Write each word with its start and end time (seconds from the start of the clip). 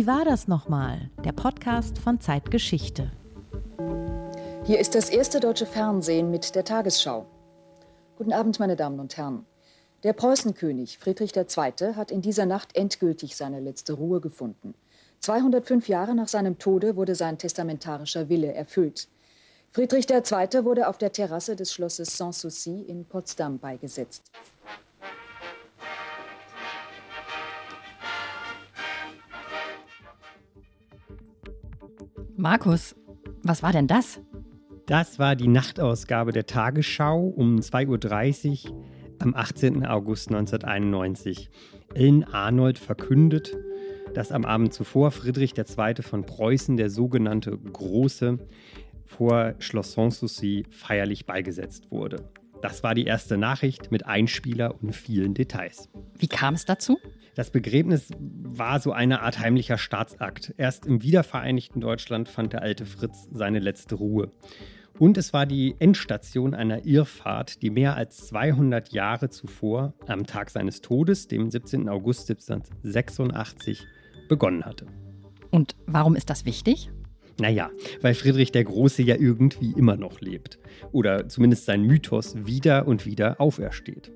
Wie 0.00 0.06
war 0.06 0.24
das 0.24 0.48
nochmal? 0.48 1.10
Der 1.26 1.32
Podcast 1.32 1.98
von 1.98 2.22
Zeitgeschichte. 2.22 3.12
Hier 4.64 4.78
ist 4.78 4.94
das 4.94 5.10
erste 5.10 5.40
deutsche 5.40 5.66
Fernsehen 5.66 6.30
mit 6.30 6.54
der 6.54 6.64
Tagesschau. 6.64 7.26
Guten 8.16 8.32
Abend, 8.32 8.58
meine 8.58 8.76
Damen 8.76 8.98
und 8.98 9.18
Herren. 9.18 9.44
Der 10.02 10.14
Preußenkönig 10.14 10.96
Friedrich 10.96 11.36
II. 11.36 11.96
hat 11.96 12.10
in 12.10 12.22
dieser 12.22 12.46
Nacht 12.46 12.74
endgültig 12.76 13.36
seine 13.36 13.60
letzte 13.60 13.92
Ruhe 13.92 14.22
gefunden. 14.22 14.72
205 15.18 15.86
Jahre 15.86 16.14
nach 16.14 16.28
seinem 16.28 16.58
Tode 16.58 16.96
wurde 16.96 17.14
sein 17.14 17.36
testamentarischer 17.36 18.30
Wille 18.30 18.54
erfüllt. 18.54 19.06
Friedrich 19.70 20.08
II. 20.08 20.64
wurde 20.64 20.88
auf 20.88 20.96
der 20.96 21.12
Terrasse 21.12 21.56
des 21.56 21.74
Schlosses 21.74 22.16
Sanssouci 22.16 22.84
in 22.88 23.04
Potsdam 23.04 23.58
beigesetzt. 23.58 24.30
Markus, 32.40 32.96
was 33.42 33.62
war 33.62 33.70
denn 33.70 33.86
das? 33.86 34.18
Das 34.86 35.18
war 35.18 35.36
die 35.36 35.46
Nachtausgabe 35.46 36.32
der 36.32 36.46
Tagesschau 36.46 37.20
um 37.20 37.56
2.30 37.56 38.70
Uhr 38.70 38.84
am 39.18 39.34
18. 39.34 39.84
August 39.84 40.28
1991. 40.28 41.50
Ellen 41.92 42.24
Arnold 42.24 42.78
verkündet, 42.78 43.54
dass 44.14 44.32
am 44.32 44.46
Abend 44.46 44.72
zuvor 44.72 45.10
Friedrich 45.10 45.52
II. 45.58 46.02
von 46.02 46.24
Preußen, 46.24 46.78
der 46.78 46.88
sogenannte 46.88 47.58
Große, 47.58 48.38
vor 49.04 49.54
Schloss 49.58 49.92
Sanssouci 49.92 50.64
feierlich 50.70 51.26
beigesetzt 51.26 51.90
wurde. 51.90 52.24
Das 52.62 52.82
war 52.82 52.94
die 52.94 53.04
erste 53.04 53.38
Nachricht 53.38 53.90
mit 53.90 54.06
Einspieler 54.06 54.74
und 54.82 54.94
vielen 54.94 55.32
Details. 55.34 55.88
Wie 56.18 56.28
kam 56.28 56.54
es 56.54 56.66
dazu? 56.66 56.98
Das 57.34 57.50
Begräbnis 57.50 58.10
war 58.18 58.80
so 58.80 58.92
eine 58.92 59.22
Art 59.22 59.38
heimlicher 59.38 59.78
Staatsakt. 59.78 60.54
Erst 60.58 60.84
im 60.84 61.02
wiedervereinigten 61.02 61.80
Deutschland 61.80 62.28
fand 62.28 62.52
der 62.52 62.62
alte 62.62 62.84
Fritz 62.84 63.28
seine 63.32 63.60
letzte 63.60 63.94
Ruhe. 63.94 64.30
Und 64.98 65.16
es 65.16 65.32
war 65.32 65.46
die 65.46 65.74
Endstation 65.78 66.52
einer 66.52 66.84
Irrfahrt, 66.84 67.62
die 67.62 67.70
mehr 67.70 67.96
als 67.96 68.26
200 68.26 68.92
Jahre 68.92 69.30
zuvor, 69.30 69.94
am 70.06 70.26
Tag 70.26 70.50
seines 70.50 70.82
Todes, 70.82 71.28
dem 71.28 71.50
17. 71.50 71.88
August 71.88 72.28
1786, 72.28 73.86
begonnen 74.28 74.66
hatte. 74.66 74.84
Und 75.50 75.76
warum 75.86 76.14
ist 76.16 76.28
das 76.28 76.44
wichtig? 76.44 76.90
Naja, 77.40 77.70
weil 78.02 78.14
Friedrich 78.14 78.52
der 78.52 78.64
Große 78.64 79.02
ja 79.02 79.16
irgendwie 79.16 79.72
immer 79.72 79.96
noch 79.96 80.20
lebt. 80.20 80.58
Oder 80.92 81.26
zumindest 81.28 81.64
sein 81.64 81.82
Mythos 81.82 82.34
wieder 82.44 82.86
und 82.86 83.06
wieder 83.06 83.40
aufersteht. 83.40 84.12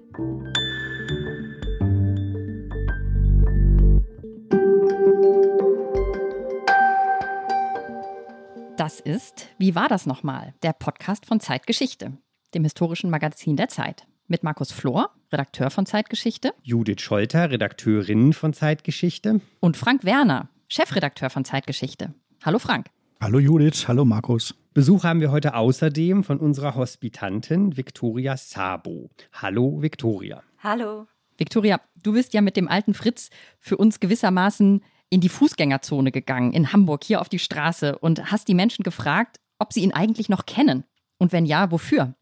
Das 8.77 9.01
ist 9.01 9.49
Wie 9.57 9.75
war 9.75 9.89
das 9.89 10.05
nochmal? 10.05 10.53
Der 10.63 10.75
Podcast 10.75 11.25
von 11.25 11.41
Zeitgeschichte, 11.41 12.13
dem 12.53 12.65
historischen 12.65 13.09
Magazin 13.09 13.57
der 13.57 13.69
Zeit. 13.69 14.07
Mit 14.27 14.43
Markus 14.43 14.71
Flor, 14.71 15.11
Redakteur 15.33 15.71
von 15.71 15.87
Zeitgeschichte. 15.87 16.53
Judith 16.63 17.01
Scholter, 17.01 17.51
Redakteurin 17.51 18.35
von 18.35 18.53
Zeitgeschichte. 18.53 19.41
Und 19.61 19.79
Frank 19.79 20.05
Werner, 20.05 20.51
Chefredakteur 20.69 21.31
von 21.31 21.47
Zeitgeschichte. 21.47 22.13
Hallo 22.45 22.59
Frank. 22.59 22.89
Hallo 23.25 23.39
Judith, 23.39 23.89
hallo 23.89 24.05
Markus. 24.05 24.55
Besuch 24.75 25.03
haben 25.03 25.23
wir 25.23 25.31
heute 25.31 25.55
außerdem 25.55 26.25
von 26.25 26.39
unserer 26.39 26.75
Hospitantin 26.75 27.75
Viktoria 27.75 28.37
Sabo. 28.37 29.09
Hallo 29.33 29.81
Viktoria. 29.81 30.43
Hallo. 30.63 31.07
Viktoria, 31.39 31.81
du 32.03 32.13
bist 32.13 32.35
ja 32.35 32.43
mit 32.43 32.55
dem 32.55 32.69
alten 32.69 32.93
Fritz 32.93 33.31
für 33.59 33.79
uns 33.79 33.99
gewissermaßen 33.99 34.85
in 35.09 35.21
die 35.23 35.31
Fußgängerzone 35.31 36.13
gegangen, 36.13 36.53
in 36.53 36.75
Hamburg, 36.75 37.03
hier 37.03 37.23
auf 37.23 37.31
die 37.31 37.39
Straße 37.39 37.97
und 37.99 38.31
hast 38.31 38.47
die 38.47 38.53
Menschen 38.53 38.83
gefragt, 38.83 39.41
ob 39.59 39.73
sie 39.73 39.81
ihn 39.81 39.95
eigentlich 39.95 40.29
noch 40.29 40.45
kennen. 40.45 40.85
Und 41.17 41.33
wenn 41.33 41.47
ja, 41.47 41.71
wofür? 41.71 42.15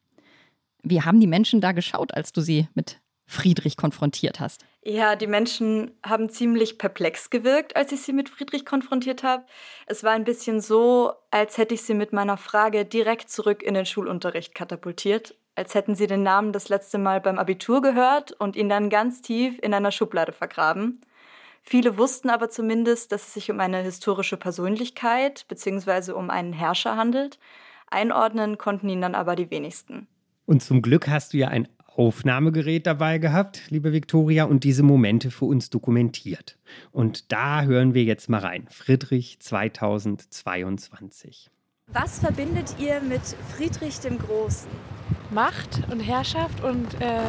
Wie 0.84 1.02
haben 1.02 1.18
die 1.18 1.26
Menschen 1.26 1.60
da 1.60 1.72
geschaut, 1.72 2.14
als 2.14 2.30
du 2.30 2.42
sie 2.42 2.68
mit 2.74 3.00
Friedrich 3.26 3.76
konfrontiert 3.76 4.38
hast? 4.38 4.64
Ja, 4.84 5.14
die 5.14 5.28
Menschen 5.28 5.92
haben 6.04 6.28
ziemlich 6.28 6.76
perplex 6.76 7.30
gewirkt, 7.30 7.76
als 7.76 7.92
ich 7.92 8.02
sie 8.02 8.12
mit 8.12 8.28
Friedrich 8.28 8.66
konfrontiert 8.66 9.22
habe. 9.22 9.44
Es 9.86 10.02
war 10.02 10.10
ein 10.10 10.24
bisschen 10.24 10.60
so, 10.60 11.12
als 11.30 11.56
hätte 11.56 11.74
ich 11.74 11.82
sie 11.82 11.94
mit 11.94 12.12
meiner 12.12 12.36
Frage 12.36 12.84
direkt 12.84 13.30
zurück 13.30 13.62
in 13.62 13.74
den 13.74 13.86
Schulunterricht 13.86 14.56
katapultiert, 14.56 15.36
als 15.54 15.76
hätten 15.76 15.94
sie 15.94 16.08
den 16.08 16.24
Namen 16.24 16.52
das 16.52 16.68
letzte 16.68 16.98
Mal 16.98 17.20
beim 17.20 17.38
Abitur 17.38 17.80
gehört 17.80 18.32
und 18.32 18.56
ihn 18.56 18.68
dann 18.68 18.90
ganz 18.90 19.22
tief 19.22 19.56
in 19.62 19.72
einer 19.72 19.92
Schublade 19.92 20.32
vergraben. 20.32 21.00
Viele 21.62 21.96
wussten 21.96 22.28
aber 22.28 22.50
zumindest, 22.50 23.12
dass 23.12 23.28
es 23.28 23.34
sich 23.34 23.52
um 23.52 23.60
eine 23.60 23.82
historische 23.82 24.36
Persönlichkeit 24.36 25.46
bzw. 25.46 26.10
um 26.10 26.28
einen 26.28 26.52
Herrscher 26.52 26.96
handelt. 26.96 27.38
Einordnen 27.88 28.58
konnten 28.58 28.88
ihn 28.88 29.00
dann 29.00 29.14
aber 29.14 29.36
die 29.36 29.50
wenigsten. 29.50 30.08
Und 30.44 30.60
zum 30.60 30.82
Glück 30.82 31.06
hast 31.06 31.34
du 31.34 31.36
ja 31.36 31.48
ein 31.48 31.68
Aufnahmegerät 31.96 32.86
dabei 32.86 33.16
gehabt, 33.18 33.62
liebe 33.68 33.92
Viktoria, 33.92 34.44
und 34.44 34.64
diese 34.64 34.82
Momente 34.82 35.30
für 35.30 35.44
uns 35.44 35.68
dokumentiert. 35.70 36.58
Und 36.90 37.30
da 37.32 37.62
hören 37.62 37.94
wir 37.94 38.02
jetzt 38.04 38.28
mal 38.28 38.40
rein. 38.40 38.66
Friedrich 38.70 39.38
2022. 39.40 41.50
Was 41.88 42.20
verbindet 42.20 42.76
ihr 42.78 43.00
mit 43.02 43.20
Friedrich 43.54 44.00
dem 44.00 44.18
Großen? 44.18 44.70
Macht 45.30 45.82
und 45.90 46.00
Herrschaft 46.00 46.62
und 46.62 46.94
äh, 47.00 47.20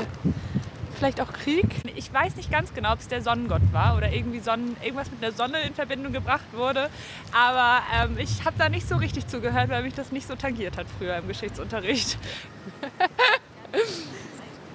vielleicht 0.97 1.19
auch 1.19 1.33
Krieg. 1.33 1.67
Ich 1.95 2.13
weiß 2.13 2.37
nicht 2.37 2.51
ganz 2.51 2.73
genau, 2.73 2.93
ob 2.93 2.99
es 2.99 3.09
der 3.09 3.21
Sonnengott 3.21 3.73
war 3.73 3.97
oder 3.97 4.13
irgendwie 4.13 4.39
Sonnen, 4.39 4.77
irgendwas 4.81 5.11
mit 5.11 5.21
der 5.21 5.33
Sonne 5.33 5.57
in 5.67 5.73
Verbindung 5.73 6.13
gebracht 6.13 6.45
wurde. 6.53 6.89
Aber 7.33 7.81
ähm, 7.93 8.17
ich 8.17 8.45
habe 8.45 8.55
da 8.57 8.69
nicht 8.69 8.87
so 8.87 8.95
richtig 8.95 9.27
zugehört, 9.27 9.67
weil 9.69 9.83
mich 9.83 9.95
das 9.95 10.13
nicht 10.13 10.27
so 10.27 10.35
tangiert 10.35 10.77
hat 10.77 10.85
früher 10.97 11.17
im 11.17 11.27
Geschichtsunterricht. 11.27 12.17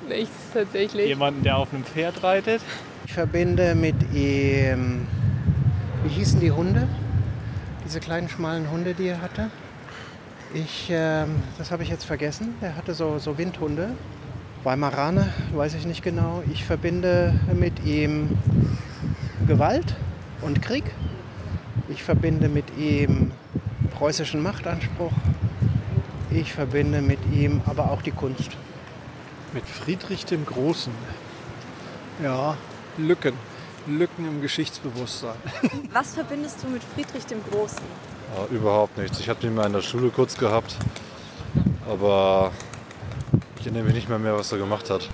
Nichts 0.08 0.52
tatsächlich. 0.54 1.06
Jemanden, 1.06 1.42
der 1.42 1.58
auf 1.58 1.72
einem 1.72 1.84
Pferd 1.84 2.22
reitet. 2.22 2.62
Ich 3.04 3.12
verbinde 3.12 3.74
mit 3.74 3.96
ihm, 4.14 5.06
wie 6.02 6.08
hießen 6.08 6.41
die 6.41 6.50
Hunde? 6.50 6.88
Diese 7.84 8.00
kleinen 8.00 8.28
schmalen 8.28 8.70
Hunde, 8.70 8.94
die 8.94 9.08
er 9.08 9.20
hatte. 9.20 9.50
Ich, 10.54 10.88
ähm, 10.91 11.42
das 11.58 11.70
habe 11.70 11.82
ich 11.82 11.91
jetzt 11.91 12.04
vergessen. 12.04 12.54
Er 12.60 12.76
hatte 12.76 12.94
so, 12.94 13.19
so 13.19 13.36
Windhunde. 13.36 13.91
Weimaraner, 14.64 15.28
weiß 15.54 15.74
ich 15.74 15.86
nicht 15.86 16.02
genau. 16.02 16.42
Ich 16.50 16.64
verbinde 16.64 17.38
mit 17.54 17.84
ihm 17.84 18.38
Gewalt 19.46 19.94
und 20.40 20.62
Krieg. 20.62 20.84
Ich 21.88 22.02
verbinde 22.02 22.48
mit 22.48 22.64
ihm 22.78 23.32
preußischen 23.90 24.42
Machtanspruch. 24.42 25.12
Ich 26.30 26.52
verbinde 26.52 27.00
mit 27.02 27.20
ihm 27.32 27.62
aber 27.66 27.90
auch 27.90 28.02
die 28.02 28.10
Kunst. 28.10 28.56
Mit 29.53 29.66
Friedrich 29.66 30.26
dem 30.26 30.44
Großen. 30.44 30.92
Ja, 32.22 32.56
Lücken. 32.98 33.34
Lücken 33.86 34.26
im 34.26 34.42
Geschichtsbewusstsein. 34.42 35.36
Was 35.92 36.14
verbindest 36.14 36.62
du 36.62 36.69
mit 36.69 36.82
Friedrich 36.82 37.25
dem 37.26 37.42
Großen? 37.44 37.82
Ja, 38.37 38.47
überhaupt 38.54 38.98
nichts. 38.98 39.19
Ich 39.20 39.28
habe 39.28 39.41
den 39.41 39.54
mal 39.54 39.66
in 39.66 39.72
der 39.72 39.81
Schule 39.81 40.10
kurz 40.10 40.37
gehabt, 40.37 40.76
aber 41.88 42.53
ich 43.58 43.66
erinnere 43.66 43.84
mich 43.84 43.94
nicht 43.94 44.08
mehr, 44.08 44.19
mehr, 44.19 44.37
was 44.37 44.53
er 44.53 44.58
gemacht 44.58 44.91
hat. 44.91 45.08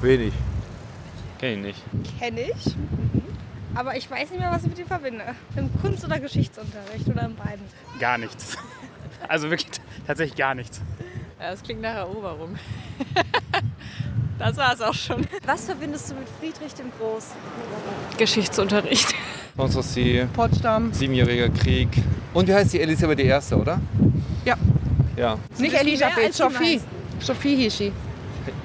Wenig. 0.00 0.32
Kenn 1.38 1.64
ich 1.64 1.76
nicht. 1.92 2.18
Kenn 2.18 2.38
ich. 2.38 2.76
Aber 3.74 3.96
ich 3.96 4.10
weiß 4.10 4.30
nicht 4.30 4.40
mehr, 4.40 4.50
was 4.50 4.62
ich 4.62 4.70
mit 4.70 4.78
ihm 4.78 4.86
verbinde. 4.86 5.24
Im 5.56 5.70
Kunst- 5.80 6.04
oder 6.04 6.18
Geschichtsunterricht 6.18 7.06
oder 7.06 7.26
in 7.26 7.36
beiden. 7.36 7.64
Gar 8.00 8.18
nichts. 8.18 8.56
Also 9.26 9.50
wirklich 9.50 9.68
tatsächlich 10.06 10.36
gar 10.36 10.54
nichts. 10.54 10.80
Ja, 11.40 11.50
das 11.50 11.62
klingt 11.62 11.80
nach 11.80 11.94
Eroberung. 11.94 12.56
das 14.38 14.56
war 14.56 14.74
es 14.74 14.80
auch 14.80 14.94
schon. 14.94 15.26
Was 15.46 15.64
verbindest 15.66 16.10
du 16.10 16.14
mit 16.14 16.28
Friedrich 16.40 16.74
dem 16.74 16.90
Großen? 16.98 17.36
Geschichtsunterricht. 18.16 19.14
Sanssouci, 19.56 20.26
Potsdam. 20.32 20.92
Siebenjähriger 20.92 21.48
Krieg. 21.48 21.88
Und 22.34 22.48
wie 22.48 22.54
heißt 22.54 22.72
die 22.72 22.80
Elisabeth 22.80 23.20
I., 23.20 23.54
oder? 23.54 23.80
Ja. 24.44 24.56
Ja. 25.16 25.38
Nicht 25.58 25.74
Elisabeth, 25.74 26.34
Sophie. 26.34 26.80
Sophie 27.20 27.56
hieß 27.56 27.78
sie. 27.78 27.92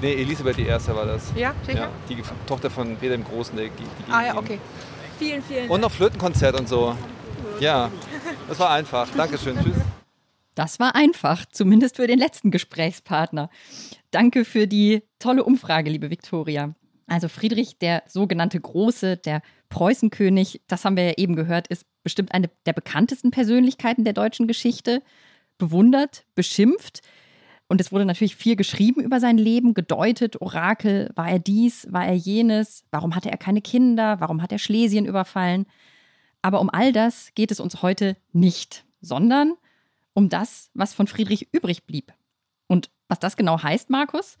Nee, 0.00 0.14
Elisabeth 0.14 0.58
I. 0.58 0.68
war 0.68 1.06
das. 1.06 1.32
Ja, 1.34 1.52
sicher? 1.66 1.78
Ja, 1.78 1.88
die 2.08 2.22
Tochter 2.46 2.70
von 2.70 2.96
Peter 2.96 3.16
dem 3.16 3.24
Großen. 3.24 3.56
Der, 3.56 3.66
die, 3.66 3.82
die 3.82 4.12
Ah 4.12 4.26
ja, 4.26 4.36
okay. 4.36 4.58
Vielen, 5.18 5.42
vielen 5.42 5.68
Und 5.68 5.80
noch 5.80 5.90
Flötenkonzert 5.90 6.58
und 6.58 6.68
so. 6.68 6.96
Ja, 7.60 7.90
das 8.48 8.58
war 8.58 8.70
einfach. 8.70 9.08
Dankeschön. 9.16 9.56
Tschüss. 9.62 9.76
Das 10.54 10.78
war 10.78 10.94
einfach, 10.94 11.46
zumindest 11.46 11.96
für 11.96 12.06
den 12.06 12.18
letzten 12.18 12.50
Gesprächspartner. 12.50 13.50
Danke 14.10 14.44
für 14.44 14.66
die 14.66 15.02
tolle 15.18 15.44
Umfrage, 15.44 15.90
liebe 15.90 16.10
Viktoria. 16.10 16.74
Also 17.06 17.28
Friedrich, 17.28 17.78
der 17.78 18.02
sogenannte 18.06 18.60
Große, 18.60 19.16
der 19.16 19.42
Preußenkönig, 19.68 20.62
das 20.68 20.84
haben 20.84 20.96
wir 20.96 21.04
ja 21.04 21.14
eben 21.16 21.36
gehört, 21.36 21.66
ist 21.68 21.84
bestimmt 22.02 22.32
eine 22.32 22.50
der 22.66 22.72
bekanntesten 22.72 23.30
Persönlichkeiten 23.30 24.04
der 24.04 24.12
deutschen 24.12 24.46
Geschichte. 24.46 25.02
Bewundert, 25.58 26.24
beschimpft. 26.34 27.02
Und 27.68 27.80
es 27.80 27.90
wurde 27.90 28.04
natürlich 28.04 28.36
viel 28.36 28.56
geschrieben 28.56 29.02
über 29.02 29.20
sein 29.20 29.38
Leben, 29.38 29.74
gedeutet, 29.74 30.40
Orakel, 30.40 31.10
war 31.14 31.28
er 31.28 31.38
dies, 31.38 31.86
war 31.90 32.06
er 32.06 32.14
jenes, 32.14 32.84
warum 32.90 33.14
hatte 33.14 33.30
er 33.30 33.38
keine 33.38 33.62
Kinder, 33.62 34.20
warum 34.20 34.42
hat 34.42 34.52
er 34.52 34.58
Schlesien 34.58 35.06
überfallen. 35.06 35.66
Aber 36.42 36.60
um 36.60 36.70
all 36.70 36.92
das 36.92 37.32
geht 37.34 37.50
es 37.50 37.60
uns 37.60 37.82
heute 37.82 38.16
nicht, 38.32 38.84
sondern 39.00 39.54
um 40.14 40.28
das, 40.28 40.70
was 40.74 40.94
von 40.94 41.06
Friedrich 41.06 41.48
übrig 41.52 41.84
blieb. 41.84 42.12
Und 42.66 42.90
was 43.08 43.18
das 43.18 43.36
genau 43.36 43.62
heißt, 43.62 43.90
Markus, 43.90 44.36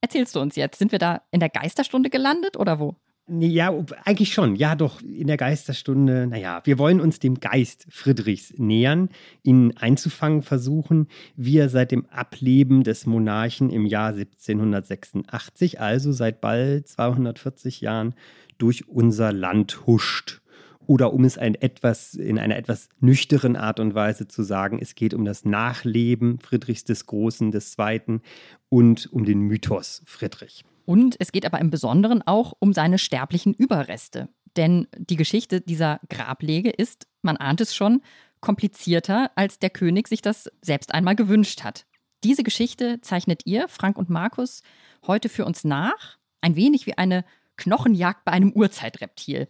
erzählst 0.00 0.34
du 0.34 0.40
uns 0.40 0.56
jetzt. 0.56 0.78
Sind 0.78 0.92
wir 0.92 0.98
da 0.98 1.22
in 1.30 1.40
der 1.40 1.50
Geisterstunde 1.50 2.10
gelandet 2.10 2.56
oder 2.56 2.78
wo? 2.78 2.96
Ja, 3.38 3.72
eigentlich 4.04 4.32
schon. 4.32 4.56
Ja, 4.56 4.74
doch, 4.74 5.00
in 5.02 5.28
der 5.28 5.36
Geisterstunde. 5.36 6.26
Naja, 6.26 6.62
wir 6.64 6.78
wollen 6.78 7.00
uns 7.00 7.20
dem 7.20 7.38
Geist 7.38 7.86
Friedrichs 7.88 8.54
nähern, 8.56 9.08
ihn 9.44 9.76
einzufangen 9.76 10.42
versuchen, 10.42 11.06
wie 11.36 11.58
er 11.58 11.68
seit 11.68 11.92
dem 11.92 12.06
Ableben 12.06 12.82
des 12.82 13.06
Monarchen 13.06 13.70
im 13.70 13.86
Jahr 13.86 14.08
1786, 14.08 15.80
also 15.80 16.10
seit 16.10 16.40
bald 16.40 16.88
240 16.88 17.80
Jahren, 17.80 18.14
durch 18.58 18.88
unser 18.88 19.32
Land 19.32 19.86
huscht. 19.86 20.40
Oder 20.86 21.12
um 21.12 21.24
es 21.24 21.38
ein 21.38 21.54
etwas, 21.54 22.14
in 22.14 22.38
einer 22.38 22.56
etwas 22.56 22.88
nüchteren 23.00 23.56
Art 23.56 23.80
und 23.80 23.94
Weise 23.94 24.26
zu 24.26 24.42
sagen, 24.42 24.78
es 24.80 24.94
geht 24.94 25.14
um 25.14 25.24
das 25.24 25.44
Nachleben 25.44 26.38
Friedrichs 26.40 26.84
des 26.84 27.06
Großen, 27.06 27.50
des 27.50 27.72
Zweiten 27.72 28.22
und 28.68 29.12
um 29.12 29.24
den 29.24 29.40
Mythos 29.40 30.02
Friedrich. 30.04 30.64
Und 30.86 31.16
es 31.20 31.30
geht 31.30 31.46
aber 31.46 31.60
im 31.60 31.70
Besonderen 31.70 32.22
auch 32.26 32.54
um 32.58 32.72
seine 32.72 32.98
sterblichen 32.98 33.54
Überreste. 33.54 34.28
Denn 34.56 34.88
die 34.96 35.16
Geschichte 35.16 35.60
dieser 35.60 36.00
Grablege 36.08 36.70
ist, 36.70 37.06
man 37.22 37.36
ahnt 37.36 37.60
es 37.60 37.74
schon, 37.74 38.02
komplizierter, 38.40 39.30
als 39.36 39.58
der 39.58 39.70
König 39.70 40.08
sich 40.08 40.22
das 40.22 40.50
selbst 40.62 40.92
einmal 40.92 41.14
gewünscht 41.14 41.62
hat. 41.62 41.86
Diese 42.24 42.42
Geschichte 42.42 43.00
zeichnet 43.00 43.42
ihr, 43.44 43.68
Frank 43.68 43.96
und 43.96 44.10
Markus, 44.10 44.62
heute 45.06 45.28
für 45.28 45.44
uns 45.44 45.64
nach, 45.64 46.18
ein 46.40 46.56
wenig 46.56 46.86
wie 46.86 46.98
eine 46.98 47.24
Knochenjagd 47.56 48.24
bei 48.24 48.32
einem 48.32 48.52
Urzeitreptil. 48.52 49.48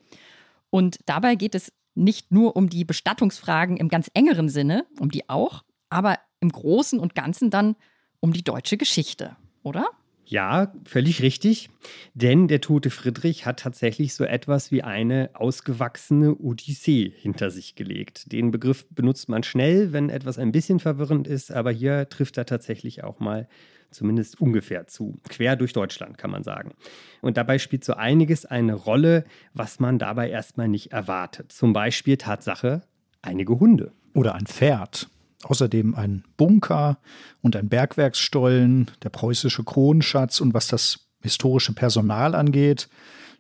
Und 0.71 0.99
dabei 1.07 1.35
geht 1.35 1.55
es 1.55 1.73
nicht 1.95 2.33
nur 2.33 2.57
um 2.57 2.69
die 2.69 2.85
Bestattungsfragen 2.85 3.77
im 3.77 3.89
ganz 3.89 4.11
engeren 4.15 4.49
Sinne, 4.49 4.87
um 4.99 5.11
die 5.11 5.29
auch, 5.29 5.63
aber 5.89 6.19
im 6.41 6.51
Großen 6.51 6.99
und 6.99 7.15
Ganzen 7.15 7.51
dann 7.51 7.77
um 8.21 8.33
die 8.33 8.45
deutsche 8.45 8.77
Geschichte, 8.77 9.37
oder? 9.63 9.91
Ja, 10.31 10.73
völlig 10.85 11.23
richtig. 11.23 11.71
Denn 12.15 12.47
der 12.47 12.61
tote 12.61 12.91
Friedrich 12.91 13.47
hat 13.47 13.59
tatsächlich 13.59 14.15
so 14.15 14.23
etwas 14.23 14.71
wie 14.71 14.85
eine 14.85 15.31
ausgewachsene 15.35 16.37
Odyssee 16.37 17.13
hinter 17.17 17.51
sich 17.51 17.75
gelegt. 17.75 18.31
Den 18.31 18.53
Begriff 18.53 18.87
benutzt 18.91 19.29
man 19.29 19.43
schnell, 19.43 19.93
wenn 19.93 20.09
etwas 20.09 20.39
ein 20.39 20.53
bisschen 20.53 20.79
verwirrend 20.79 21.27
ist, 21.27 21.51
aber 21.51 21.73
hier 21.73 22.09
trifft 22.09 22.39
er 22.39 22.47
tatsächlich 22.47 23.03
auch 23.03 23.19
mal 23.19 23.49
zumindest 23.91 24.41
ungefähr 24.41 24.87
zu. 24.87 25.19
Quer 25.29 25.57
durch 25.57 25.73
Deutschland, 25.73 26.19
kann 26.19 26.31
man 26.31 26.43
sagen. 26.43 26.73
Und 27.21 27.37
dabei 27.37 27.59
spielt 27.59 27.85
so 27.85 27.95
einiges 27.95 28.47
eine 28.47 28.75
Rolle, 28.75 29.25
was 29.55 29.81
man 29.81 29.99
dabei 29.99 30.31
erstmal 30.31 30.69
nicht 30.69 30.93
erwartet. 30.93 31.53
Zum 31.53 31.73
Beispiel 31.73 32.17
Tatsache, 32.17 32.83
einige 33.23 33.59
Hunde. 33.59 33.93
Oder 34.15 34.35
ein 34.35 34.47
Pferd. 34.47 35.09
Außerdem 35.45 35.95
ein 35.95 36.25
Bunker 36.37 36.99
und 37.41 37.57
ein 37.57 37.69
Bergwerksstollen, 37.69 38.91
der 39.03 39.09
preußische 39.09 39.65
Kronenschatz 39.65 40.41
und 40.41 40.53
was 40.53 40.69
das 40.69 41.09
historische 41.23 41.73
Personal 41.73 42.35
angeht, 42.35 42.89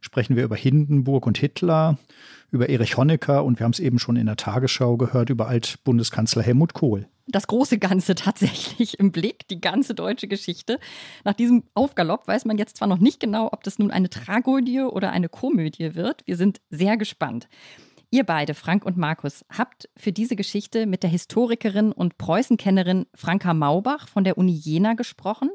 sprechen 0.00 0.36
wir 0.36 0.44
über 0.44 0.56
Hindenburg 0.56 1.26
und 1.26 1.38
Hitler, 1.38 1.98
über 2.50 2.68
Erich 2.68 2.96
Honecker 2.96 3.44
und 3.44 3.58
wir 3.58 3.64
haben 3.64 3.72
es 3.72 3.80
eben 3.80 3.98
schon 3.98 4.16
in 4.16 4.26
der 4.26 4.36
Tagesschau 4.36 4.96
gehört 4.96 5.30
über 5.30 5.48
Altbundeskanzler 5.48 6.42
Helmut 6.42 6.74
Kohl. 6.74 7.06
Das 7.26 7.46
große 7.46 7.78
Ganze 7.78 8.14
tatsächlich 8.16 8.98
im 8.98 9.12
Blick, 9.12 9.46
die 9.48 9.60
ganze 9.60 9.94
deutsche 9.94 10.28
Geschichte. 10.28 10.78
Nach 11.24 11.34
diesem 11.34 11.64
Aufgalopp 11.74 12.26
weiß 12.26 12.44
man 12.44 12.58
jetzt 12.58 12.76
zwar 12.76 12.88
noch 12.88 12.98
nicht 12.98 13.20
genau, 13.20 13.48
ob 13.52 13.62
das 13.62 13.78
nun 13.78 13.90
eine 13.90 14.10
Tragödie 14.10 14.80
oder 14.80 15.12
eine 15.12 15.28
Komödie 15.28 15.94
wird. 15.94 16.26
Wir 16.26 16.36
sind 16.36 16.60
sehr 16.70 16.96
gespannt. 16.96 17.48
Ihr 18.12 18.24
beide, 18.24 18.54
Frank 18.54 18.84
und 18.84 18.96
Markus, 18.96 19.44
habt 19.56 19.88
für 19.96 20.10
diese 20.10 20.34
Geschichte 20.34 20.86
mit 20.86 21.04
der 21.04 21.10
Historikerin 21.10 21.92
und 21.92 22.18
Preußenkennerin 22.18 23.06
Franka 23.14 23.54
Maubach 23.54 24.08
von 24.08 24.24
der 24.24 24.36
Uni 24.36 24.50
Jena 24.52 24.94
gesprochen, 24.94 25.50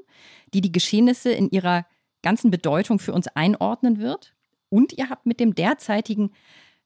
die 0.54 0.62
die 0.62 0.72
Geschehnisse 0.72 1.34
in 1.34 1.50
ihrer 1.50 1.86
ganzen 2.22 2.52
Bedeutung 2.52 3.00
für 3.00 3.12
uns 3.12 3.28
einordnen 3.28 4.00
wird. 4.00 4.35
Und 4.76 4.92
ihr 4.92 5.10
habt 5.10 5.26
mit 5.26 5.40
dem 5.40 5.56
derzeitigen 5.56 6.32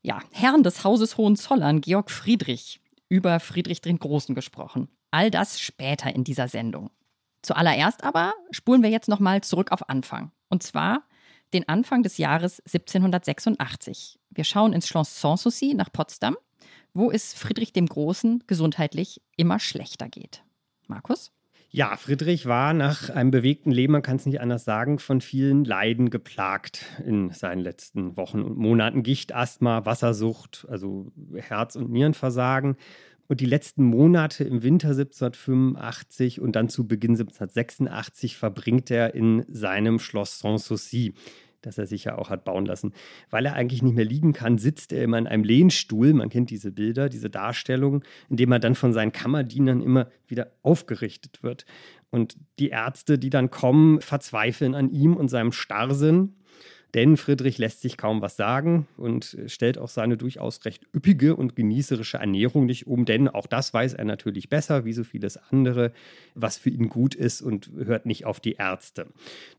ja, 0.03 0.21
Herrn 0.31 0.61
des 0.61 0.83
Hauses 0.83 1.17
Hohenzollern, 1.17 1.81
Georg 1.81 2.11
Friedrich, 2.11 2.81
über 3.07 3.39
Friedrich 3.39 3.81
den 3.81 3.97
Großen 3.97 4.35
gesprochen. 4.35 4.89
All 5.09 5.31
das 5.31 5.59
später 5.59 6.13
in 6.13 6.23
dieser 6.23 6.47
Sendung. 6.47 6.91
Zuallererst 7.41 8.03
aber 8.03 8.35
spulen 8.51 8.83
wir 8.83 8.91
jetzt 8.91 9.09
nochmal 9.09 9.41
zurück 9.41 9.71
auf 9.71 9.89
Anfang. 9.89 10.31
Und 10.49 10.61
zwar 10.61 11.01
den 11.51 11.67
Anfang 11.67 12.03
des 12.03 12.19
Jahres 12.19 12.59
1786. 12.59 14.19
Wir 14.29 14.43
schauen 14.43 14.73
ins 14.73 14.87
Schloss 14.87 15.19
Sanssouci 15.19 15.73
nach 15.73 15.91
Potsdam, 15.91 16.37
wo 16.93 17.09
es 17.09 17.33
Friedrich 17.33 17.73
dem 17.73 17.87
Großen 17.87 18.43
gesundheitlich 18.45 19.19
immer 19.35 19.59
schlechter 19.59 20.09
geht. 20.09 20.43
Markus? 20.85 21.31
Ja, 21.71 21.95
Friedrich 21.97 22.47
war 22.47 22.73
nach 22.73 23.11
einem 23.11 23.29
bewegten 23.29 23.69
Leben, 23.69 23.93
man 23.93 24.01
kann 24.01 24.15
es 24.15 24.25
nicht 24.25 24.41
anders 24.41 24.63
sagen, 24.63 24.97
von 24.97 25.21
vielen 25.21 25.63
Leiden 25.63 26.09
geplagt 26.09 26.83
in 27.05 27.29
seinen 27.29 27.59
letzten 27.59 28.17
Wochen 28.17 28.41
und 28.41 28.57
Monaten. 28.57 29.03
Gicht, 29.03 29.35
Asthma, 29.35 29.85
Wassersucht, 29.85 30.65
also 30.67 31.11
Herz- 31.35 31.75
und 31.75 31.91
Nierenversagen. 31.91 32.75
Und 33.27 33.39
die 33.39 33.45
letzten 33.45 33.83
Monate 33.83 34.43
im 34.45 34.63
Winter 34.63 34.89
1785 34.89 36.41
und 36.41 36.55
dann 36.55 36.69
zu 36.69 36.87
Beginn 36.87 37.11
1786 37.11 38.35
verbringt 38.35 38.89
er 38.89 39.13
in 39.13 39.45
seinem 39.47 39.99
Schloss 39.99 40.39
Sanssouci, 40.39 41.13
das 41.61 41.77
er 41.77 41.85
sich 41.85 42.05
ja 42.05 42.17
auch 42.17 42.29
hat 42.29 42.45
bauen 42.45 42.65
lassen. 42.65 42.93
Weil 43.29 43.45
er 43.45 43.53
eigentlich 43.53 43.81
nicht 43.81 43.95
mehr 43.95 44.05
liegen 44.05 44.33
kann, 44.33 44.57
sitzt 44.57 44.93
er 44.93 45.03
immer 45.03 45.17
in 45.17 45.27
einem 45.27 45.43
Lehnstuhl. 45.43 46.13
Man 46.13 46.29
kennt 46.29 46.49
diese 46.49 46.71
Bilder, 46.71 47.09
diese 47.09 47.29
Darstellung, 47.29 48.03
in 48.29 48.37
dem 48.37 48.51
er 48.51 48.59
dann 48.59 48.75
von 48.75 48.93
seinen 48.93 49.11
Kammerdienern 49.11 49.81
immer 49.81 50.09
wieder 50.27 50.51
aufgerichtet 50.61 51.43
wird. 51.43 51.65
Und 52.09 52.37
die 52.57 52.69
Ärzte, 52.69 53.19
die 53.19 53.29
dann 53.29 53.51
kommen, 53.51 54.01
verzweifeln 54.01 54.75
an 54.75 54.89
ihm 54.91 55.15
und 55.15 55.27
seinem 55.27 55.51
Starrsinn. 55.51 56.35
Denn 56.95 57.17
Friedrich 57.17 57.59
lässt 57.59 57.81
sich 57.81 57.97
kaum 57.97 58.21
was 58.21 58.35
sagen 58.35 58.87
und 58.97 59.37
stellt 59.45 59.77
auch 59.77 59.89
seine 59.89 60.17
durchaus 60.17 60.65
recht 60.65 60.87
üppige 60.95 61.35
und 61.35 61.55
genießerische 61.55 62.17
Ernährung 62.17 62.65
nicht 62.65 62.87
um, 62.87 63.05
denn 63.05 63.27
auch 63.27 63.45
das 63.45 63.73
weiß 63.73 63.93
er 63.93 64.05
natürlich 64.05 64.49
besser, 64.49 64.85
wie 64.85 64.93
so 64.93 65.03
vieles 65.03 65.37
andere, 65.37 65.91
was 66.33 66.57
für 66.57 66.71
ihn 66.71 66.89
gut 66.89 67.13
ist 67.13 67.41
und 67.41 67.71
hört 67.77 68.07
nicht 68.07 68.25
auf 68.25 68.39
die 68.39 68.53
Ärzte. 68.53 69.07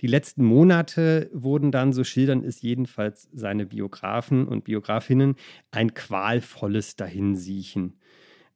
Die 0.01 0.09
letzten 0.09 0.45
Monate 0.45 1.31
wurden 1.33 1.71
dann, 1.71 1.93
so 1.93 2.03
schildern 2.03 2.43
es 2.43 2.63
jedenfalls 2.63 3.29
seine 3.33 3.67
Biografen 3.67 4.49
und 4.49 4.65
Biografinnen, 4.65 5.37
ein 5.71 5.95
qualvolles 5.95 6.97
Dahinsiechen. 6.97 7.95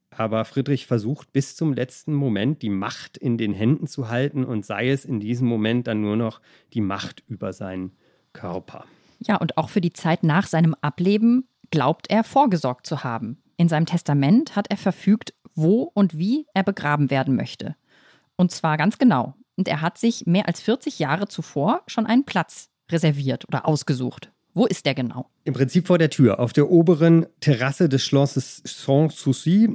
Aber 0.09 0.45
Friedrich 0.45 0.85
versucht 0.85 1.31
bis 1.33 1.55
zum 1.55 1.73
letzten 1.73 2.13
Moment 2.13 2.61
die 2.61 2.69
Macht 2.69 3.17
in 3.17 3.37
den 3.37 3.53
Händen 3.53 3.87
zu 3.87 4.09
halten 4.09 4.43
und 4.43 4.65
sei 4.65 4.89
es 4.89 5.05
in 5.05 5.19
diesem 5.19 5.47
Moment 5.47 5.87
dann 5.87 6.01
nur 6.01 6.15
noch 6.15 6.41
die 6.73 6.81
Macht 6.81 7.23
über 7.27 7.53
sein 7.53 7.91
Körper. 8.35 8.85
Ja, 9.19 9.37
und 9.37 9.57
auch 9.57 9.69
für 9.69 9.81
die 9.81 9.93
Zeit 9.93 10.23
nach 10.23 10.45
seinem 10.45 10.75
Ableben 10.81 11.47
glaubt 11.71 12.09
er 12.11 12.23
vorgesorgt 12.23 12.85
zu 12.85 13.03
haben. 13.03 13.41
In 13.57 13.69
seinem 13.69 13.85
Testament 13.87 14.55
hat 14.55 14.69
er 14.69 14.77
verfügt, 14.77 15.33
wo 15.55 15.89
und 15.93 16.17
wie 16.17 16.45
er 16.53 16.63
begraben 16.63 17.09
werden 17.09 17.35
möchte. 17.35 17.75
Und 18.35 18.51
zwar 18.51 18.77
ganz 18.77 18.97
genau. 18.97 19.33
Und 19.55 19.67
er 19.67 19.81
hat 19.81 19.97
sich 19.97 20.25
mehr 20.25 20.47
als 20.47 20.61
40 20.61 20.99
Jahre 20.99 21.27
zuvor 21.27 21.81
schon 21.87 22.05
einen 22.05 22.25
Platz 22.25 22.69
reserviert 22.91 23.47
oder 23.47 23.65
ausgesucht. 23.65 24.31
Wo 24.55 24.65
ist 24.65 24.85
der 24.85 24.95
genau? 24.95 25.29
Im 25.43 25.53
Prinzip 25.53 25.85
vor 25.85 25.97
der 25.97 26.09
Tür, 26.09 26.39
auf 26.39 26.53
der 26.53 26.71
oberen 26.71 27.25
Terrasse 27.41 27.89
des 27.89 28.05
Schlosses 28.05 28.61
Sanssouci 28.63 29.69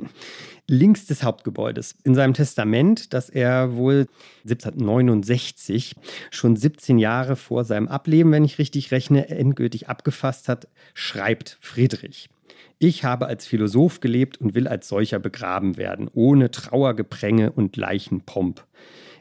links 0.66 1.04
des 1.04 1.22
Hauptgebäudes. 1.22 1.96
In 2.02 2.14
seinem 2.14 2.32
Testament, 2.32 3.12
das 3.12 3.28
er 3.28 3.76
wohl 3.76 4.06
1769, 4.44 5.96
schon 6.30 6.56
17 6.56 6.98
Jahre 6.98 7.36
vor 7.36 7.64
seinem 7.64 7.88
Ableben, 7.88 8.32
wenn 8.32 8.44
ich 8.44 8.58
richtig 8.58 8.90
rechne, 8.90 9.28
endgültig 9.28 9.90
abgefasst 9.90 10.48
hat, 10.48 10.66
schreibt 10.94 11.58
Friedrich. 11.60 12.30
Ich 12.78 13.04
habe 13.04 13.26
als 13.26 13.44
Philosoph 13.44 14.00
gelebt 14.00 14.38
und 14.38 14.54
will 14.54 14.66
als 14.66 14.88
solcher 14.88 15.18
begraben 15.18 15.76
werden, 15.76 16.08
ohne 16.14 16.50
Trauergepränge 16.50 17.52
und 17.52 17.76
Leichenpomp. 17.76 18.64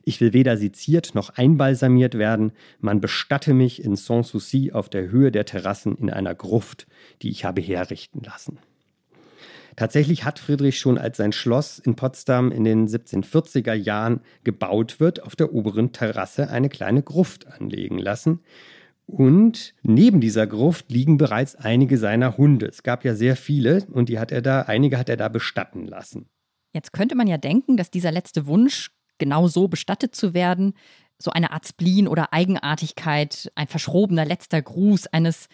Ich 0.04 0.22
will 0.22 0.34
weder 0.34 0.58
seziert 0.58 1.16
noch 1.16 1.30
einbalsamiert 1.32 2.18
werden. 2.18 2.52
Man 2.80 3.02
bestatte 3.02 3.54
mich 3.54 3.84
in 3.84 3.96
Sanssouci 3.96 4.72
auf 4.72 4.90
der 4.90 5.10
Höhe 5.10 5.32
der 5.32 5.46
Terrassen 5.46 5.96
in 5.96 6.10
einer 6.10 6.36
Gruft, 6.36 6.88
die 7.22 7.30
ich 7.30 7.46
habe 7.46 7.62
herrichten 7.62 8.22
lassen. 8.24 8.60
Tatsächlich 9.76 10.26
hat 10.26 10.40
Friedrich 10.40 10.78
schon, 10.78 10.98
als 10.98 11.18
sein 11.18 11.32
Schloss 11.32 11.80
in 11.80 11.96
Potsdam 11.96 12.52
in 12.52 12.66
den 12.66 12.88
1740er 12.88 13.74
Jahren 13.74 14.20
gebaut 14.44 15.00
wird, 15.00 15.24
auf 15.24 15.38
der 15.38 15.54
oberen 15.54 15.94
Terrasse 15.94 16.50
eine 16.50 16.68
kleine 16.68 17.02
Gruft 17.02 17.48
anlegen 17.48 17.98
lassen. 17.98 18.42
Und 19.06 19.74
neben 19.82 20.22
dieser 20.22 20.48
Gruft 20.48 20.92
liegen 20.92 21.18
bereits 21.18 21.56
einige 21.56 21.98
seiner 21.98 22.38
Hunde. 22.38 22.68
Es 22.68 22.84
gab 22.84 23.06
ja 23.06 23.16
sehr 23.16 23.36
viele 23.36 23.86
und 23.92 24.10
die 24.10 24.20
hat 24.20 24.32
er 24.32 24.42
da, 24.42 24.64
einige 24.64 24.98
hat 24.98 25.10
er 25.10 25.18
da 25.18 25.30
bestatten 25.30 25.86
lassen. 25.86 26.28
Jetzt 26.74 26.94
könnte 26.94 27.16
man 27.16 27.28
ja 27.28 27.38
denken, 27.38 27.78
dass 27.78 27.90
dieser 27.90 28.12
letzte 28.12 28.46
Wunsch 28.46 28.92
genau 29.20 29.48
so 29.48 29.68
bestattet 29.68 30.16
zu 30.16 30.34
werden, 30.34 30.74
so 31.18 31.32
eine 31.32 31.52
Art 31.52 31.68
Spleen 31.68 32.08
oder 32.08 32.34
Eigenartigkeit, 32.34 33.52
ein 33.56 33.68
verschrobener 33.68 34.26
letzter 34.26 34.62
Gruß 34.62 35.08
eines 35.08 35.50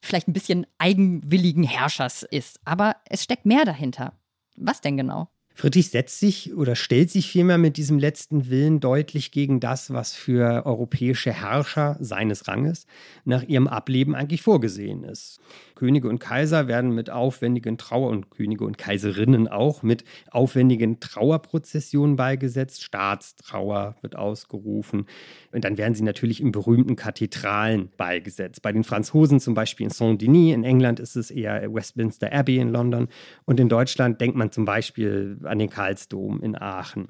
vielleicht 0.00 0.28
ein 0.28 0.34
bisschen 0.34 0.66
eigenwilligen 0.78 1.64
Herrschers 1.64 2.22
ist. 2.22 2.60
Aber 2.64 2.96
es 3.08 3.24
steckt 3.24 3.46
mehr 3.46 3.64
dahinter. 3.64 4.12
Was 4.56 4.80
denn 4.80 4.96
genau? 4.96 5.28
Friedrich 5.54 5.88
setzt 5.88 6.20
sich 6.20 6.54
oder 6.54 6.76
stellt 6.76 7.10
sich 7.10 7.30
vielmehr 7.30 7.56
mit 7.56 7.78
diesem 7.78 7.98
letzten 7.98 8.50
Willen 8.50 8.78
deutlich 8.78 9.32
gegen 9.32 9.58
das, 9.58 9.90
was 9.90 10.12
für 10.12 10.66
europäische 10.66 11.32
Herrscher 11.32 11.96
seines 11.98 12.46
Ranges 12.46 12.86
nach 13.24 13.42
ihrem 13.42 13.66
Ableben 13.66 14.14
eigentlich 14.14 14.42
vorgesehen 14.42 15.02
ist. 15.02 15.40
Könige 15.76 16.08
und 16.08 16.18
Kaiser 16.18 16.66
werden 16.66 16.92
mit 16.92 17.10
aufwendigen 17.10 17.78
Trauer- 17.78 18.10
und 18.10 18.30
Könige 18.30 18.64
und 18.64 18.78
Kaiserinnen 18.78 19.46
auch 19.46 19.84
mit 19.84 20.02
aufwendigen 20.32 20.98
Trauerprozessionen 20.98 22.16
beigesetzt. 22.16 22.82
Staatstrauer 22.82 23.94
wird 24.00 24.16
ausgerufen. 24.16 25.06
Und 25.52 25.64
dann 25.64 25.78
werden 25.78 25.94
sie 25.94 26.02
natürlich 26.02 26.40
in 26.40 26.50
berühmten 26.50 26.96
Kathedralen 26.96 27.90
beigesetzt. 27.96 28.62
Bei 28.62 28.72
den 28.72 28.82
Franzosen 28.82 29.38
zum 29.38 29.54
Beispiel 29.54 29.84
in 29.84 29.90
Saint-Denis, 29.90 30.54
in 30.54 30.64
England 30.64 30.98
ist 30.98 31.14
es 31.14 31.30
eher 31.30 31.72
Westminster 31.72 32.32
Abbey 32.32 32.58
in 32.58 32.70
London. 32.70 33.08
Und 33.44 33.60
in 33.60 33.68
Deutschland 33.68 34.20
denkt 34.20 34.36
man 34.36 34.50
zum 34.50 34.64
Beispiel 34.64 35.38
an 35.44 35.58
den 35.58 35.70
Karlsdom 35.70 36.42
in 36.42 36.56
Aachen. 36.56 37.08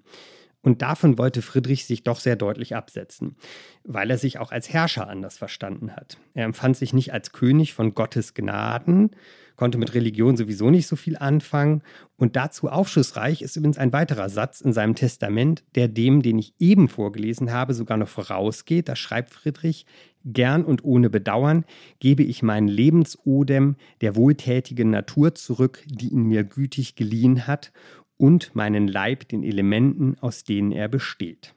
Und 0.67 0.83
davon 0.83 1.17
wollte 1.17 1.43
Friedrich 1.43 1.87
sich 1.87 2.03
doch 2.03 2.19
sehr 2.19 2.35
deutlich 2.35 2.75
absetzen, 2.75 3.37
weil 3.85 4.11
er 4.11 4.19
sich 4.19 4.41
auch 4.41 4.51
als 4.51 4.73
Herrscher 4.73 5.09
anders 5.09 5.39
verstanden 5.39 5.95
hat. 5.95 6.19
Er 6.35 6.45
empfand 6.45 6.77
sich 6.77 6.93
nicht 6.93 7.13
als 7.13 7.31
König 7.31 7.73
von 7.73 7.95
Gottes 7.95 8.35
Gnaden, 8.35 9.11
konnte 9.55 9.79
mit 9.79 9.95
Religion 9.95 10.37
sowieso 10.37 10.71
nicht 10.71 10.89
so 10.89 10.97
viel 10.97 11.17
anfangen. 11.17 11.83
Und 12.17 12.35
dazu 12.35 12.69
aufschlussreich 12.69 13.43
ist 13.43 13.55
übrigens 13.55 13.79
ein 13.79 13.93
weiterer 13.93 14.29
Satz 14.29 14.61
in 14.61 14.73
seinem 14.73 14.97
Testament, 14.97 15.63
der 15.77 15.87
dem, 15.87 16.21
den 16.21 16.37
ich 16.37 16.53
eben 16.59 16.89
vorgelesen 16.89 17.53
habe, 17.53 17.73
sogar 17.73 17.97
noch 17.97 18.09
vorausgeht. 18.09 18.89
Da 18.89 18.97
schreibt 18.97 19.31
Friedrich, 19.31 19.87
gern 20.25 20.65
und 20.65 20.83
ohne 20.83 21.11
Bedauern 21.11 21.65
gebe 22.01 22.25
ich 22.25 22.43
meinen 22.43 22.67
Lebensodem 22.67 23.77
der 24.01 24.17
wohltätigen 24.17 24.91
Natur 24.91 25.37
zurück, 25.37 25.85
die 25.87 26.09
ihn 26.09 26.25
mir 26.25 26.43
gütig 26.43 26.97
geliehen 26.97 27.47
hat, 27.47 27.71
und 28.17 28.55
meinen 28.55 28.89
Leib 28.89 29.29
den 29.29 29.43
Elementen, 29.43 30.17
aus 30.21 30.45
denen 30.45 30.73
er 30.73 30.89
besteht. 30.89 31.55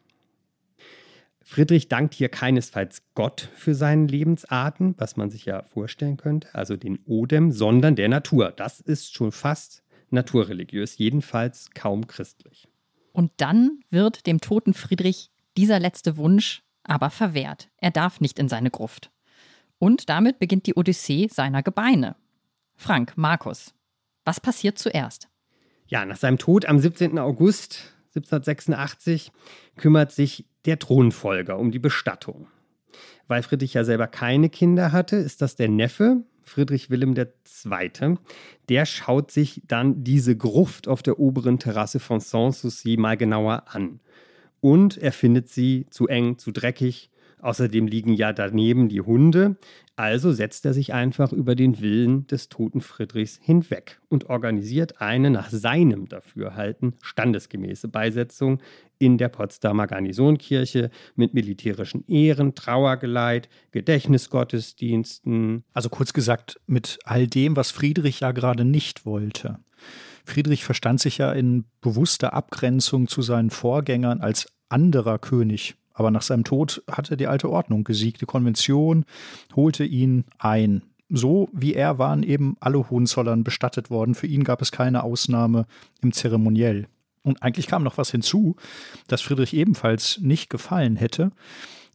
Friedrich 1.41 1.87
dankt 1.87 2.13
hier 2.13 2.29
keinesfalls 2.29 3.01
Gott 3.15 3.49
für 3.55 3.73
seinen 3.73 4.07
Lebensarten, 4.07 4.93
was 4.97 5.17
man 5.17 5.31
sich 5.31 5.45
ja 5.45 5.63
vorstellen 5.63 6.17
könnte, 6.17 6.53
also 6.53 6.77
den 6.77 6.99
Odem, 7.05 7.51
sondern 7.51 7.95
der 7.95 8.07
Natur. 8.07 8.51
Das 8.51 8.81
ist 8.81 9.15
schon 9.15 9.31
fast 9.31 9.81
naturreligiös, 10.11 10.97
jedenfalls 10.97 11.71
kaum 11.73 12.05
christlich. 12.05 12.67
Und 13.13 13.31
dann 13.37 13.79
wird 13.89 14.27
dem 14.27 14.41
toten 14.41 14.73
Friedrich 14.73 15.31
dieser 15.57 15.79
letzte 15.79 16.17
Wunsch 16.17 16.61
aber 16.83 17.09
verwehrt. 17.09 17.69
Er 17.77 17.91
darf 17.91 18.21
nicht 18.21 18.39
in 18.39 18.49
seine 18.49 18.69
Gruft. 18.69 19.11
Und 19.79 20.09
damit 20.09 20.39
beginnt 20.39 20.67
die 20.67 20.75
Odyssee 20.75 21.27
seiner 21.31 21.63
Gebeine. 21.63 22.15
Frank, 22.75 23.13
Markus, 23.15 23.73
was 24.25 24.39
passiert 24.39 24.77
zuerst? 24.77 25.28
Ja, 25.89 26.05
nach 26.05 26.17
seinem 26.17 26.37
Tod 26.37 26.67
am 26.67 26.77
17. 26.77 27.17
August 27.17 27.95
1786 28.15 29.31
kümmert 29.75 30.11
sich 30.11 30.45
der 30.65 30.77
Thronfolger 30.77 31.57
um 31.57 31.71
die 31.71 31.79
Bestattung. 31.79 32.47
Weil 33.27 33.41
Friedrich 33.41 33.73
ja 33.73 33.83
selber 33.83 34.05
keine 34.05 34.49
Kinder 34.49 34.91
hatte, 34.91 35.15
ist 35.15 35.41
das 35.41 35.55
der 35.55 35.67
Neffe, 35.67 36.23
Friedrich 36.43 36.91
Wilhelm 36.91 37.15
II. 37.15 38.17
Der 38.69 38.85
schaut 38.85 39.31
sich 39.31 39.63
dann 39.67 40.03
diese 40.03 40.37
Gruft 40.37 40.87
auf 40.87 41.01
der 41.01 41.19
oberen 41.19 41.57
Terrasse 41.57 41.99
von 41.99 42.19
Sanssouci 42.19 42.95
mal 42.97 43.17
genauer 43.17 43.63
an. 43.73 43.99
Und 44.61 44.95
er 44.95 45.11
findet 45.11 45.49
sie 45.49 45.87
zu 45.89 46.07
eng, 46.07 46.37
zu 46.37 46.51
dreckig. 46.51 47.09
Außerdem 47.41 47.87
liegen 47.87 48.13
ja 48.13 48.33
daneben 48.33 48.89
die 48.89 49.01
Hunde. 49.01 49.57
Also 49.95 50.31
setzt 50.31 50.65
er 50.65 50.73
sich 50.73 50.93
einfach 50.93 51.33
über 51.33 51.55
den 51.55 51.81
Willen 51.81 52.25
des 52.27 52.47
toten 52.47 52.81
Friedrichs 52.81 53.39
hinweg 53.41 53.99
und 54.07 54.29
organisiert 54.29 55.01
eine 55.01 55.29
nach 55.29 55.49
seinem 55.49 56.07
Dafürhalten 56.07 56.95
standesgemäße 57.01 57.89
Beisetzung 57.89 58.61
in 58.97 59.17
der 59.17 59.29
Potsdamer 59.29 59.87
Garnisonkirche 59.87 60.89
mit 61.15 61.33
militärischen 61.33 62.05
Ehren, 62.07 62.55
Trauergeleit, 62.55 63.49
Gedächtnisgottesdiensten. 63.71 65.63
Also 65.73 65.89
kurz 65.89 66.13
gesagt, 66.13 66.59
mit 66.65 66.99
all 67.03 67.27
dem, 67.27 67.55
was 67.55 67.71
Friedrich 67.71 68.21
ja 68.21 68.31
gerade 68.31 68.65
nicht 68.65 69.05
wollte. 69.05 69.59
Friedrich 70.25 70.63
verstand 70.63 70.99
sich 70.99 71.17
ja 71.17 71.31
in 71.31 71.65
bewusster 71.81 72.33
Abgrenzung 72.33 73.07
zu 73.07 73.21
seinen 73.21 73.49
Vorgängern 73.49 74.21
als 74.21 74.47
anderer 74.69 75.17
König 75.17 75.75
aber 75.99 76.11
nach 76.11 76.21
seinem 76.21 76.45
Tod 76.45 76.81
hatte 76.89 77.17
die 77.17 77.27
alte 77.27 77.49
Ordnung 77.49 77.83
gesiegt. 77.83 78.21
Die 78.21 78.25
Konvention 78.25 79.03
holte 79.53 79.83
ihn 79.83 80.23
ein. 80.37 80.83
So 81.09 81.49
wie 81.51 81.73
er 81.73 81.99
waren 81.99 82.23
eben 82.23 82.55
alle 82.61 82.89
Hohenzollern 82.89 83.43
bestattet 83.43 83.89
worden. 83.89 84.15
Für 84.15 84.27
ihn 84.27 84.45
gab 84.45 84.61
es 84.61 84.71
keine 84.71 85.03
Ausnahme 85.03 85.65
im 86.01 86.13
Zeremoniell. 86.13 86.87
Und 87.21 87.43
eigentlich 87.43 87.67
kam 87.67 87.83
noch 87.83 87.97
was 87.97 88.11
hinzu, 88.11 88.55
das 89.07 89.21
Friedrich 89.21 89.53
ebenfalls 89.53 90.19
nicht 90.21 90.49
gefallen 90.49 90.95
hätte. 90.95 91.31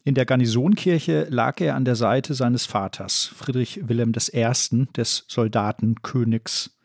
In 0.03 0.13
der 0.13 0.27
Garnisonkirche 0.27 1.25
lag 1.31 1.59
er 1.59 1.75
an 1.75 1.83
der 1.83 1.95
Seite 1.95 2.35
seines 2.35 2.67
Vaters, 2.67 3.33
Friedrich 3.35 3.87
Wilhelm 3.87 4.11
I., 4.11 4.85
des 4.95 5.25
Soldatenkönigs. 5.27 6.77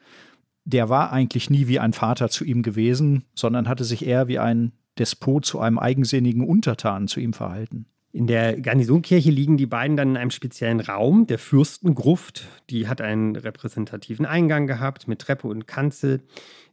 Der 0.65 0.89
war 0.89 1.13
eigentlich 1.13 1.51
nie 1.51 1.69
wie 1.69 1.81
ein 1.81 1.93
Vater 1.93 2.31
zu 2.31 2.45
ihm 2.45 2.63
gewesen, 2.63 3.25
sondern 3.35 3.69
hatte 3.69 3.85
sich 3.85 4.07
eher 4.07 4.27
wie 4.27 4.39
ein 4.39 4.73
Despot 4.99 5.45
zu 5.45 5.61
einem 5.61 5.79
eigensinnigen 5.79 6.47
Untertanen 6.47 7.09
zu 7.09 7.21
ihm 7.21 7.33
verhalten. 7.33 7.87
In 8.13 8.27
der 8.27 8.61
Garnisonkirche 8.61 9.31
liegen 9.31 9.57
die 9.57 9.67
beiden 9.67 9.97
dann 9.97 10.11
in 10.11 10.17
einem 10.17 10.33
speziellen 10.33 10.81
Raum, 10.81 11.29
der 11.29 11.39
Fürstengruft. 11.39 12.49
Die 12.69 12.89
hat 12.89 13.01
einen 13.01 13.37
repräsentativen 13.37 14.27
Eingang 14.27 14.67
gehabt 14.67 15.07
mit 15.07 15.21
Treppe 15.21 15.47
und 15.47 15.69
Kanzel, 15.69 16.21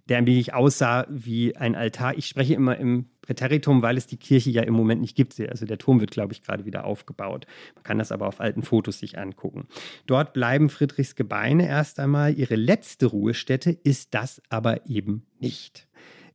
der 0.09 0.17
ein 0.17 0.25
wenig 0.25 0.55
aussah 0.55 1.05
wie 1.09 1.55
ein 1.55 1.75
Altar. 1.75 2.17
Ich 2.17 2.27
spreche 2.27 2.55
immer 2.55 2.77
im 2.77 3.05
Präteritum, 3.21 3.83
weil 3.83 3.97
es 3.97 4.07
die 4.07 4.17
Kirche 4.17 4.49
ja 4.49 4.63
im 4.63 4.73
Moment 4.73 5.01
nicht 5.01 5.15
gibt. 5.15 5.39
Also 5.39 5.67
der 5.67 5.77
Turm 5.77 5.99
wird, 5.99 6.09
glaube 6.09 6.33
ich, 6.33 6.41
gerade 6.41 6.65
wieder 6.65 6.85
aufgebaut. 6.85 7.45
Man 7.75 7.83
kann 7.83 7.99
das 7.99 8.11
aber 8.11 8.27
auf 8.27 8.39
alten 8.39 8.63
Fotos 8.63 8.97
sich 8.97 9.19
angucken. 9.19 9.67
Dort 10.07 10.33
bleiben 10.33 10.69
Friedrichs 10.69 11.15
Gebeine 11.15 11.67
erst 11.67 11.99
einmal. 11.99 12.33
Ihre 12.33 12.55
letzte 12.55 13.05
Ruhestätte 13.05 13.69
ist 13.71 14.15
das 14.15 14.41
aber 14.49 14.87
eben 14.89 15.27
nicht. 15.39 15.87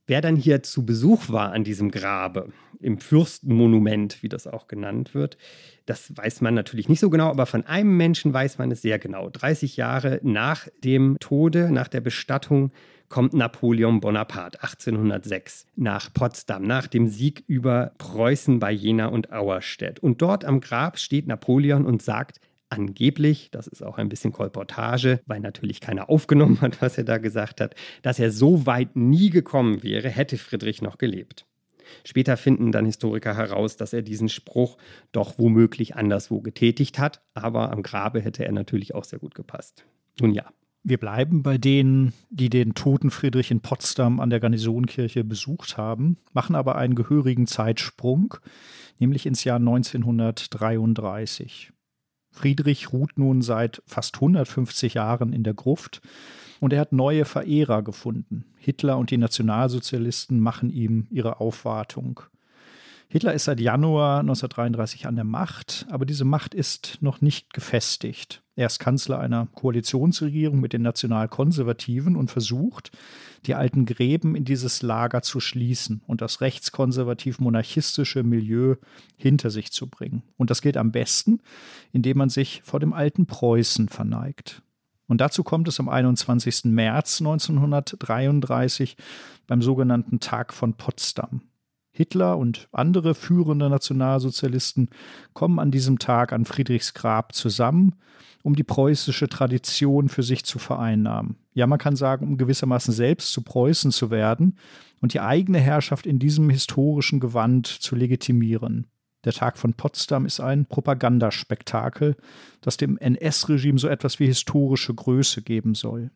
Wer 0.05 0.21
dann 0.21 0.35
hier 0.35 0.63
zu 0.63 0.85
Besuch 0.85 1.29
war 1.29 1.51
an 1.53 1.63
diesem 1.63 1.89
Grabe, 1.89 2.49
im 2.81 2.97
Fürstenmonument, 2.97 4.21
wie 4.21 4.29
das 4.29 4.47
auch 4.47 4.67
genannt 4.67 5.15
wird, 5.15 5.37
das 5.85 6.15
weiß 6.15 6.41
man 6.41 6.53
natürlich 6.53 6.89
nicht 6.89 6.99
so 6.99 7.09
genau, 7.09 7.29
aber 7.29 7.45
von 7.45 7.65
einem 7.65 7.95
Menschen 7.95 8.33
weiß 8.33 8.57
man 8.57 8.71
es 8.71 8.81
sehr 8.81 8.99
genau. 8.99 9.29
30 9.29 9.77
Jahre 9.77 10.19
nach 10.21 10.67
dem 10.83 11.17
Tode, 11.19 11.71
nach 11.71 11.87
der 11.87 12.01
Bestattung, 12.01 12.71
kommt 13.07 13.33
Napoleon 13.33 13.99
Bonaparte 13.99 14.61
1806 14.63 15.67
nach 15.75 16.11
Potsdam, 16.13 16.63
nach 16.63 16.87
dem 16.87 17.07
Sieg 17.07 17.43
über 17.47 17.93
Preußen 17.99 18.59
bei 18.59 18.71
Jena 18.71 19.05
und 19.05 19.31
Auerstedt. 19.31 19.99
Und 19.99 20.21
dort 20.21 20.43
am 20.45 20.61
Grab 20.61 20.97
steht 20.97 21.27
Napoleon 21.27 21.85
und 21.85 22.01
sagt, 22.01 22.39
angeblich, 22.73 23.49
das 23.51 23.67
ist 23.67 23.83
auch 23.83 23.97
ein 23.97 24.09
bisschen 24.09 24.31
Kolportage, 24.31 25.21
weil 25.25 25.39
natürlich 25.39 25.81
keiner 25.81 26.09
aufgenommen 26.09 26.61
hat, 26.61 26.81
was 26.81 26.97
er 26.97 27.03
da 27.03 27.17
gesagt 27.17 27.61
hat, 27.61 27.75
dass 28.01 28.19
er 28.19 28.31
so 28.31 28.65
weit 28.65 28.95
nie 28.95 29.29
gekommen 29.29 29.83
wäre, 29.83 30.09
hätte 30.09 30.37
Friedrich 30.37 30.81
noch 30.81 30.97
gelebt. 30.97 31.45
Später 32.03 32.37
finden 32.37 32.71
dann 32.71 32.85
Historiker 32.85 33.35
heraus, 33.35 33.77
dass 33.77 33.93
er 33.93 34.01
diesen 34.01 34.29
Spruch 34.29 34.77
doch 35.11 35.37
womöglich 35.37 35.95
anderswo 35.95 36.41
getätigt 36.41 36.99
hat, 36.99 37.21
aber 37.33 37.71
am 37.71 37.83
Grabe 37.83 38.21
hätte 38.21 38.45
er 38.45 38.51
natürlich 38.51 38.95
auch 38.95 39.03
sehr 39.03 39.19
gut 39.19 39.35
gepasst. 39.35 39.85
Nun 40.19 40.31
ja. 40.31 40.45
Wir 40.85 40.97
bleiben 40.97 41.43
bei 41.43 41.57
denen, 41.57 42.11
die 42.29 42.49
den 42.49 42.73
toten 42.73 43.09
Friedrich 43.09 43.51
in 43.51 43.61
Potsdam 43.61 44.19
an 44.19 44.29
der 44.29 44.41
Garnisonkirche 44.41 45.23
besucht 45.23 45.77
haben, 45.77 46.17
machen 46.33 46.55
aber 46.55 46.75
einen 46.75 46.95
gehörigen 46.95 47.47
Zeitsprung, 47.47 48.35
nämlich 48.99 49.25
ins 49.25 49.45
Jahr 49.45 49.59
1933. 49.59 51.72
Friedrich 52.33 52.91
ruht 52.91 53.17
nun 53.17 53.41
seit 53.41 53.81
fast 53.85 54.15
150 54.15 54.95
Jahren 54.95 55.31
in 55.31 55.43
der 55.43 55.53
Gruft 55.53 56.01
und 56.59 56.73
er 56.73 56.81
hat 56.81 56.91
neue 56.91 57.25
Verehrer 57.25 57.83
gefunden. 57.83 58.45
Hitler 58.57 58.97
und 58.97 59.11
die 59.11 59.17
Nationalsozialisten 59.17 60.39
machen 60.39 60.69
ihm 60.69 61.07
ihre 61.11 61.39
Aufwartung. 61.39 62.21
Hitler 63.13 63.35
ist 63.35 63.43
seit 63.43 63.59
Januar 63.59 64.21
1933 64.21 65.05
an 65.05 65.13
der 65.13 65.23
Macht, 65.23 65.85
aber 65.91 66.03
diese 66.03 66.25
Macht 66.25 66.55
ist 66.55 66.97
noch 67.01 67.21
nicht 67.21 67.53
gefestigt. 67.53 68.41
Er 68.55 68.65
ist 68.65 68.79
Kanzler 68.79 69.19
einer 69.19 69.45
Koalitionsregierung 69.53 70.59
mit 70.59 70.73
den 70.73 70.81
Nationalkonservativen 70.81 72.15
und 72.15 72.31
versucht, 72.31 72.89
die 73.45 73.53
alten 73.53 73.85
Gräben 73.85 74.35
in 74.35 74.45
dieses 74.45 74.81
Lager 74.81 75.21
zu 75.21 75.39
schließen 75.39 76.01
und 76.07 76.21
das 76.21 76.41
rechtskonservativ-monarchistische 76.41 78.23
Milieu 78.23 78.77
hinter 79.15 79.51
sich 79.51 79.71
zu 79.71 79.85
bringen. 79.87 80.23
Und 80.35 80.49
das 80.49 80.63
geht 80.63 80.75
am 80.75 80.91
besten, 80.91 81.39
indem 81.91 82.17
man 82.17 82.29
sich 82.29 82.63
vor 82.65 82.79
dem 82.79 82.93
alten 82.93 83.27
Preußen 83.27 83.89
verneigt. 83.89 84.63
Und 85.05 85.21
dazu 85.21 85.43
kommt 85.43 85.67
es 85.67 85.79
am 85.79 85.87
21. 85.87 86.65
März 86.65 87.21
1933 87.21 88.97
beim 89.45 89.61
sogenannten 89.61 90.19
Tag 90.19 90.51
von 90.51 90.73
Potsdam. 90.73 91.43
Hitler 91.93 92.37
und 92.39 92.67
andere 92.71 93.13
führende 93.13 93.69
Nationalsozialisten 93.69 94.89
kommen 95.33 95.59
an 95.59 95.69
diesem 95.69 95.99
Tag 95.99 96.33
an 96.33 96.45
Friedrichs 96.45 96.95
Grab 96.95 97.33
zusammen, 97.33 97.95
um 98.41 98.55
die 98.55 98.63
preußische 98.63 99.29
Tradition 99.29 100.09
für 100.09 100.23
sich 100.23 100.43
zu 100.43 100.57
vereinnahmen. 100.57 101.37
Ja, 101.53 101.67
man 101.67 101.77
kann 101.79 101.95
sagen, 101.95 102.27
um 102.27 102.37
gewissermaßen 102.37 102.93
selbst 102.93 103.31
zu 103.31 103.43
Preußen 103.43 103.91
zu 103.91 104.09
werden 104.09 104.57
und 105.01 105.13
die 105.13 105.21
eigene 105.21 105.59
Herrschaft 105.59 106.07
in 106.07 106.17
diesem 106.17 106.49
historischen 106.49 107.19
Gewand 107.19 107.67
zu 107.67 107.95
legitimieren. 107.95 108.87
Der 109.23 109.33
Tag 109.33 109.57
von 109.57 109.75
Potsdam 109.75 110.25
ist 110.25 110.39
ein 110.39 110.65
Propagandaspektakel, 110.65 112.17
das 112.61 112.75
dem 112.75 112.97
NS-Regime 112.97 113.77
so 113.79 113.87
etwas 113.87 114.19
wie 114.19 114.25
historische 114.25 114.93
Größe 114.93 115.43
geben 115.43 115.75
soll. 115.75 116.11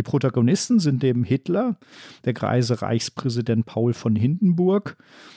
Die 0.00 0.02
Protagonisten 0.02 0.78
sind 0.78 1.02
neben 1.02 1.24
Hitler 1.24 1.76
der 2.24 2.32
greise 2.32 2.80
Reichspräsident 2.80 3.66
Paul 3.66 3.92
von 3.92 4.16
Hindenburg 4.16 4.96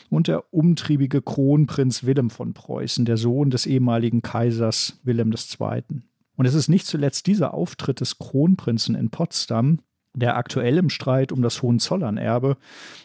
und 0.09 0.29
der 0.29 0.53
umtriebige 0.53 1.21
Kronprinz 1.21 2.05
Wilhelm 2.05 2.29
von 2.29 2.53
Preußen, 2.53 3.03
der 3.03 3.17
Sohn 3.17 3.49
des 3.49 3.65
ehemaligen 3.65 4.21
Kaisers 4.21 5.01
Wilhelm 5.03 5.33
II. 5.33 5.83
Und 6.37 6.45
es 6.45 6.53
ist 6.53 6.69
nicht 6.69 6.85
zuletzt 6.85 7.27
dieser 7.27 7.53
Auftritt 7.53 7.99
des 7.99 8.19
Kronprinzen 8.19 8.95
in 8.95 9.09
Potsdam, 9.09 9.79
der 10.13 10.37
aktuell 10.37 10.77
im 10.77 10.89
Streit 10.89 11.33
um 11.33 11.41
das 11.41 11.61
Hohenzollernerbe 11.61 12.55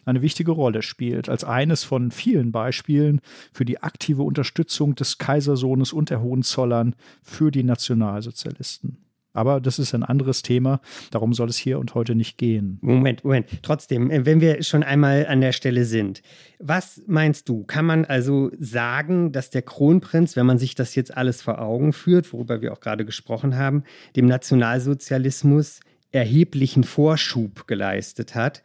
eine 0.05 0.23
wichtige 0.23 0.53
Rolle 0.53 0.83
spielt, 0.83 1.29
als 1.29 1.43
eines 1.43 1.83
von 1.83 2.13
vielen 2.13 2.53
Beispielen 2.53 3.21
für 3.53 3.65
die 3.65 3.83
aktive 3.83 4.23
Unterstützung 4.23 4.95
des 4.95 5.19
Kaisersohnes 5.19 5.93
und 5.93 6.11
der 6.11 6.23
Hohenzollern 6.23 6.95
für 7.21 7.51
die 7.51 7.65
Nationalsozialisten. 7.65 9.08
Aber 9.39 9.61
das 9.61 9.79
ist 9.79 9.95
ein 9.95 10.03
anderes 10.03 10.43
Thema. 10.43 10.81
Darum 11.13 11.33
soll 11.33 11.49
es 11.49 11.57
hier 11.57 11.79
und 11.79 11.95
heute 11.95 12.17
nicht 12.17 12.39
gehen. 12.39 12.79
Moment, 12.81 13.23
Moment. 13.23 13.47
Trotzdem, 13.63 14.11
äh, 14.11 14.27
wenn 14.27 14.41
wir 14.41 14.65
schon 14.65 14.83
einmal 14.83 15.29
an 15.29 15.41
der 15.41 15.53
Stelle 15.53 15.85
sind, 15.85 16.23
was 16.59 17.01
meinst 17.07 17.49
du? 17.49 17.63
Kann 17.63 17.87
man 17.87 18.05
also 18.05 18.51
sagen, 18.59 19.31
dass 19.31 19.51
der 19.51 19.63
Kronprinz, 19.63 20.35
wenn 20.35 20.45
man 20.45 20.59
sich 20.59 20.75
das 20.75 20.97
jetzt 20.97 21.17
alles 21.17 21.41
vor 21.41 21.61
Augen 21.61 21.93
führt, 21.93 22.33
worüber 22.33 22.61
wir 22.63 22.73
auch 22.73 22.81
gerade 22.81 23.05
gesprochen 23.05 23.57
haben, 23.57 23.85
dem 24.17 24.27
Nationalsozialismus 24.27 25.79
erheblichen 26.11 26.83
Vorschub 26.83 27.69
geleistet 27.69 28.35
hat? 28.35 28.65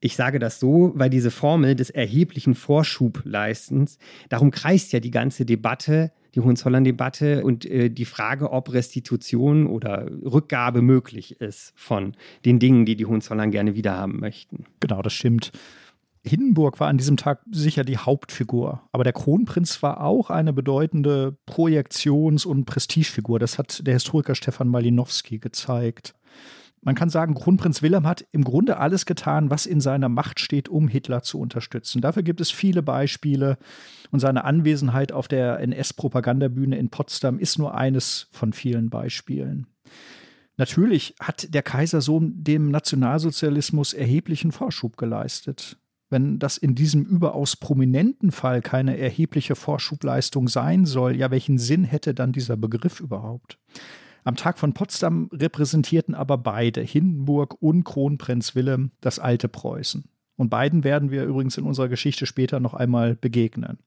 Ich 0.00 0.16
sage 0.16 0.38
das 0.38 0.58
so, 0.58 0.92
weil 0.94 1.10
diese 1.10 1.30
Formel 1.30 1.74
des 1.74 1.90
erheblichen 1.90 2.54
Vorschubleistens, 2.54 3.98
darum 4.30 4.50
kreist 4.50 4.94
ja 4.94 5.00
die 5.00 5.10
ganze 5.10 5.44
Debatte 5.44 6.12
die 6.34 6.40
Hohenzollern-Debatte 6.40 7.44
und 7.44 7.64
äh, 7.64 7.90
die 7.90 8.04
Frage, 8.04 8.50
ob 8.50 8.72
Restitution 8.72 9.66
oder 9.66 10.08
Rückgabe 10.22 10.82
möglich 10.82 11.40
ist 11.40 11.72
von 11.76 12.14
den 12.44 12.58
Dingen, 12.58 12.84
die 12.86 12.96
die 12.96 13.06
Hohenzollern 13.06 13.50
gerne 13.50 13.74
wiederhaben 13.74 14.20
möchten. 14.20 14.64
Genau, 14.80 15.02
das 15.02 15.12
stimmt. 15.12 15.52
Hindenburg 16.26 16.80
war 16.80 16.88
an 16.88 16.96
diesem 16.96 17.18
Tag 17.18 17.40
sicher 17.50 17.84
die 17.84 17.98
Hauptfigur, 17.98 18.80
aber 18.92 19.04
der 19.04 19.12
Kronprinz 19.12 19.82
war 19.82 20.00
auch 20.00 20.30
eine 20.30 20.54
bedeutende 20.54 21.36
Projektions- 21.44 22.46
und 22.46 22.64
Prestigefigur. 22.64 23.38
Das 23.38 23.58
hat 23.58 23.86
der 23.86 23.92
Historiker 23.92 24.34
Stefan 24.34 24.68
Malinowski 24.68 25.38
gezeigt. 25.38 26.14
Man 26.84 26.94
kann 26.94 27.08
sagen, 27.08 27.34
Kronprinz 27.34 27.80
Wilhelm 27.80 28.06
hat 28.06 28.26
im 28.32 28.44
Grunde 28.44 28.76
alles 28.76 29.06
getan, 29.06 29.50
was 29.50 29.64
in 29.64 29.80
seiner 29.80 30.10
Macht 30.10 30.38
steht, 30.38 30.68
um 30.68 30.86
Hitler 30.86 31.22
zu 31.22 31.40
unterstützen. 31.40 32.02
Dafür 32.02 32.22
gibt 32.22 32.42
es 32.42 32.50
viele 32.50 32.82
Beispiele 32.82 33.56
und 34.10 34.20
seine 34.20 34.44
Anwesenheit 34.44 35.10
auf 35.10 35.26
der 35.26 35.60
NS-Propagandabühne 35.60 36.76
in 36.76 36.90
Potsdam 36.90 37.38
ist 37.38 37.58
nur 37.58 37.74
eines 37.74 38.28
von 38.32 38.52
vielen 38.52 38.90
Beispielen. 38.90 39.66
Natürlich 40.56 41.14
hat 41.20 41.52
der 41.52 41.62
Kaisersohn 41.62 42.44
dem 42.44 42.70
Nationalsozialismus 42.70 43.92
erheblichen 43.92 44.52
Vorschub 44.52 44.96
geleistet. 44.96 45.78
Wenn 46.10 46.38
das 46.38 46.58
in 46.58 46.74
diesem 46.74 47.04
überaus 47.04 47.56
prominenten 47.56 48.30
Fall 48.30 48.60
keine 48.60 48.98
erhebliche 48.98 49.56
Vorschubleistung 49.56 50.48
sein 50.48 50.84
soll, 50.84 51.16
ja, 51.16 51.30
welchen 51.30 51.58
Sinn 51.58 51.82
hätte 51.82 52.14
dann 52.14 52.32
dieser 52.32 52.56
Begriff 52.56 53.00
überhaupt? 53.00 53.58
Am 54.24 54.36
Tag 54.36 54.58
von 54.58 54.72
Potsdam 54.72 55.28
repräsentierten 55.32 56.14
aber 56.14 56.38
beide, 56.38 56.80
Hindenburg 56.80 57.60
und 57.60 57.84
Kronprinz 57.84 58.54
Wilhelm, 58.54 58.90
das 59.02 59.18
alte 59.18 59.48
Preußen. 59.48 60.04
Und 60.36 60.48
beiden 60.48 60.82
werden 60.82 61.10
wir 61.10 61.24
übrigens 61.24 61.58
in 61.58 61.64
unserer 61.64 61.88
Geschichte 61.88 62.24
später 62.24 62.58
noch 62.58 62.72
einmal 62.72 63.14
begegnen. 63.14 63.78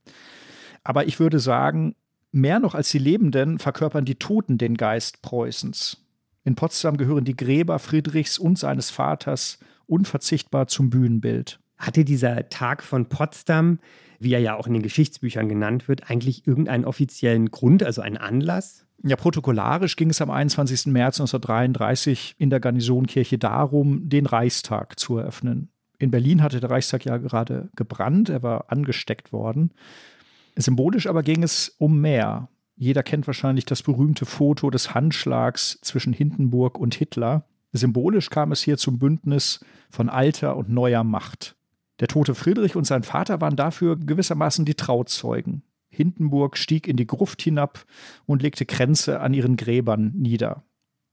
Aber 0.83 1.07
ich 1.07 1.19
würde 1.19 1.39
sagen, 1.39 1.95
mehr 2.31 2.59
noch 2.59 2.75
als 2.75 2.91
die 2.91 2.99
Lebenden 2.99 3.57
verkörpern 3.57 4.05
die 4.05 4.15
Toten 4.15 4.59
den 4.59 4.77
Geist 4.77 5.23
Preußens. 5.23 6.05
In 6.43 6.55
Potsdam 6.55 6.97
gehören 6.97 7.25
die 7.25 7.35
Gräber 7.35 7.79
Friedrichs 7.79 8.37
und 8.37 8.57
seines 8.57 8.91
Vaters 8.91 9.59
unverzichtbar 9.87 10.67
zum 10.67 10.89
Bühnenbild. 10.89 11.59
Hatte 11.77 12.05
dieser 12.05 12.47
Tag 12.49 12.83
von 12.83 13.09
Potsdam, 13.09 13.79
wie 14.19 14.33
er 14.33 14.39
ja 14.39 14.55
auch 14.55 14.67
in 14.67 14.73
den 14.73 14.83
Geschichtsbüchern 14.83 15.49
genannt 15.49 15.87
wird, 15.87 16.09
eigentlich 16.09 16.47
irgendeinen 16.47 16.85
offiziellen 16.85 17.51
Grund, 17.51 17.83
also 17.83 18.01
einen 18.01 18.17
Anlass? 18.17 18.86
Ja, 19.03 19.15
protokollarisch 19.15 19.95
ging 19.95 20.09
es 20.09 20.21
am 20.21 20.31
21. 20.31 20.87
März 20.87 21.19
1933 21.19 22.35
in 22.37 22.49
der 22.49 22.59
Garnisonkirche 22.59 23.37
darum, 23.37 24.09
den 24.09 24.25
Reichstag 24.25 24.99
zu 24.99 25.17
eröffnen. 25.17 25.69
In 25.99 26.11
Berlin 26.11 26.41
hatte 26.41 26.59
der 26.59 26.69
Reichstag 26.69 27.05
ja 27.05 27.17
gerade 27.17 27.69
gebrannt, 27.75 28.29
er 28.29 28.43
war 28.43 28.71
angesteckt 28.71 29.31
worden. 29.31 29.71
Symbolisch 30.55 31.07
aber 31.07 31.23
ging 31.23 31.43
es 31.43 31.75
um 31.77 32.01
mehr. 32.01 32.49
Jeder 32.75 33.03
kennt 33.03 33.27
wahrscheinlich 33.27 33.65
das 33.65 33.83
berühmte 33.83 34.25
Foto 34.25 34.69
des 34.69 34.93
Handschlags 34.93 35.79
zwischen 35.81 36.13
Hindenburg 36.13 36.77
und 36.77 36.95
Hitler. 36.95 37.45
Symbolisch 37.73 38.29
kam 38.29 38.51
es 38.51 38.61
hier 38.61 38.77
zum 38.77 38.99
Bündnis 38.99 39.59
von 39.89 40.09
alter 40.09 40.55
und 40.55 40.69
neuer 40.69 41.03
Macht. 41.03 41.55
Der 41.99 42.07
tote 42.07 42.35
Friedrich 42.35 42.75
und 42.75 42.85
sein 42.85 43.03
Vater 43.03 43.41
waren 43.41 43.55
dafür 43.55 43.95
gewissermaßen 43.97 44.65
die 44.65 44.75
Trauzeugen. 44.75 45.63
Hindenburg 45.97 46.57
stieg 46.57 46.87
in 46.87 46.95
die 46.95 47.07
Gruft 47.07 47.41
hinab 47.41 47.85
und 48.25 48.41
legte 48.41 48.65
Kränze 48.65 49.19
an 49.19 49.33
ihren 49.33 49.57
Gräbern 49.57 50.13
nieder. 50.15 50.63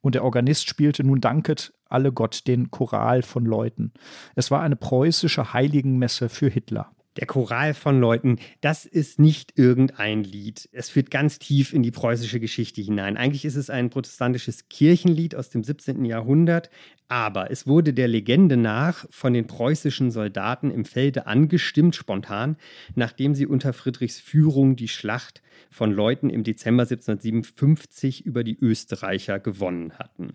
Und 0.02 0.14
der 0.14 0.22
Organist 0.22 0.68
spielte 0.68 1.02
nun 1.02 1.20
Danket 1.20 1.72
alle 1.86 2.12
Gott 2.12 2.46
den 2.46 2.70
Choral 2.70 3.22
von 3.22 3.46
Leuten. 3.46 3.92
Es 4.34 4.50
war 4.50 4.60
eine 4.60 4.76
preußische 4.76 5.54
Heiligenmesse 5.54 6.28
für 6.28 6.48
Hitler. 6.48 6.94
Der 7.16 7.26
Choral 7.26 7.74
von 7.74 8.00
Leuten, 8.00 8.38
das 8.60 8.86
ist 8.86 9.20
nicht 9.20 9.56
irgendein 9.56 10.24
Lied. 10.24 10.68
Es 10.72 10.90
führt 10.90 11.10
ganz 11.10 11.38
tief 11.38 11.72
in 11.72 11.82
die 11.82 11.92
preußische 11.92 12.40
Geschichte 12.40 12.80
hinein. 12.80 13.16
Eigentlich 13.16 13.44
ist 13.44 13.54
es 13.54 13.70
ein 13.70 13.90
protestantisches 13.90 14.68
Kirchenlied 14.68 15.34
aus 15.36 15.50
dem 15.50 15.62
17. 15.62 16.04
Jahrhundert, 16.04 16.70
aber 17.06 17.50
es 17.50 17.66
wurde 17.66 17.94
der 17.94 18.08
Legende 18.08 18.56
nach 18.56 19.06
von 19.10 19.32
den 19.32 19.46
preußischen 19.46 20.10
Soldaten 20.10 20.70
im 20.70 20.84
Felde 20.84 21.26
angestimmt, 21.26 21.94
spontan, 21.94 22.56
nachdem 22.94 23.34
sie 23.34 23.46
unter 23.46 23.72
Friedrichs 23.72 24.18
Führung 24.18 24.74
die 24.74 24.88
Schlacht 24.88 25.42
von 25.70 25.92
Leuten 25.92 26.30
im 26.30 26.42
Dezember 26.42 26.82
1757 26.82 28.26
über 28.26 28.42
die 28.42 28.58
Österreicher 28.58 29.38
gewonnen 29.38 29.92
hatten. 29.98 30.34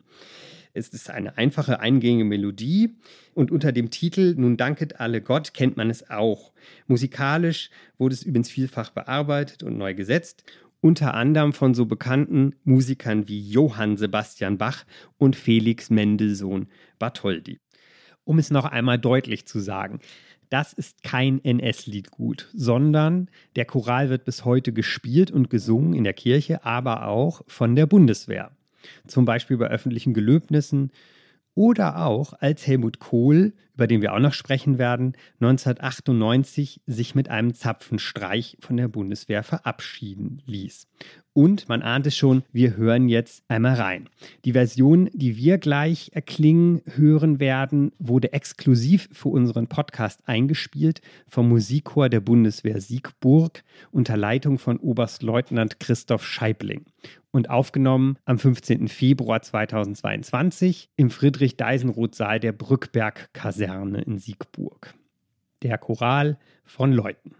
Es 0.74 0.90
ist 0.90 1.10
eine 1.10 1.38
einfache, 1.38 1.80
eingängige 1.80 2.26
Melodie 2.26 2.96
und 3.34 3.52
unter 3.52 3.72
dem 3.72 3.90
Titel 3.90 4.36
Nun 4.38 4.56
danket 4.56 5.00
alle 5.00 5.22
Gott 5.22 5.54
kennt 5.54 5.78
man 5.78 5.90
es 5.90 6.10
auch. 6.10 6.52
Musikalisch 6.88 7.70
wurde 7.98 8.14
es 8.14 8.24
übrigens 8.24 8.52
vielfach 8.52 8.92
bearbeitet 8.92 9.64
und 9.64 9.78
neu 9.78 9.96
gesetzt, 9.96 10.44
unter 10.82 11.16
anderem 11.16 11.54
von 11.54 11.74
so 11.74 11.86
bekannten 11.86 12.56
Musikern 12.64 13.28
wie 13.28 13.42
Johann 13.42 13.98
Sebastian 13.98 14.58
Bach 14.58 14.86
und 15.18 15.36
Felix 15.36 15.90
Mendelssohn 15.90 16.68
Bartholdy. 17.00 17.60
Um 18.24 18.38
es 18.38 18.52
noch 18.52 18.66
einmal 18.66 19.00
deutlich 19.00 19.48
zu 19.48 19.60
sagen, 19.60 20.00
das 20.50 20.74
ist 20.74 21.04
kein 21.04 21.44
NS-Liedgut, 21.44 22.50
sondern 22.54 23.30
der 23.56 23.66
Choral 23.66 24.10
wird 24.10 24.26
bis 24.26 24.46
heute 24.46 24.72
gespielt 24.72 25.32
und 25.32 25.50
gesungen 25.50 25.94
in 25.94 26.04
der 26.04 26.14
Kirche, 26.14 26.64
aber 26.64 27.08
auch 27.08 27.42
von 27.48 27.76
der 27.76 27.86
Bundeswehr 27.86 28.52
zum 29.08 29.26
Beispiel 29.26 29.58
bei 29.58 29.68
öffentlichen 29.68 30.14
Gelöbnissen 30.14 30.92
oder 31.56 32.06
auch 32.06 32.34
als 32.34 32.66
Helmut 32.68 33.00
Kohl, 33.00 33.54
über 33.80 33.88
den 33.88 34.02
wir 34.02 34.14
auch 34.14 34.20
noch 34.20 34.34
sprechen 34.34 34.78
werden, 34.78 35.14
1998 35.40 36.82
sich 36.86 37.16
mit 37.16 37.30
einem 37.30 37.54
Zapfenstreich 37.54 38.58
von 38.60 38.76
der 38.76 38.90
Bundeswehr 38.90 39.42
verabschieden 39.42 40.42
ließ. 40.46 40.86
Und 41.32 41.70
man 41.70 41.82
ahnt 41.82 42.06
es 42.06 42.18
schon, 42.18 42.44
wir 42.52 42.76
hören 42.76 43.08
jetzt 43.08 43.44
einmal 43.48 43.76
rein. 43.76 44.10
Die 44.44 44.52
Version, 44.52 45.10
die 45.14 45.38
wir 45.38 45.58
gleich 45.58 46.12
erklingen 46.14 46.82
hören 46.86 47.40
werden, 47.40 47.94
wurde 48.00 48.34
exklusiv 48.34 49.08
für 49.14 49.30
unseren 49.30 49.68
Podcast 49.68 50.20
eingespielt 50.26 51.00
vom 51.30 51.48
Musikchor 51.48 52.10
der 52.10 52.20
Bundeswehr 52.20 52.82
Siegburg 52.82 53.64
unter 53.92 54.18
Leitung 54.18 54.60
von 54.60 54.78
Oberstleutnant 54.78 55.80
Christoph 55.80 56.26
Scheibling 56.26 56.84
und 57.32 57.50
aufgenommen 57.50 58.18
am 58.26 58.40
15. 58.40 58.88
Februar 58.88 59.42
2022 59.42 60.90
im 60.96 61.10
Friedrich-Deisenroth-Saal 61.10 62.40
der 62.40 62.52
Brückberg-Kaserne 62.52 63.69
in 64.04 64.18
Siegburg. 64.20 64.94
Der 65.62 65.78
Choral 65.78 66.38
von 66.66 66.94
Leuten. 66.94 67.36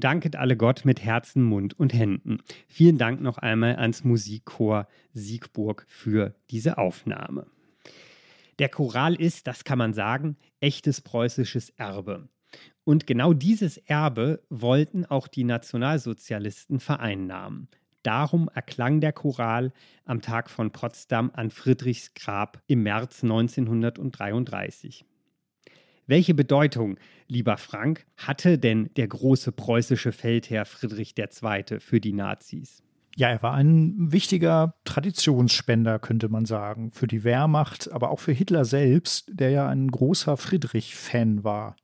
Danket 0.00 0.36
alle 0.36 0.56
Gott 0.56 0.84
mit 0.84 1.02
Herzen, 1.02 1.42
Mund 1.42 1.78
und 1.78 1.92
Händen. 1.92 2.38
Vielen 2.68 2.98
Dank 2.98 3.20
noch 3.20 3.38
einmal 3.38 3.76
ans 3.76 4.04
Musikchor 4.04 4.88
Siegburg 5.12 5.84
für 5.88 6.34
diese 6.50 6.78
Aufnahme. 6.78 7.46
Der 8.58 8.68
Choral 8.68 9.14
ist, 9.14 9.46
das 9.46 9.64
kann 9.64 9.78
man 9.78 9.94
sagen, 9.94 10.36
echtes 10.60 11.00
preußisches 11.00 11.70
Erbe. 11.70 12.28
Und 12.84 13.06
genau 13.06 13.32
dieses 13.32 13.78
Erbe 13.78 14.42
wollten 14.50 15.06
auch 15.06 15.28
die 15.28 15.44
Nationalsozialisten 15.44 16.80
vereinnahmen. 16.80 17.68
Darum 18.02 18.48
erklang 18.54 19.00
der 19.00 19.12
Choral 19.12 19.72
am 20.04 20.22
Tag 20.22 20.50
von 20.50 20.72
Potsdam 20.72 21.30
an 21.34 21.50
Friedrichs 21.50 22.14
Grab 22.14 22.62
im 22.66 22.82
März 22.82 23.22
1933. 23.22 25.04
Welche 26.10 26.34
Bedeutung, 26.34 26.96
lieber 27.28 27.56
Frank, 27.56 28.04
hatte 28.16 28.58
denn 28.58 28.90
der 28.96 29.06
große 29.06 29.52
preußische 29.52 30.10
Feldherr 30.10 30.64
Friedrich 30.64 31.14
II. 31.16 31.78
für 31.78 32.00
die 32.00 32.12
Nazis? 32.12 32.82
Ja, 33.14 33.28
er 33.28 33.44
war 33.44 33.54
ein 33.54 33.94
wichtiger 34.10 34.74
Traditionsspender, 34.82 36.00
könnte 36.00 36.28
man 36.28 36.46
sagen, 36.46 36.90
für 36.90 37.06
die 37.06 37.22
Wehrmacht, 37.22 37.92
aber 37.92 38.10
auch 38.10 38.18
für 38.18 38.32
Hitler 38.32 38.64
selbst, 38.64 39.30
der 39.32 39.50
ja 39.50 39.68
ein 39.68 39.86
großer 39.86 40.36
Friedrich-Fan 40.36 41.44
war. 41.44 41.76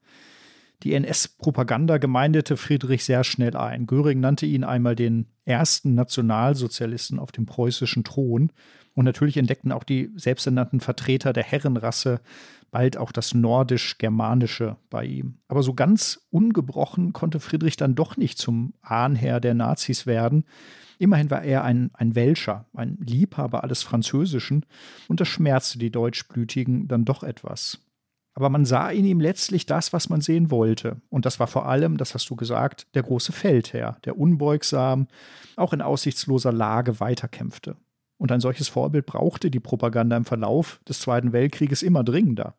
Die 0.83 0.95
NS-Propaganda 0.95 1.99
gemeindete 1.99 2.57
Friedrich 2.57 3.05
sehr 3.05 3.23
schnell 3.23 3.57
ein. 3.57 3.87
Göring 3.87 4.19
nannte 4.19 4.47
ihn 4.47 4.65
einmal 4.65 4.97
den 4.97 5.27
ersten 5.45 5.95
Nationalsozialisten 5.95 7.21
auf 7.21 7.31
dem 7.31 7.47
preußischen 7.47 8.03
Thron. 8.03 8.51
Und 8.95 9.05
natürlich 9.05 9.37
entdeckten 9.37 9.73
auch 9.73 9.85
die 9.85 10.11
selbsternannten 10.17 10.81
Vertreter 10.81 11.33
der 11.33 11.45
Herrenrasse 11.45 12.21
bald 12.71 12.97
auch 12.97 13.13
das 13.13 13.35
nordisch-germanische 13.35 14.77
bei 14.91 15.05
ihm. 15.05 15.39
Aber 15.49 15.63
so 15.63 15.75
ganz 15.75 16.27
ungebrochen 16.31 17.13
konnte 17.13 17.41
Friedrich 17.41 17.77
dann 17.77 17.95
doch 17.95 18.17
nicht 18.17 18.39
zum 18.39 18.75
Ahnherr 18.83 19.41
der 19.41 19.55
Nazis 19.55 20.07
werden. 20.07 20.45
Immerhin 20.99 21.31
war 21.31 21.43
er 21.43 21.65
ein, 21.65 21.91
ein 21.95 22.15
Welscher, 22.15 22.67
ein 22.75 22.99
Liebhaber 23.01 23.63
alles 23.63 23.83
Französischen, 23.83 24.65
und 25.09 25.21
das 25.21 25.29
schmerzte 25.29 25.79
die 25.79 25.91
Deutschblütigen 25.91 26.89
dann 26.89 27.05
doch 27.05 27.23
etwas. 27.23 27.79
Aber 28.37 28.51
man 28.51 28.67
sah 28.67 28.91
in 28.91 29.07
ihm 29.07 29.19
letztlich 29.19 29.65
das, 29.65 29.95
was 29.95 30.11
man 30.11 30.21
sehen 30.21 30.51
wollte. 30.51 31.01
Und 31.09 31.25
das 31.25 31.41
war 31.41 31.47
vor 31.47 31.67
allem, 31.67 31.97
das 31.97 32.13
hast 32.13 32.29
du 32.29 32.37
gesagt, 32.37 32.87
der 32.95 33.03
große 33.03 33.33
Feldherr, 33.33 33.97
der 34.05 34.19
unbeugsam, 34.19 35.09
auch 35.57 35.73
in 35.73 35.81
aussichtsloser 35.81 36.53
Lage 36.53 37.01
weiterkämpfte. 37.01 37.77
Und 38.19 38.33
ein 38.33 38.41
solches 38.41 38.69
Vorbild 38.69 39.07
brauchte 39.07 39.51
die 39.51 39.61
Propaganda 39.61 40.17
im 40.17 40.25
Verlauf 40.25 40.81
des 40.89 41.01
Zweiten 41.01 41.33
Weltkrieges 41.33 41.83
immer 41.83 42.03
dringender. 42.03 42.55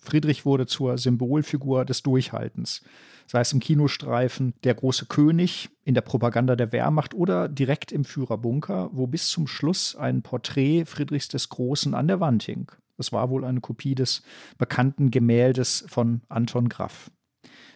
Friedrich 0.00 0.44
wurde 0.44 0.66
zur 0.66 0.98
Symbolfigur 0.98 1.84
des 1.84 2.02
Durchhaltens, 2.02 2.82
sei 3.26 3.40
es 3.40 3.52
im 3.52 3.60
Kinostreifen 3.60 4.54
Der 4.64 4.74
große 4.74 5.06
König, 5.06 5.68
in 5.84 5.94
der 5.94 6.00
Propaganda 6.00 6.56
der 6.56 6.72
Wehrmacht 6.72 7.14
oder 7.14 7.48
direkt 7.48 7.92
im 7.92 8.04
Führerbunker, 8.04 8.90
wo 8.92 9.06
bis 9.06 9.28
zum 9.28 9.46
Schluss 9.46 9.96
ein 9.96 10.22
Porträt 10.22 10.84
Friedrichs 10.86 11.28
des 11.28 11.48
Großen 11.48 11.94
an 11.94 12.08
der 12.08 12.20
Wand 12.20 12.42
hing. 12.44 12.70
Es 12.98 13.12
war 13.12 13.30
wohl 13.30 13.44
eine 13.44 13.60
Kopie 13.60 13.94
des 13.94 14.22
bekannten 14.58 15.10
Gemäldes 15.10 15.84
von 15.88 16.22
Anton 16.28 16.68
Graff. 16.68 17.10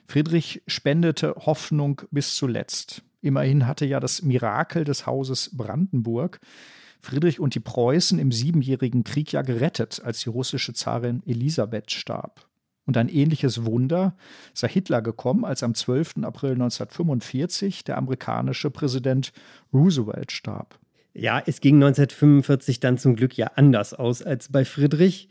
Friedrich 0.06 0.62
spendete 0.66 1.34
Hoffnung 1.36 2.02
bis 2.10 2.34
zuletzt. 2.34 3.02
Immerhin 3.20 3.66
hatte 3.66 3.84
ja 3.84 4.00
das 4.00 4.22
Mirakel 4.22 4.84
des 4.84 5.06
Hauses 5.06 5.56
Brandenburg 5.56 6.40
Friedrich 7.00 7.40
und 7.40 7.54
die 7.54 7.60
Preußen 7.60 8.18
im 8.18 8.32
Siebenjährigen 8.32 9.04
Krieg 9.04 9.32
ja 9.32 9.42
gerettet, 9.42 10.00
als 10.04 10.20
die 10.20 10.28
russische 10.28 10.74
Zarin 10.74 11.22
Elisabeth 11.26 11.90
starb. 11.90 12.46
Und 12.86 12.96
ein 12.96 13.08
ähnliches 13.08 13.64
Wunder 13.64 14.16
sei 14.52 14.68
Hitler 14.68 15.00
gekommen, 15.02 15.44
als 15.44 15.62
am 15.62 15.74
12. 15.74 16.22
April 16.22 16.52
1945 16.52 17.84
der 17.84 17.96
amerikanische 17.98 18.70
Präsident 18.70 19.32
Roosevelt 19.72 20.32
starb. 20.32 20.78
Ja, 21.12 21.42
es 21.44 21.60
ging 21.60 21.76
1945 21.76 22.80
dann 22.80 22.98
zum 22.98 23.16
Glück 23.16 23.36
ja 23.36 23.52
anders 23.56 23.94
aus 23.94 24.22
als 24.22 24.48
bei 24.48 24.64
Friedrich. 24.64 25.28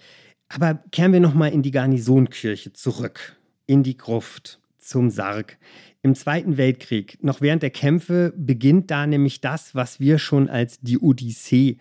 Aber 0.50 0.76
kehren 0.92 1.14
wir 1.14 1.20
nochmal 1.20 1.52
in 1.52 1.62
die 1.62 1.72
Garnisonkirche 1.72 2.74
zurück, 2.74 3.38
in 3.66 3.84
die 3.84 3.98
Gruft, 3.98 4.60
zum 4.78 5.10
Sarg. 5.10 5.58
Im 6.02 6.16
Zweiten 6.16 6.56
Weltkrieg, 6.56 7.18
noch 7.22 7.42
während 7.42 7.62
der 7.62 7.72
Kämpfe, 7.72 8.34
beginnt 8.38 8.90
da 8.90 9.06
nämlich 9.06 9.42
das, 9.42 9.76
was 9.76 10.00
wir 10.00 10.18
schon 10.18 10.50
als 10.50 10.80
die 10.80 10.98
Odyssee 10.98 11.78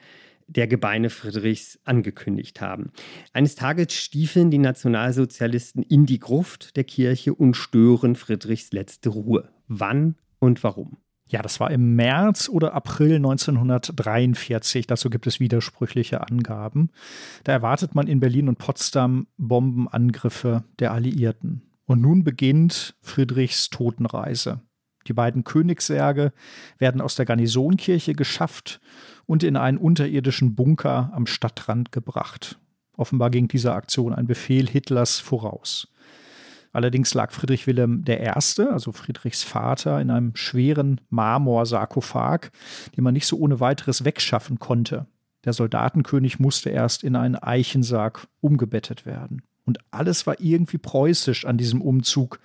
der 0.48 0.66
Gebeine 0.66 1.10
Friedrichs 1.10 1.78
angekündigt 1.84 2.60
haben. 2.60 2.90
Eines 3.32 3.54
Tages 3.54 3.94
stiefeln 3.94 4.50
die 4.50 4.58
Nationalsozialisten 4.58 5.82
in 5.84 6.06
die 6.06 6.18
Gruft 6.18 6.76
der 6.76 6.84
Kirche 6.84 7.34
und 7.34 7.54
stören 7.54 8.16
Friedrichs 8.16 8.72
letzte 8.72 9.10
Ruhe. 9.10 9.50
Wann 9.68 10.16
und 10.40 10.64
warum? 10.64 10.96
Ja, 11.28 11.42
das 11.42 11.60
war 11.60 11.70
im 11.70 11.94
März 11.94 12.48
oder 12.48 12.72
April 12.72 13.16
1943. 13.16 14.86
Dazu 14.86 15.10
gibt 15.10 15.26
es 15.26 15.40
widersprüchliche 15.40 16.22
Angaben. 16.22 16.90
Da 17.44 17.52
erwartet 17.52 17.94
man 17.94 18.06
in 18.06 18.18
Berlin 18.18 18.48
und 18.48 18.56
Potsdam 18.56 19.26
Bombenangriffe 19.36 20.64
der 20.78 20.92
Alliierten. 20.92 21.67
Und 21.88 22.02
nun 22.02 22.22
beginnt 22.22 22.94
Friedrichs 23.00 23.70
Totenreise. 23.70 24.60
Die 25.06 25.14
beiden 25.14 25.42
Königssärge 25.42 26.34
werden 26.76 27.00
aus 27.00 27.14
der 27.14 27.24
Garnisonkirche 27.24 28.12
geschafft 28.12 28.78
und 29.24 29.42
in 29.42 29.56
einen 29.56 29.78
unterirdischen 29.78 30.54
Bunker 30.54 31.10
am 31.14 31.26
Stadtrand 31.26 31.90
gebracht. 31.90 32.58
Offenbar 32.92 33.30
ging 33.30 33.48
dieser 33.48 33.74
Aktion 33.74 34.12
ein 34.12 34.26
Befehl 34.26 34.68
Hitlers 34.68 35.18
voraus. 35.18 35.88
Allerdings 36.72 37.14
lag 37.14 37.32
Friedrich 37.32 37.66
Wilhelm 37.66 38.04
I., 38.06 38.18
also 38.70 38.92
Friedrichs 38.92 39.42
Vater, 39.42 39.98
in 39.98 40.10
einem 40.10 40.36
schweren 40.36 41.00
Marmorsarkophag, 41.08 42.50
den 42.98 43.04
man 43.04 43.14
nicht 43.14 43.26
so 43.26 43.38
ohne 43.38 43.60
weiteres 43.60 44.04
wegschaffen 44.04 44.58
konnte. 44.58 45.06
Der 45.46 45.54
Soldatenkönig 45.54 46.38
musste 46.38 46.68
erst 46.68 47.02
in 47.02 47.16
einen 47.16 47.36
Eichensarg 47.36 48.28
umgebettet 48.42 49.06
werden. 49.06 49.40
Und 49.68 49.80
alles 49.90 50.26
war 50.26 50.40
irgendwie 50.40 50.78
preußisch 50.78 51.44
an 51.44 51.58
diesem 51.58 51.82
Umzug. 51.82 52.40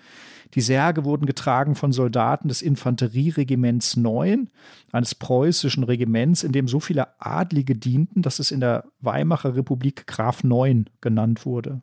Die 0.55 0.59
Särge 0.59 1.05
wurden 1.05 1.25
getragen 1.25 1.73
von 1.73 1.93
Soldaten 1.93 2.49
des 2.49 2.61
Infanterieregiments 2.61 3.95
9, 3.95 4.49
eines 4.91 5.15
preußischen 5.15 5.85
Regiments, 5.85 6.43
in 6.43 6.51
dem 6.51 6.67
so 6.67 6.81
viele 6.81 7.07
Adlige 7.21 7.75
dienten, 7.75 8.23
dass 8.23 8.39
es 8.39 8.51
in 8.51 8.59
der 8.59 8.83
Weimarer 8.99 9.55
Republik 9.55 10.05
Graf 10.05 10.43
9 10.43 10.89
genannt 10.99 11.45
wurde. 11.45 11.81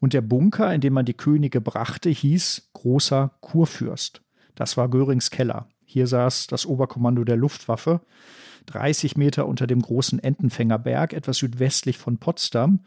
Und 0.00 0.12
der 0.12 0.22
Bunker, 0.22 0.74
in 0.74 0.80
dem 0.80 0.94
man 0.94 1.06
die 1.06 1.14
Könige 1.14 1.60
brachte, 1.60 2.10
hieß 2.10 2.70
Großer 2.72 3.30
Kurfürst. 3.42 4.22
Das 4.56 4.76
war 4.76 4.88
Görings 4.88 5.30
Keller. 5.30 5.68
Hier 5.84 6.08
saß 6.08 6.48
das 6.48 6.66
Oberkommando 6.66 7.22
der 7.22 7.36
Luftwaffe, 7.36 8.00
30 8.66 9.16
Meter 9.16 9.46
unter 9.46 9.68
dem 9.68 9.82
großen 9.82 10.18
Entenfängerberg, 10.18 11.12
etwas 11.12 11.36
südwestlich 11.36 11.96
von 11.96 12.18
Potsdam 12.18 12.80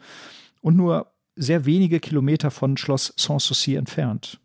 und 0.60 0.76
nur 0.76 1.06
sehr 1.38 1.64
wenige 1.64 2.00
Kilometer 2.00 2.50
von 2.50 2.76
Schloss 2.76 3.14
Sanssouci 3.16 3.76
entfernt. 3.76 4.40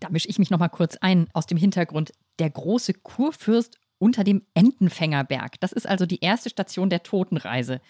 Da 0.00 0.08
mische 0.08 0.28
ich 0.28 0.38
mich 0.38 0.50
noch 0.50 0.58
mal 0.58 0.68
kurz 0.68 0.96
ein 0.96 1.28
aus 1.32 1.46
dem 1.46 1.58
Hintergrund. 1.58 2.12
Der 2.38 2.50
große 2.50 2.94
Kurfürst 2.94 3.76
unter 3.98 4.24
dem 4.24 4.42
Entenfängerberg. 4.54 5.60
Das 5.60 5.72
ist 5.72 5.86
also 5.86 6.06
die 6.06 6.20
erste 6.20 6.48
Station 6.48 6.88
der 6.88 7.02
Totenreise. 7.02 7.80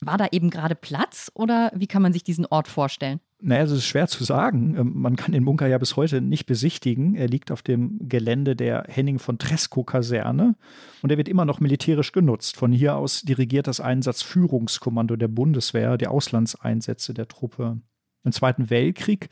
War 0.00 0.18
da 0.18 0.26
eben 0.32 0.50
gerade 0.50 0.74
Platz 0.74 1.30
oder 1.34 1.70
wie 1.74 1.86
kann 1.86 2.02
man 2.02 2.12
sich 2.12 2.24
diesen 2.24 2.44
Ort 2.46 2.66
vorstellen? 2.66 3.20
Naja, 3.40 3.62
das 3.64 3.72
ist 3.72 3.86
schwer 3.86 4.06
zu 4.08 4.24
sagen. 4.24 4.76
Ähm, 4.76 4.92
man 4.94 5.16
kann 5.16 5.32
den 5.32 5.44
Bunker 5.44 5.66
ja 5.66 5.78
bis 5.78 5.96
heute 5.96 6.20
nicht 6.20 6.46
besichtigen. 6.46 7.14
Er 7.14 7.28
liegt 7.28 7.50
auf 7.50 7.62
dem 7.62 8.08
Gelände 8.08 8.56
der 8.56 8.84
Henning 8.88 9.18
von 9.18 9.38
Tresco-Kaserne 9.38 10.56
und 11.02 11.10
er 11.10 11.18
wird 11.18 11.28
immer 11.28 11.44
noch 11.44 11.60
militärisch 11.60 12.12
genutzt. 12.12 12.56
Von 12.56 12.72
hier 12.72 12.96
aus 12.96 13.22
dirigiert 13.22 13.66
das 13.66 13.80
Einsatzführungskommando 13.80 15.16
der 15.16 15.28
Bundeswehr 15.28 15.98
die 15.98 16.06
Auslandseinsätze 16.06 17.12
der 17.12 17.28
Truppe. 17.28 17.80
Im 18.24 18.32
Zweiten 18.32 18.70
Weltkrieg 18.70 19.28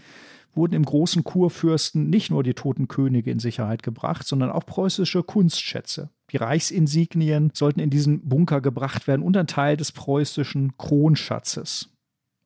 wurden 0.54 0.74
im 0.74 0.84
großen 0.84 1.24
Kurfürsten 1.24 2.10
nicht 2.10 2.30
nur 2.30 2.42
die 2.42 2.54
toten 2.54 2.88
Könige 2.88 3.30
in 3.30 3.38
Sicherheit 3.38 3.82
gebracht, 3.82 4.26
sondern 4.26 4.50
auch 4.50 4.66
preußische 4.66 5.22
Kunstschätze. 5.22 6.10
Die 6.30 6.36
Reichsinsignien 6.36 7.50
sollten 7.54 7.80
in 7.80 7.90
diesen 7.90 8.28
Bunker 8.28 8.60
gebracht 8.60 9.06
werden 9.06 9.22
und 9.22 9.36
ein 9.36 9.46
Teil 9.46 9.76
des 9.76 9.92
preußischen 9.92 10.76
Kronschatzes. 10.76 11.88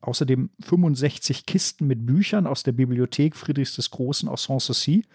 Außerdem 0.01 0.49
65 0.59 1.45
Kisten 1.45 1.87
mit 1.87 2.05
Büchern 2.05 2.47
aus 2.47 2.63
der 2.63 2.71
Bibliothek 2.71 3.35
Friedrichs 3.35 3.75
des 3.75 3.89
Großen 3.91 4.29
aus 4.29 4.43
Sanssouci. 4.43 5.05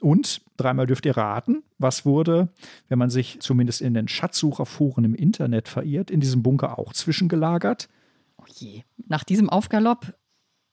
Und 0.00 0.40
dreimal 0.56 0.86
dürft 0.86 1.06
ihr 1.06 1.16
raten, 1.16 1.62
was 1.78 2.04
wurde, 2.04 2.48
wenn 2.88 2.98
man 2.98 3.10
sich 3.10 3.38
zumindest 3.40 3.80
in 3.80 3.94
den 3.94 4.08
Schatzsucherforen 4.08 5.04
im 5.04 5.14
Internet 5.14 5.68
verirrt, 5.68 6.10
in 6.10 6.20
diesem 6.20 6.42
Bunker 6.42 6.78
auch 6.78 6.92
zwischengelagert? 6.92 7.88
Oh 8.38 8.44
je. 8.48 8.82
Nach 9.06 9.22
diesem 9.22 9.48
Aufgalopp 9.48 10.14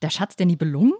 der 0.01 0.09
Schatz 0.09 0.35
der 0.35 0.47
Nibelungen? 0.47 0.93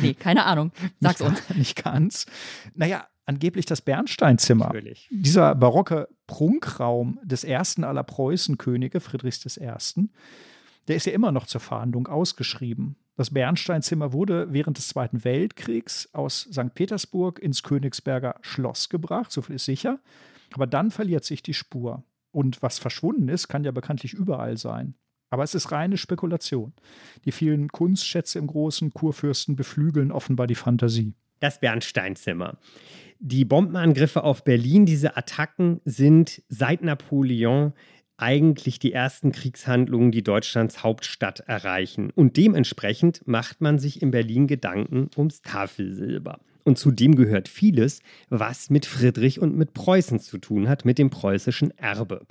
Nee, 0.00 0.14
keine 0.18 0.46
Ahnung. 0.46 0.72
Sag's 1.00 1.20
nicht, 1.20 1.28
uns. 1.28 1.50
Nicht 1.54 1.84
ganz. 1.84 2.26
Naja, 2.74 3.06
angeblich 3.26 3.66
das 3.66 3.80
Bernsteinzimmer. 3.80 4.66
Natürlich. 4.66 5.08
Dieser 5.10 5.54
barocke 5.54 6.08
Prunkraum 6.26 7.20
des 7.22 7.44
ersten 7.44 7.84
aller 7.84 8.02
Preußenkönige, 8.02 9.00
Friedrichs 9.00 9.56
I., 9.56 10.08
der 10.88 10.96
ist 10.96 11.06
ja 11.06 11.12
immer 11.12 11.32
noch 11.32 11.46
zur 11.46 11.60
Verhandlung 11.60 12.06
ausgeschrieben. 12.06 12.96
Das 13.16 13.30
Bernsteinzimmer 13.30 14.12
wurde 14.12 14.52
während 14.52 14.78
des 14.78 14.88
Zweiten 14.88 15.24
Weltkriegs 15.24 16.08
aus 16.12 16.48
St. 16.50 16.74
Petersburg 16.74 17.38
ins 17.38 17.62
Königsberger 17.62 18.36
Schloss 18.40 18.88
gebracht, 18.88 19.30
so 19.30 19.42
viel 19.42 19.56
ist 19.56 19.66
sicher. 19.66 20.00
Aber 20.54 20.66
dann 20.66 20.90
verliert 20.90 21.24
sich 21.24 21.42
die 21.42 21.54
Spur. 21.54 22.04
Und 22.30 22.62
was 22.62 22.78
verschwunden 22.78 23.28
ist, 23.28 23.48
kann 23.48 23.64
ja 23.64 23.70
bekanntlich 23.70 24.14
überall 24.14 24.56
sein. 24.56 24.94
Aber 25.30 25.44
es 25.44 25.54
ist 25.54 25.72
reine 25.72 25.96
Spekulation. 25.96 26.72
Die 27.24 27.32
vielen 27.32 27.68
Kunstschätze 27.68 28.38
im 28.38 28.46
großen 28.46 28.92
Kurfürsten 28.92 29.56
beflügeln 29.56 30.12
offenbar 30.12 30.46
die 30.46 30.54
Fantasie. 30.54 31.14
Das 31.40 31.58
Bernsteinzimmer. 31.60 32.58
Die 33.18 33.44
Bombenangriffe 33.44 34.24
auf 34.24 34.44
Berlin, 34.44 34.84
diese 34.84 35.16
Attacken 35.16 35.80
sind 35.84 36.42
seit 36.48 36.82
Napoleon 36.82 37.72
eigentlich 38.22 38.78
die 38.78 38.92
ersten 38.92 39.32
Kriegshandlungen, 39.32 40.12
die 40.12 40.22
Deutschlands 40.22 40.84
Hauptstadt 40.84 41.40
erreichen. 41.40 42.10
Und 42.14 42.36
dementsprechend 42.36 43.26
macht 43.26 43.60
man 43.60 43.80
sich 43.80 44.00
in 44.00 44.12
Berlin 44.12 44.46
Gedanken 44.46 45.10
ums 45.16 45.42
Tafelsilber. 45.42 46.38
Und 46.62 46.78
zu 46.78 46.92
dem 46.92 47.16
gehört 47.16 47.48
vieles, 47.48 48.00
was 48.30 48.70
mit 48.70 48.86
Friedrich 48.86 49.40
und 49.40 49.56
mit 49.56 49.74
Preußen 49.74 50.20
zu 50.20 50.38
tun 50.38 50.68
hat, 50.68 50.84
mit 50.84 50.98
dem 50.98 51.10
preußischen 51.10 51.76
Erbe. 51.76 52.24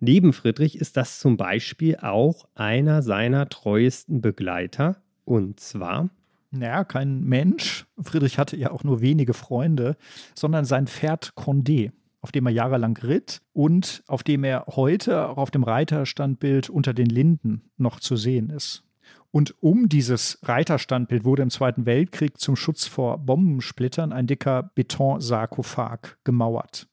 Neben 0.00 0.34
Friedrich 0.34 0.76
ist 0.76 0.98
das 0.98 1.18
zum 1.18 1.38
Beispiel 1.38 1.96
auch 1.96 2.46
einer 2.54 3.00
seiner 3.00 3.48
treuesten 3.48 4.20
Begleiter, 4.20 5.00
und 5.24 5.60
zwar 5.60 6.10
naja, 6.50 6.82
kein 6.82 7.24
Mensch. 7.24 7.84
Friedrich 8.00 8.38
hatte 8.38 8.56
ja 8.56 8.70
auch 8.70 8.82
nur 8.82 9.02
wenige 9.02 9.34
Freunde, 9.34 9.98
sondern 10.34 10.64
sein 10.64 10.86
Pferd 10.86 11.34
Condé 11.36 11.92
auf 12.20 12.32
dem 12.32 12.46
er 12.46 12.52
jahrelang 12.52 12.96
ritt 12.96 13.42
und 13.52 14.02
auf 14.06 14.22
dem 14.22 14.44
er 14.44 14.64
heute 14.66 15.28
auch 15.28 15.38
auf 15.38 15.50
dem 15.50 15.62
Reiterstandbild 15.62 16.70
unter 16.70 16.92
den 16.92 17.06
Linden 17.06 17.70
noch 17.76 18.00
zu 18.00 18.16
sehen 18.16 18.50
ist. 18.50 18.84
Und 19.30 19.54
um 19.62 19.88
dieses 19.88 20.38
Reiterstandbild 20.42 21.24
wurde 21.24 21.42
im 21.42 21.50
Zweiten 21.50 21.86
Weltkrieg 21.86 22.38
zum 22.38 22.56
Schutz 22.56 22.86
vor 22.86 23.18
Bombensplittern 23.18 24.12
ein 24.12 24.26
dicker 24.26 24.70
Betonsarkophag 24.74 26.16
gemauert. 26.24 26.88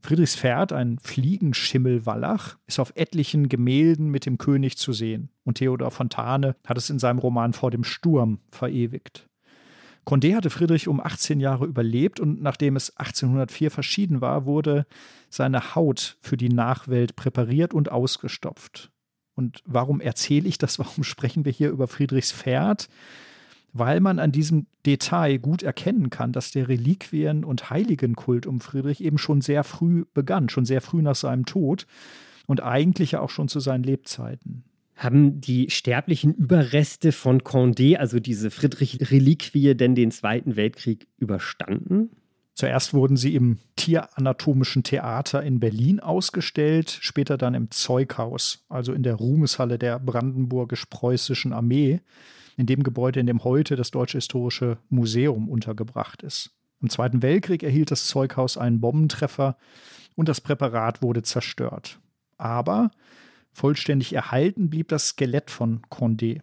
Friedrichs 0.00 0.36
Pferd, 0.36 0.72
ein 0.72 0.98
Fliegenschimmelwallach, 0.98 2.56
ist 2.66 2.78
auf 2.78 2.92
etlichen 2.94 3.48
Gemälden 3.48 4.10
mit 4.10 4.26
dem 4.26 4.36
König 4.36 4.76
zu 4.76 4.92
sehen. 4.92 5.30
Und 5.44 5.56
Theodor 5.56 5.90
Fontane 5.90 6.56
hat 6.66 6.76
es 6.76 6.90
in 6.90 6.98
seinem 6.98 7.18
Roman 7.18 7.54
Vor 7.54 7.70
dem 7.70 7.84
Sturm 7.84 8.40
verewigt. 8.50 9.30
Condé 10.04 10.34
hatte 10.34 10.50
Friedrich 10.50 10.86
um 10.88 11.00
18 11.00 11.40
Jahre 11.40 11.66
überlebt 11.66 12.20
und 12.20 12.42
nachdem 12.42 12.76
es 12.76 12.96
1804 12.96 13.70
verschieden 13.70 14.20
war, 14.20 14.44
wurde 14.44 14.86
seine 15.30 15.74
Haut 15.74 16.18
für 16.20 16.36
die 16.36 16.50
Nachwelt 16.50 17.16
präpariert 17.16 17.72
und 17.72 17.90
ausgestopft. 17.90 18.90
Und 19.34 19.62
warum 19.64 20.00
erzähle 20.00 20.48
ich 20.48 20.58
das? 20.58 20.78
Warum 20.78 21.04
sprechen 21.04 21.44
wir 21.44 21.52
hier 21.52 21.70
über 21.70 21.88
Friedrichs 21.88 22.32
Pferd? 22.32 22.88
Weil 23.72 23.98
man 23.98 24.20
an 24.20 24.30
diesem 24.30 24.66
Detail 24.86 25.38
gut 25.38 25.64
erkennen 25.64 26.08
kann, 26.08 26.30
dass 26.30 26.52
der 26.52 26.68
Reliquien- 26.68 27.44
und 27.44 27.70
Heiligenkult 27.70 28.46
um 28.46 28.60
Friedrich 28.60 29.02
eben 29.02 29.18
schon 29.18 29.40
sehr 29.40 29.64
früh 29.64 30.04
begann, 30.14 30.48
schon 30.48 30.64
sehr 30.64 30.80
früh 30.80 31.02
nach 31.02 31.16
seinem 31.16 31.44
Tod 31.44 31.86
und 32.46 32.62
eigentlich 32.62 33.12
ja 33.12 33.20
auch 33.20 33.30
schon 33.30 33.48
zu 33.48 33.58
seinen 33.58 33.82
Lebzeiten 33.82 34.64
haben 34.96 35.40
die 35.40 35.70
sterblichen 35.70 36.34
Überreste 36.34 37.12
von 37.12 37.42
Condé, 37.42 37.96
also 37.96 38.20
diese 38.20 38.50
Friedrich-Reliquie, 38.50 39.74
denn 39.74 39.94
den 39.94 40.10
Zweiten 40.10 40.56
Weltkrieg 40.56 41.06
überstanden? 41.18 42.10
Zuerst 42.54 42.94
wurden 42.94 43.16
sie 43.16 43.34
im 43.34 43.58
Tieranatomischen 43.74 44.84
Theater 44.84 45.42
in 45.42 45.58
Berlin 45.58 45.98
ausgestellt, 45.98 46.96
später 47.00 47.36
dann 47.36 47.54
im 47.54 47.72
Zeughaus, 47.72 48.64
also 48.68 48.92
in 48.92 49.02
der 49.02 49.16
Ruhmeshalle 49.16 49.76
der 49.76 49.98
Brandenburgisch-Preußischen 49.98 51.52
Armee, 51.52 52.00
in 52.56 52.66
dem 52.66 52.84
Gebäude, 52.84 53.18
in 53.18 53.26
dem 53.26 53.42
heute 53.42 53.74
das 53.74 53.90
Deutsche 53.90 54.18
Historische 54.18 54.78
Museum 54.88 55.48
untergebracht 55.48 56.22
ist. 56.22 56.50
Im 56.80 56.90
Zweiten 56.90 57.22
Weltkrieg 57.22 57.64
erhielt 57.64 57.90
das 57.90 58.06
Zeughaus 58.06 58.56
einen 58.56 58.80
Bombentreffer 58.80 59.56
und 60.14 60.28
das 60.28 60.40
Präparat 60.40 61.02
wurde 61.02 61.22
zerstört. 61.22 61.98
Aber 62.38 62.92
Vollständig 63.54 64.12
erhalten 64.12 64.68
blieb 64.68 64.88
das 64.88 65.10
Skelett 65.10 65.50
von 65.50 65.80
Condé. 65.90 66.42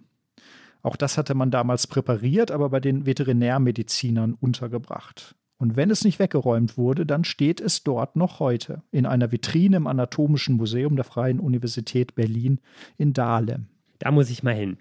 Auch 0.81 0.95
das 0.95 1.17
hatte 1.17 1.35
man 1.35 1.51
damals 1.51 1.85
präpariert, 1.85 2.51
aber 2.51 2.69
bei 2.69 2.79
den 2.79 3.05
Veterinärmedizinern 3.05 4.33
untergebracht. 4.33 5.35
Und 5.57 5.75
wenn 5.75 5.91
es 5.91 6.03
nicht 6.03 6.17
weggeräumt 6.17 6.77
wurde, 6.77 7.05
dann 7.05 7.23
steht 7.23 7.61
es 7.61 7.83
dort 7.83 8.15
noch 8.15 8.39
heute 8.39 8.81
in 8.91 9.05
einer 9.05 9.31
Vitrine 9.31 9.77
im 9.77 9.85
Anatomischen 9.85 10.55
Museum 10.55 10.95
der 10.95 11.05
Freien 11.05 11.39
Universität 11.39 12.15
Berlin 12.15 12.59
in 12.97 13.13
Dahlem. 13.13 13.67
Da 13.99 14.09
muss 14.09 14.31
ich 14.31 14.41
mal 14.41 14.55
hin. 14.55 14.77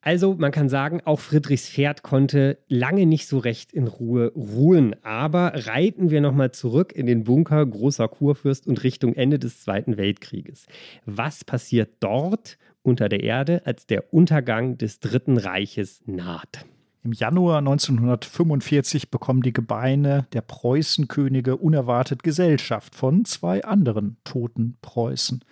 Also 0.00 0.36
man 0.38 0.52
kann 0.52 0.68
sagen, 0.68 1.00
auch 1.04 1.18
Friedrichs 1.18 1.68
Pferd 1.68 2.02
konnte 2.02 2.58
lange 2.68 3.04
nicht 3.04 3.26
so 3.26 3.38
recht 3.38 3.72
in 3.72 3.88
Ruhe 3.88 4.32
ruhen. 4.34 4.94
Aber 5.02 5.52
reiten 5.66 6.10
wir 6.10 6.20
nochmal 6.20 6.52
zurück 6.52 6.92
in 6.92 7.06
den 7.06 7.24
Bunker 7.24 7.66
Großer 7.66 8.06
Kurfürst 8.08 8.66
und 8.66 8.82
Richtung 8.84 9.14
Ende 9.14 9.38
des 9.38 9.60
Zweiten 9.60 9.96
Weltkrieges. 9.96 10.66
Was 11.04 11.44
passiert 11.44 11.90
dort 12.00 12.58
unter 12.82 13.08
der 13.08 13.24
Erde, 13.24 13.62
als 13.64 13.86
der 13.86 14.14
Untergang 14.14 14.78
des 14.78 15.00
Dritten 15.00 15.36
Reiches 15.36 16.02
naht? 16.06 16.64
Im 17.04 17.12
Januar 17.12 17.58
1945 17.58 19.10
bekommen 19.10 19.42
die 19.42 19.52
Gebeine 19.52 20.26
der 20.32 20.42
Preußenkönige 20.42 21.56
unerwartet 21.56 22.22
Gesellschaft 22.22 22.94
von 22.94 23.24
zwei 23.24 23.64
anderen 23.64 24.16
toten 24.24 24.76
Preußen. 24.82 25.44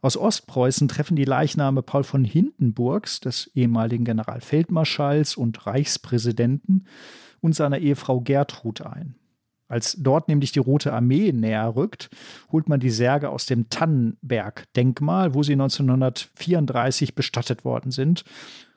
Aus 0.00 0.16
Ostpreußen 0.16 0.86
treffen 0.86 1.16
die 1.16 1.24
Leichname 1.24 1.82
Paul 1.82 2.04
von 2.04 2.24
Hindenburgs, 2.24 3.20
des 3.20 3.50
ehemaligen 3.54 4.04
Generalfeldmarschalls 4.04 5.36
und 5.36 5.66
Reichspräsidenten, 5.66 6.86
und 7.40 7.54
seiner 7.54 7.78
Ehefrau 7.78 8.20
Gertrud 8.20 8.82
ein. 8.82 9.14
Als 9.68 9.96
dort 9.98 10.28
nämlich 10.28 10.50
die 10.52 10.60
Rote 10.60 10.92
Armee 10.92 11.32
näher 11.32 11.76
rückt, 11.76 12.10
holt 12.50 12.68
man 12.68 12.80
die 12.80 12.90
Särge 12.90 13.28
aus 13.28 13.46
dem 13.46 13.68
Tannenberg-Denkmal, 13.68 15.34
wo 15.34 15.42
sie 15.42 15.52
1934 15.52 17.14
bestattet 17.14 17.64
worden 17.64 17.90
sind, 17.90 18.24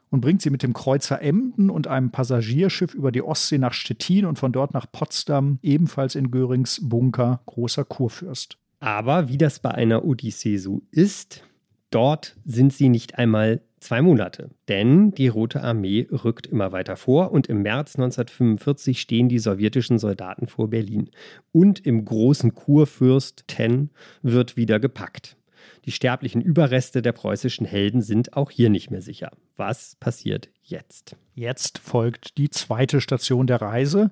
und 0.09 0.19
bringt 0.19 0.41
sie 0.41 0.49
mit 0.49 0.63
dem 0.63 0.73
Kreuzer 0.73 1.21
Emden 1.21 1.69
und 1.69 1.87
einem 1.87 2.11
Passagierschiff 2.11 2.93
über 2.93 3.13
die 3.13 3.21
Ostsee 3.21 3.57
nach 3.57 3.73
Stettin 3.73 4.25
und 4.25 4.37
von 4.37 4.51
dort 4.51 4.73
nach 4.73 4.91
Potsdam, 4.91 5.59
ebenfalls 5.61 6.15
in 6.15 6.31
Görings 6.31 6.81
Bunker 6.83 7.41
Großer 7.45 7.85
Kurfürst. 7.85 8.60
Aber 8.81 9.29
wie 9.29 9.37
das 9.37 9.59
bei 9.59 9.71
einer 9.71 10.03
Odyssee 10.03 10.57
so 10.57 10.81
ist, 10.91 11.43
dort 11.91 12.35
sind 12.45 12.73
sie 12.73 12.89
nicht 12.89 13.17
einmal 13.17 13.61
zwei 13.79 14.01
Monate. 14.01 14.49
Denn 14.67 15.11
die 15.11 15.27
Rote 15.27 15.61
Armee 15.61 16.07
rückt 16.11 16.47
immer 16.47 16.71
weiter 16.71 16.95
vor 16.95 17.31
und 17.31 17.45
im 17.47 17.61
März 17.61 17.95
1945 17.95 18.99
stehen 18.99 19.29
die 19.29 19.37
sowjetischen 19.37 19.99
Soldaten 19.99 20.47
vor 20.47 20.69
Berlin. 20.69 21.11
Und 21.51 21.85
im 21.85 22.03
großen 22.05 22.55
Kurfürst 22.55 23.43
Ten 23.47 23.91
wird 24.23 24.57
wieder 24.57 24.79
gepackt. 24.79 25.37
Die 25.85 25.91
sterblichen 25.91 26.41
Überreste 26.41 27.03
der 27.03 27.11
preußischen 27.11 27.67
Helden 27.67 28.01
sind 28.01 28.33
auch 28.33 28.49
hier 28.49 28.71
nicht 28.71 28.89
mehr 28.89 29.01
sicher. 29.01 29.31
Was 29.57 29.95
passiert 29.99 30.49
jetzt? 30.63 31.15
Jetzt 31.35 31.77
folgt 31.77 32.37
die 32.39 32.49
zweite 32.49 32.99
Station 32.99 33.45
der 33.45 33.61
Reise. 33.61 34.11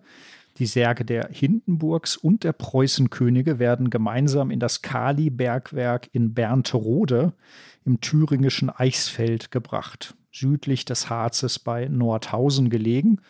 Die 0.57 0.65
Särge 0.65 1.05
der 1.05 1.29
Hindenburgs 1.31 2.17
und 2.17 2.43
der 2.43 2.53
Preußenkönige 2.53 3.59
werden 3.59 3.89
gemeinsam 3.89 4.51
in 4.51 4.59
das 4.59 4.81
Kali-Bergwerk 4.81 6.09
in 6.11 6.33
Bernterode 6.33 7.33
im 7.85 8.01
thüringischen 8.01 8.69
Eichsfeld 8.69 9.51
gebracht, 9.51 10.15
südlich 10.31 10.83
des 10.85 11.09
Harzes 11.09 11.59
bei 11.59 11.87
Nordhausen 11.87 12.69
gelegen 12.69 13.21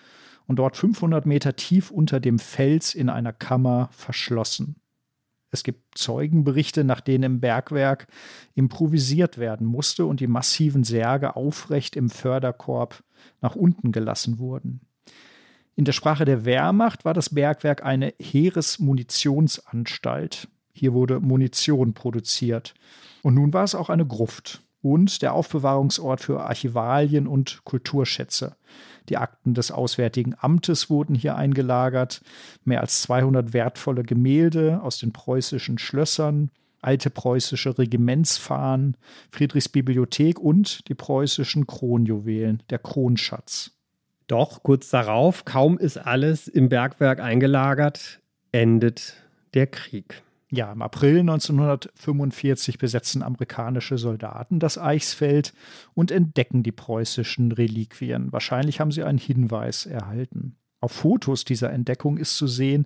und 0.47 0.57
dort 0.57 0.77
500 0.77 1.27
Meter 1.27 1.55
tief 1.55 1.91
unter 1.91 2.19
dem 2.19 2.39
Fels 2.39 2.95
in 2.95 3.09
einer 3.09 3.33
Kammer 3.33 3.89
verschlossen. 3.91 4.77
Es 5.51 5.63
gibt 5.63 5.97
Zeugenberichte, 5.97 6.83
nach 6.83 7.01
denen 7.01 7.23
im 7.23 7.39
Bergwerk 7.39 8.07
improvisiert 8.55 9.37
werden 9.37 9.65
musste 9.65 10.05
und 10.05 10.19
die 10.19 10.27
massiven 10.27 10.83
Särge 10.83 11.35
aufrecht 11.35 11.95
im 11.95 12.09
Förderkorb 12.09 13.03
nach 13.41 13.55
unten 13.55 13.91
gelassen 13.91 14.39
wurden. 14.39 14.81
In 15.79 15.85
der 15.85 15.93
Sprache 15.93 16.25
der 16.25 16.43
Wehrmacht 16.43 17.05
war 17.05 17.13
das 17.13 17.29
Bergwerk 17.29 17.85
eine 17.85 18.13
Heeresmunitionsanstalt. 18.19 20.49
Hier 20.73 20.91
wurde 20.91 21.21
Munition 21.21 21.93
produziert. 21.93 22.73
Und 23.21 23.35
nun 23.35 23.53
war 23.53 23.63
es 23.63 23.75
auch 23.75 23.89
eine 23.89 24.05
Gruft 24.05 24.61
und 24.81 25.21
der 25.21 25.33
Aufbewahrungsort 25.33 26.19
für 26.19 26.41
Archivalien 26.41 27.27
und 27.27 27.61
Kulturschätze. 27.63 28.57
Die 29.07 29.15
Akten 29.15 29.53
des 29.53 29.71
Auswärtigen 29.71 30.35
Amtes 30.37 30.89
wurden 30.89 31.15
hier 31.15 31.37
eingelagert, 31.37 32.23
mehr 32.65 32.81
als 32.81 33.01
200 33.03 33.53
wertvolle 33.53 34.03
Gemälde 34.03 34.81
aus 34.83 34.99
den 34.99 35.13
preußischen 35.13 35.77
Schlössern, 35.77 36.51
alte 36.81 37.09
preußische 37.09 37.77
Regimentsfahnen, 37.77 38.97
Friedrichs 39.31 39.69
Bibliothek 39.69 40.41
und 40.41 40.89
die 40.89 40.95
preußischen 40.95 41.67
Kronjuwelen, 41.67 42.63
der 42.69 42.79
Kronschatz. 42.79 43.78
Doch 44.29 44.61
kurz 44.61 44.91
darauf, 44.91 45.43
kaum 45.43 45.79
ist 45.79 45.97
alles 45.97 46.47
im 46.47 46.69
Bergwerk 46.69 47.19
eingelagert, 47.19 48.19
endet 48.51 49.15
der 49.55 49.65
Krieg. 49.65 50.21
Ja, 50.51 50.71
im 50.71 50.83
April 50.83 51.21
1945 51.21 52.77
besetzen 52.77 53.23
amerikanische 53.23 53.97
Soldaten 53.97 54.59
das 54.59 54.77
Eichsfeld 54.77 55.53
und 55.95 56.11
entdecken 56.11 56.61
die 56.61 56.71
preußischen 56.71 57.51
Reliquien. 57.51 58.31
Wahrscheinlich 58.31 58.79
haben 58.79 58.91
sie 58.91 59.03
einen 59.03 59.17
Hinweis 59.17 59.87
erhalten. 59.87 60.57
Auf 60.79 60.91
Fotos 60.91 61.43
dieser 61.43 61.71
Entdeckung 61.71 62.17
ist 62.19 62.37
zu 62.37 62.45
sehen, 62.45 62.85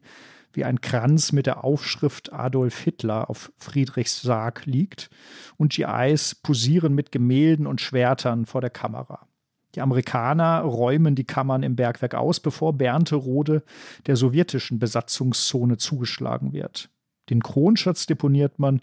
wie 0.54 0.64
ein 0.64 0.80
Kranz 0.80 1.34
mit 1.34 1.46
der 1.46 1.66
Aufschrift 1.66 2.32
Adolf 2.32 2.80
Hitler 2.80 3.30
auf 3.30 3.52
Friedrichs 3.58 4.22
Sarg 4.22 4.66
liegt 4.66 5.10
und 5.58 5.74
GIs 5.74 6.36
posieren 6.36 6.94
mit 6.96 7.12
Gemälden 7.12 7.68
und 7.68 7.82
Schwertern 7.82 8.46
vor 8.46 8.62
der 8.62 8.70
Kamera. 8.70 9.28
Die 9.76 9.82
Amerikaner 9.82 10.62
räumen 10.62 11.16
die 11.16 11.24
Kammern 11.24 11.64
im 11.64 11.76
Bergwerk 11.76 12.14
aus, 12.16 12.40
bevor 12.40 12.74
Bernterode 12.74 13.64
der 14.06 14.16
sowjetischen 14.16 14.80
Besatzungszone 14.80 15.78
zugeschlagen 15.78 16.54
wird. 16.54 16.90
Den 17.30 17.42
Kronschatz 17.42 18.06
deponiert 18.06 18.60
man 18.60 18.82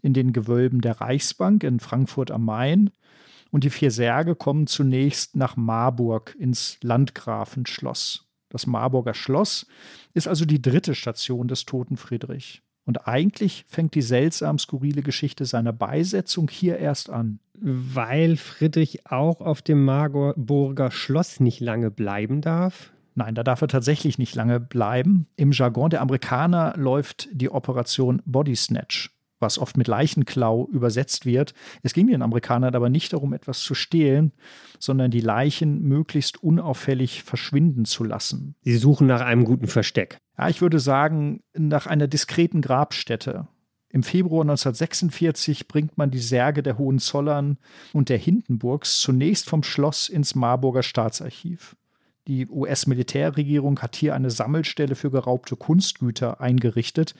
in 0.00 0.14
den 0.14 0.32
Gewölben 0.32 0.80
der 0.80 1.00
Reichsbank 1.00 1.64
in 1.64 1.80
Frankfurt 1.80 2.30
am 2.30 2.44
Main 2.44 2.90
und 3.50 3.64
die 3.64 3.70
vier 3.70 3.90
Särge 3.90 4.34
kommen 4.34 4.66
zunächst 4.66 5.36
nach 5.36 5.56
Marburg 5.56 6.36
ins 6.38 6.78
Landgrafenschloss. 6.82 8.26
Das 8.48 8.66
Marburger 8.66 9.14
Schloss 9.14 9.66
ist 10.14 10.28
also 10.28 10.44
die 10.44 10.62
dritte 10.62 10.94
Station 10.94 11.48
des 11.48 11.66
toten 11.66 11.96
Friedrich. 11.96 12.62
Und 12.90 13.06
eigentlich 13.06 13.64
fängt 13.68 13.94
die 13.94 14.02
seltsam 14.02 14.58
skurrile 14.58 15.02
Geschichte 15.02 15.44
seiner 15.44 15.72
Beisetzung 15.72 16.50
hier 16.50 16.78
erst 16.78 17.08
an. 17.08 17.38
Weil 17.54 18.36
Friedrich 18.36 19.06
auch 19.06 19.40
auf 19.40 19.62
dem 19.62 19.84
Marburger 19.84 20.90
Schloss 20.90 21.38
nicht 21.38 21.60
lange 21.60 21.92
bleiben 21.92 22.40
darf? 22.40 22.90
Nein, 23.14 23.36
da 23.36 23.44
darf 23.44 23.62
er 23.62 23.68
tatsächlich 23.68 24.18
nicht 24.18 24.34
lange 24.34 24.58
bleiben. 24.58 25.28
Im 25.36 25.52
Jargon 25.52 25.90
der 25.90 26.00
Amerikaner 26.00 26.74
läuft 26.76 27.28
die 27.30 27.52
Operation 27.52 28.22
Body 28.24 28.56
Snatch, 28.56 29.16
was 29.40 29.58
oft 29.58 29.76
mit 29.76 29.88
Leichenklau 29.88 30.68
übersetzt 30.70 31.26
wird. 31.26 31.54
Es 31.82 31.92
ging 31.92 32.06
den 32.06 32.22
Amerikanern 32.22 32.74
aber 32.74 32.88
nicht 32.88 33.12
darum, 33.12 33.32
etwas 33.32 33.60
zu 33.60 33.74
stehlen, 33.74 34.32
sondern 34.78 35.10
die 35.10 35.20
Leichen 35.20 35.82
möglichst 35.82 36.42
unauffällig 36.42 37.22
verschwinden 37.22 37.84
zu 37.84 38.04
lassen. 38.04 38.54
Sie 38.62 38.76
suchen 38.76 39.06
nach 39.06 39.20
einem 39.20 39.44
guten 39.44 39.66
Versteck. 39.66 40.18
Ja, 40.38 40.48
ich 40.48 40.62
würde 40.62 40.80
sagen, 40.80 41.42
nach 41.56 41.86
einer 41.86 42.08
diskreten 42.08 42.62
Grabstätte. 42.62 43.48
Im 43.92 44.04
Februar 44.04 44.42
1946 44.42 45.66
bringt 45.66 45.98
man 45.98 46.12
die 46.12 46.20
Särge 46.20 46.62
der 46.62 46.78
Hohenzollern 46.78 47.58
und 47.92 48.08
der 48.08 48.18
Hindenburgs 48.18 49.00
zunächst 49.00 49.48
vom 49.48 49.64
Schloss 49.64 50.08
ins 50.08 50.36
Marburger 50.36 50.84
Staatsarchiv. 50.84 51.76
Die 52.28 52.46
US-Militärregierung 52.46 53.80
hat 53.80 53.96
hier 53.96 54.14
eine 54.14 54.30
Sammelstelle 54.30 54.94
für 54.94 55.10
geraubte 55.10 55.56
Kunstgüter 55.56 56.40
eingerichtet. 56.40 57.16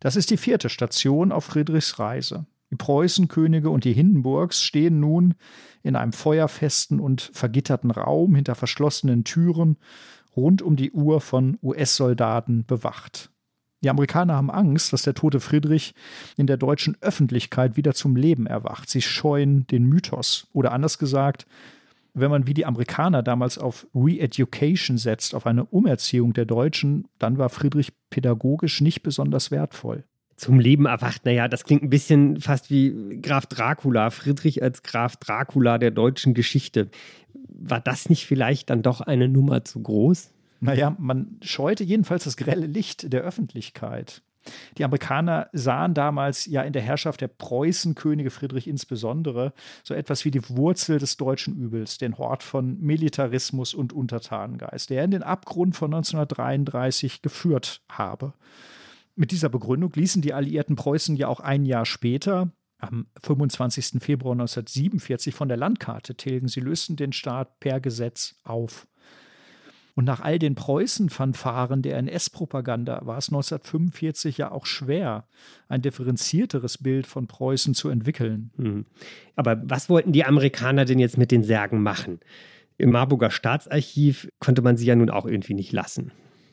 Das 0.00 0.16
ist 0.16 0.30
die 0.30 0.36
vierte 0.36 0.68
Station 0.68 1.32
auf 1.32 1.44
Friedrichs 1.44 1.98
Reise. 1.98 2.46
Die 2.70 2.76
Preußenkönige 2.76 3.70
und 3.70 3.84
die 3.84 3.94
Hindenburgs 3.94 4.62
stehen 4.62 5.00
nun 5.00 5.34
in 5.82 5.96
einem 5.96 6.12
feuerfesten 6.12 7.00
und 7.00 7.30
vergitterten 7.32 7.90
Raum 7.90 8.34
hinter 8.34 8.54
verschlossenen 8.54 9.24
Türen 9.24 9.78
rund 10.36 10.62
um 10.62 10.76
die 10.76 10.92
Uhr 10.92 11.20
von 11.20 11.58
US-Soldaten 11.62 12.64
bewacht. 12.66 13.30
Die 13.82 13.90
Amerikaner 13.90 14.34
haben 14.34 14.50
Angst, 14.50 14.92
dass 14.92 15.02
der 15.02 15.14
tote 15.14 15.40
Friedrich 15.40 15.94
in 16.36 16.46
der 16.46 16.56
deutschen 16.56 16.96
Öffentlichkeit 17.00 17.76
wieder 17.76 17.94
zum 17.94 18.16
Leben 18.16 18.46
erwacht. 18.46 18.90
Sie 18.90 19.02
scheuen 19.02 19.66
den 19.68 19.84
Mythos. 19.84 20.48
Oder 20.52 20.72
anders 20.72 20.98
gesagt, 20.98 21.46
wenn 22.20 22.30
man 22.30 22.46
wie 22.46 22.54
die 22.54 22.66
Amerikaner 22.66 23.22
damals 23.22 23.58
auf 23.58 23.86
Re-Education 23.94 24.98
setzt, 24.98 25.34
auf 25.34 25.46
eine 25.46 25.64
Umerziehung 25.64 26.32
der 26.32 26.44
Deutschen, 26.44 27.08
dann 27.18 27.38
war 27.38 27.48
Friedrich 27.48 27.92
pädagogisch 28.10 28.80
nicht 28.80 29.02
besonders 29.02 29.50
wertvoll. 29.50 30.04
Zum 30.36 30.60
Leben 30.60 30.86
erwacht, 30.86 31.24
naja, 31.24 31.48
das 31.48 31.64
klingt 31.64 31.82
ein 31.82 31.90
bisschen 31.90 32.40
fast 32.40 32.70
wie 32.70 33.20
Graf 33.20 33.46
Dracula, 33.46 34.10
Friedrich 34.10 34.62
als 34.62 34.84
Graf 34.84 35.16
Dracula 35.16 35.78
der 35.78 35.90
deutschen 35.90 36.32
Geschichte. 36.32 36.90
War 37.48 37.80
das 37.80 38.08
nicht 38.08 38.26
vielleicht 38.26 38.70
dann 38.70 38.82
doch 38.82 39.00
eine 39.00 39.28
Nummer 39.28 39.64
zu 39.64 39.82
groß? 39.82 40.30
Naja, 40.60 40.94
man 40.98 41.38
scheute 41.42 41.82
jedenfalls 41.82 42.24
das 42.24 42.36
grelle 42.36 42.66
Licht 42.66 43.12
der 43.12 43.22
Öffentlichkeit. 43.22 44.22
Die 44.76 44.84
Amerikaner 44.84 45.48
sahen 45.52 45.94
damals 45.94 46.46
ja 46.46 46.62
in 46.62 46.72
der 46.72 46.82
Herrschaft 46.82 47.20
der 47.20 47.28
Preußenkönige 47.28 48.30
Friedrich 48.30 48.68
insbesondere 48.68 49.52
so 49.84 49.94
etwas 49.94 50.24
wie 50.24 50.30
die 50.30 50.48
Wurzel 50.48 50.98
des 50.98 51.16
deutschen 51.16 51.56
Übels, 51.56 51.98
den 51.98 52.18
Hort 52.18 52.42
von 52.42 52.80
Militarismus 52.80 53.74
und 53.74 53.92
Untertanengeist, 53.92 54.90
der 54.90 55.04
in 55.04 55.10
den 55.10 55.22
Abgrund 55.22 55.76
von 55.76 55.92
1933 55.92 57.22
geführt 57.22 57.82
habe. 57.88 58.32
Mit 59.16 59.32
dieser 59.32 59.48
Begründung 59.48 59.92
ließen 59.94 60.22
die 60.22 60.32
alliierten 60.32 60.76
Preußen 60.76 61.16
ja 61.16 61.26
auch 61.26 61.40
ein 61.40 61.64
Jahr 61.64 61.86
später, 61.86 62.52
am 62.78 63.06
25. 63.20 64.00
Februar 64.00 64.32
1947, 64.32 65.34
von 65.34 65.48
der 65.48 65.56
Landkarte 65.56 66.14
tilgen. 66.14 66.46
Sie 66.46 66.60
lösten 66.60 66.94
den 66.94 67.12
Staat 67.12 67.58
per 67.58 67.80
Gesetz 67.80 68.36
auf. 68.44 68.86
Und 69.98 70.04
nach 70.04 70.20
all 70.20 70.38
den 70.38 70.54
Preußen-Fanfaren 70.54 71.82
der 71.82 71.96
NS-Propaganda 71.98 73.00
war 73.04 73.18
es 73.18 73.30
1945 73.30 74.38
ja 74.38 74.52
auch 74.52 74.64
schwer, 74.64 75.26
ein 75.66 75.82
differenzierteres 75.82 76.78
Bild 76.78 77.04
von 77.08 77.26
Preußen 77.26 77.74
zu 77.74 77.88
entwickeln. 77.88 78.52
Mhm. 78.58 78.86
Aber 79.34 79.60
was 79.64 79.90
wollten 79.90 80.12
die 80.12 80.24
Amerikaner 80.24 80.84
denn 80.84 81.00
jetzt 81.00 81.18
mit 81.18 81.32
den 81.32 81.42
Särgen 81.42 81.82
machen? 81.82 82.20
Im 82.76 82.92
Marburger 82.92 83.32
Staatsarchiv 83.32 84.28
konnte 84.38 84.62
man 84.62 84.76
sie 84.76 84.86
ja 84.86 84.94
nun 84.94 85.10
auch 85.10 85.26
irgendwie 85.26 85.54
nicht 85.54 85.72
lassen, 85.72 86.12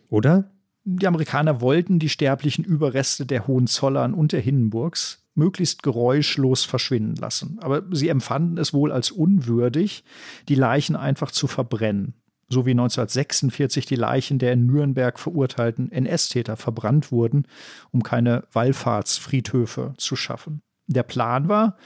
oder? 0.09 0.49
Die 0.83 1.05
Amerikaner 1.05 1.61
wollten 1.61 1.99
die 1.99 2.09
sterblichen 2.09 2.65
Überreste 2.65 3.27
der 3.27 3.45
Hohenzollern 3.45 4.15
und 4.15 4.31
der 4.31 4.41
Hindenburgs 4.41 5.23
möglichst 5.35 5.83
geräuschlos 5.83 6.63
verschwinden 6.63 7.15
lassen. 7.17 7.59
Aber 7.61 7.83
sie 7.91 8.09
empfanden 8.09 8.57
es 8.57 8.73
wohl 8.73 8.91
als 8.91 9.11
unwürdig, 9.11 10.03
die 10.49 10.55
Leichen 10.55 10.95
einfach 10.95 11.29
zu 11.29 11.45
verbrennen 11.45 12.15
so 12.49 12.65
wie 12.65 12.71
1946 12.71 13.85
die 13.85 13.95
Leichen 13.95 14.39
der 14.39 14.53
in 14.53 14.65
Nürnberg 14.65 15.19
verurteilten 15.19 15.91
NS-Täter 15.91 16.57
verbrannt 16.57 17.11
wurden, 17.11 17.47
um 17.91 18.03
keine 18.03 18.43
Wallfahrtsfriedhöfe 18.51 19.93
zu 19.97 20.15
schaffen. 20.15 20.61
Der 20.87 21.03
Plan 21.03 21.49
war, 21.49 21.77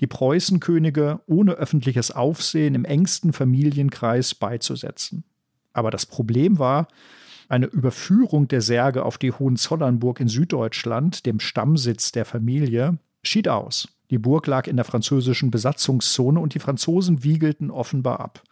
die 0.00 0.08
Preußenkönige 0.08 1.20
ohne 1.26 1.52
öffentliches 1.52 2.10
Aufsehen 2.10 2.74
im 2.74 2.84
engsten 2.84 3.32
Familienkreis 3.32 4.34
beizusetzen. 4.34 5.24
Aber 5.72 5.90
das 5.92 6.06
Problem 6.06 6.58
war, 6.58 6.88
eine 7.48 7.66
Überführung 7.66 8.48
der 8.48 8.60
Särge 8.60 9.04
auf 9.04 9.16
die 9.16 9.32
Hohenzollernburg 9.32 10.20
in 10.20 10.28
Süddeutschland, 10.28 11.24
dem 11.24 11.40
Stammsitz 11.40 12.12
der 12.12 12.24
Familie, 12.24 12.98
schied 13.22 13.48
aus. 13.48 13.88
Die 14.10 14.18
Burg 14.18 14.46
lag 14.46 14.66
in 14.66 14.76
der 14.76 14.84
französischen 14.84 15.50
Besatzungszone 15.50 16.40
und 16.40 16.54
die 16.54 16.58
Franzosen 16.58 17.22
wiegelten 17.24 17.70
offenbar 17.70 18.20
ab. 18.20 18.42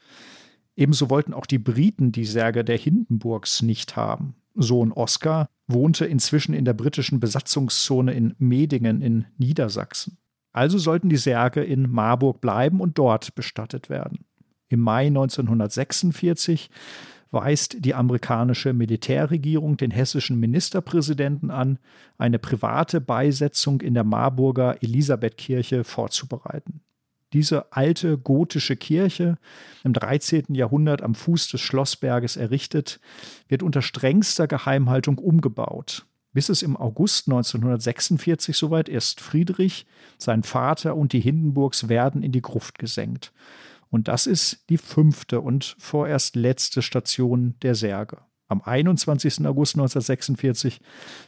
Ebenso 0.77 1.09
wollten 1.11 1.33
auch 1.33 1.47
die 1.47 1.59
Briten 1.59 2.13
die 2.13 2.27
Särge 2.27 2.63
der 2.63 2.77
Hindenburgs 2.77 3.63
nicht 3.63 3.97
haben. 3.97 4.35
Sohn 4.55 4.93
Oskar 4.93 5.49
wohnte 5.67 6.07
inzwischen 6.07 6.55
in 6.55 6.65
der 6.65 6.75
britischen 6.75 7.19
Besatzungszone 7.19 8.13
in 8.13 8.35
Medingen 8.39 9.01
in 9.01 9.27
Niedersachsen. 9.39 10.19
Also 10.53 10.79
sollten 10.79 11.09
die 11.09 11.17
Särge 11.17 11.63
in 11.63 11.91
Marburg 11.91 12.41
bleiben 12.41 12.81
und 12.81 12.99
dort 12.99 13.35
bestattet 13.35 13.91
werden. 13.91 14.25
Im 14.69 14.81
Mai 14.81 15.07
1946 15.07 16.71
weist 17.31 17.85
die 17.85 17.95
amerikanische 17.95 18.73
Militärregierung 18.73 19.77
den 19.77 19.91
hessischen 19.91 20.39
Ministerpräsidenten 20.39 21.51
an, 21.51 21.79
eine 22.19 22.39
private 22.39 23.01
Beisetzung 23.01 23.81
in 23.81 23.95
der 23.95 24.05
Marburger 24.05 24.83
Elisabethkirche 24.83 25.85
vorzubereiten. 25.85 26.81
Diese 27.33 27.73
alte 27.73 28.19
gotische 28.19 28.77
Kirche, 28.77 29.39
im 29.83 29.93
13. 29.93 30.55
Jahrhundert 30.55 31.03
am 31.03 31.15
Fuß 31.15 31.49
des 31.49 31.61
Schlossberges 31.61 32.37
errichtet, 32.37 33.01
wird 33.49 33.63
unter 33.63 33.83
strengster 33.83 34.47
Geheimhaltung 34.47 35.19
umgebaut, 35.19 36.07
bis 36.33 36.49
es 36.49 36.63
im 36.63 36.77
August 36.77 37.27
1946 37.27 38.57
soweit 38.57 38.89
ist. 38.89 39.21
Friedrich, 39.21 39.87
sein 40.19 40.45
Vater 40.45 40.97
und 40.97 41.13
die 41.13 41.21
Hindenburgs 41.21 41.89
werden 41.89 42.23
in 42.23 42.33
die 42.33 42.43
Gruft 42.43 42.79
gesenkt. 42.79 43.33
Und 43.89 44.09
das 44.09 44.27
ist 44.27 44.65
die 44.69 44.79
fünfte 44.79 45.41
und 45.41 45.77
vorerst 45.79 46.37
letzte 46.37 46.83
Station 46.83 47.55
der 47.63 47.75
Särge. 47.75 48.19
Am 48.49 48.63
21. 48.63 49.45
August 49.47 49.75
1946 49.75 50.81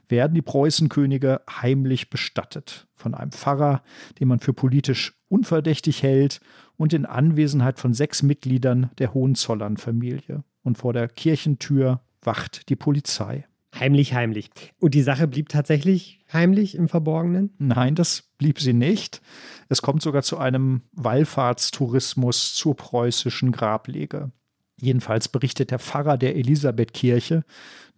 werden 0.09 0.35
die 0.35 0.43
Preußenkönige 0.43 1.41
heimlich 1.51 2.11
bestattet 2.11 2.87
von 2.95 3.15
einem 3.15 3.33
Pfarrer, 3.33 3.83
den 4.21 4.29
man 4.29 4.39
für 4.39 4.53
politisch 4.53 5.18
unverdächtig 5.29 6.03
hält 6.03 6.41
und 6.76 6.93
in 6.93 7.07
Anwesenheit 7.07 7.79
von 7.79 7.95
sechs 7.95 8.22
Mitgliedern 8.22 8.91
der 8.99 9.14
Hohenzollern-Familie. 9.14 10.45
Und 10.62 10.79
vor 10.79 10.93
der 10.93 11.09
Kirchentür 11.09 12.01
wacht 12.22 12.68
die 12.68 12.76
Polizei. 12.76 13.47
Heimlich, 13.74 14.14
heimlich. 14.14 14.51
Und 14.81 14.95
die 14.95 15.03
Sache 15.03 15.29
blieb 15.29 15.51
tatsächlich 15.51 16.24
heimlich 16.33 16.74
im 16.74 16.89
Verborgenen? 16.89 17.55
Nein, 17.59 17.95
das 17.95 18.22
blieb 18.39 18.61
sie 18.61 18.72
nicht. 18.72 19.20
Es 19.68 19.83
kommt 19.83 20.03
sogar 20.03 20.22
zu 20.22 20.39
einem 20.39 20.83
Wallfahrtstourismus 20.93 22.55
zur 22.55 22.76
preußischen 22.76 23.53
Grablege. 23.53 24.33
Jedenfalls 24.81 25.29
berichtet 25.29 25.70
der 25.70 25.79
Pfarrer 25.79 26.16
der 26.16 26.37
Elisabethkirche 26.37 27.45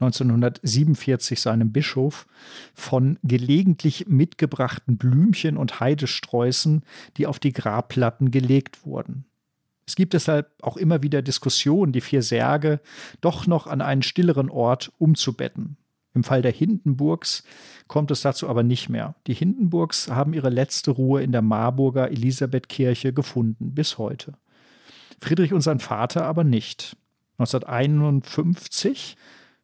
1947 0.01 1.41
seinem 1.41 1.72
Bischof 1.72 2.26
von 2.74 3.18
gelegentlich 3.22 4.07
mitgebrachten 4.09 4.97
Blümchen 4.97 5.59
und 5.59 5.81
Heidesträußen, 5.81 6.83
die 7.18 7.26
auf 7.26 7.39
die 7.39 7.53
Grabplatten 7.53 8.31
gelegt 8.31 8.87
wurden. 8.87 9.26
Es 9.87 9.97
gibt 9.97 10.14
deshalb 10.14 10.51
auch 10.62 10.76
immer 10.76 11.03
wieder 11.03 11.20
Diskussionen, 11.20 11.93
die 11.93 12.01
vier 12.01 12.22
Särge 12.22 12.81
doch 13.20 13.47
noch 13.47 13.66
an 13.66 13.83
einen 13.83 14.03
stilleren 14.03 14.49
Ort 14.49 14.93
umzubetten. 14.99 15.76
Im 16.14 16.24
Fall 16.24 16.43
der 16.43 16.53
Hindenburgs 16.53 17.45
kommt 17.89 18.11
es 18.11 18.22
dazu 18.22 18.49
aber 18.49 18.62
nicht 18.62 18.89
mehr. 18.89 19.14
Die 19.26 19.35
Hindenburgs 19.35 20.09
haben 20.09 20.33
ihre 20.33 20.49
letzte 20.49 20.93
Ruhe 20.93 21.22
in 21.22 21.33
der 21.33 21.43
Marburger 21.43 22.11
Elisabethkirche 22.11 23.12
gefunden, 23.12 23.74
bis 23.74 23.99
heute. 23.99 24.35
Friedrich 25.21 25.53
und 25.53 25.61
sein 25.61 25.81
Vater 25.81 26.25
aber 26.25 26.45
nicht. 26.45 26.97
1951 27.39 29.16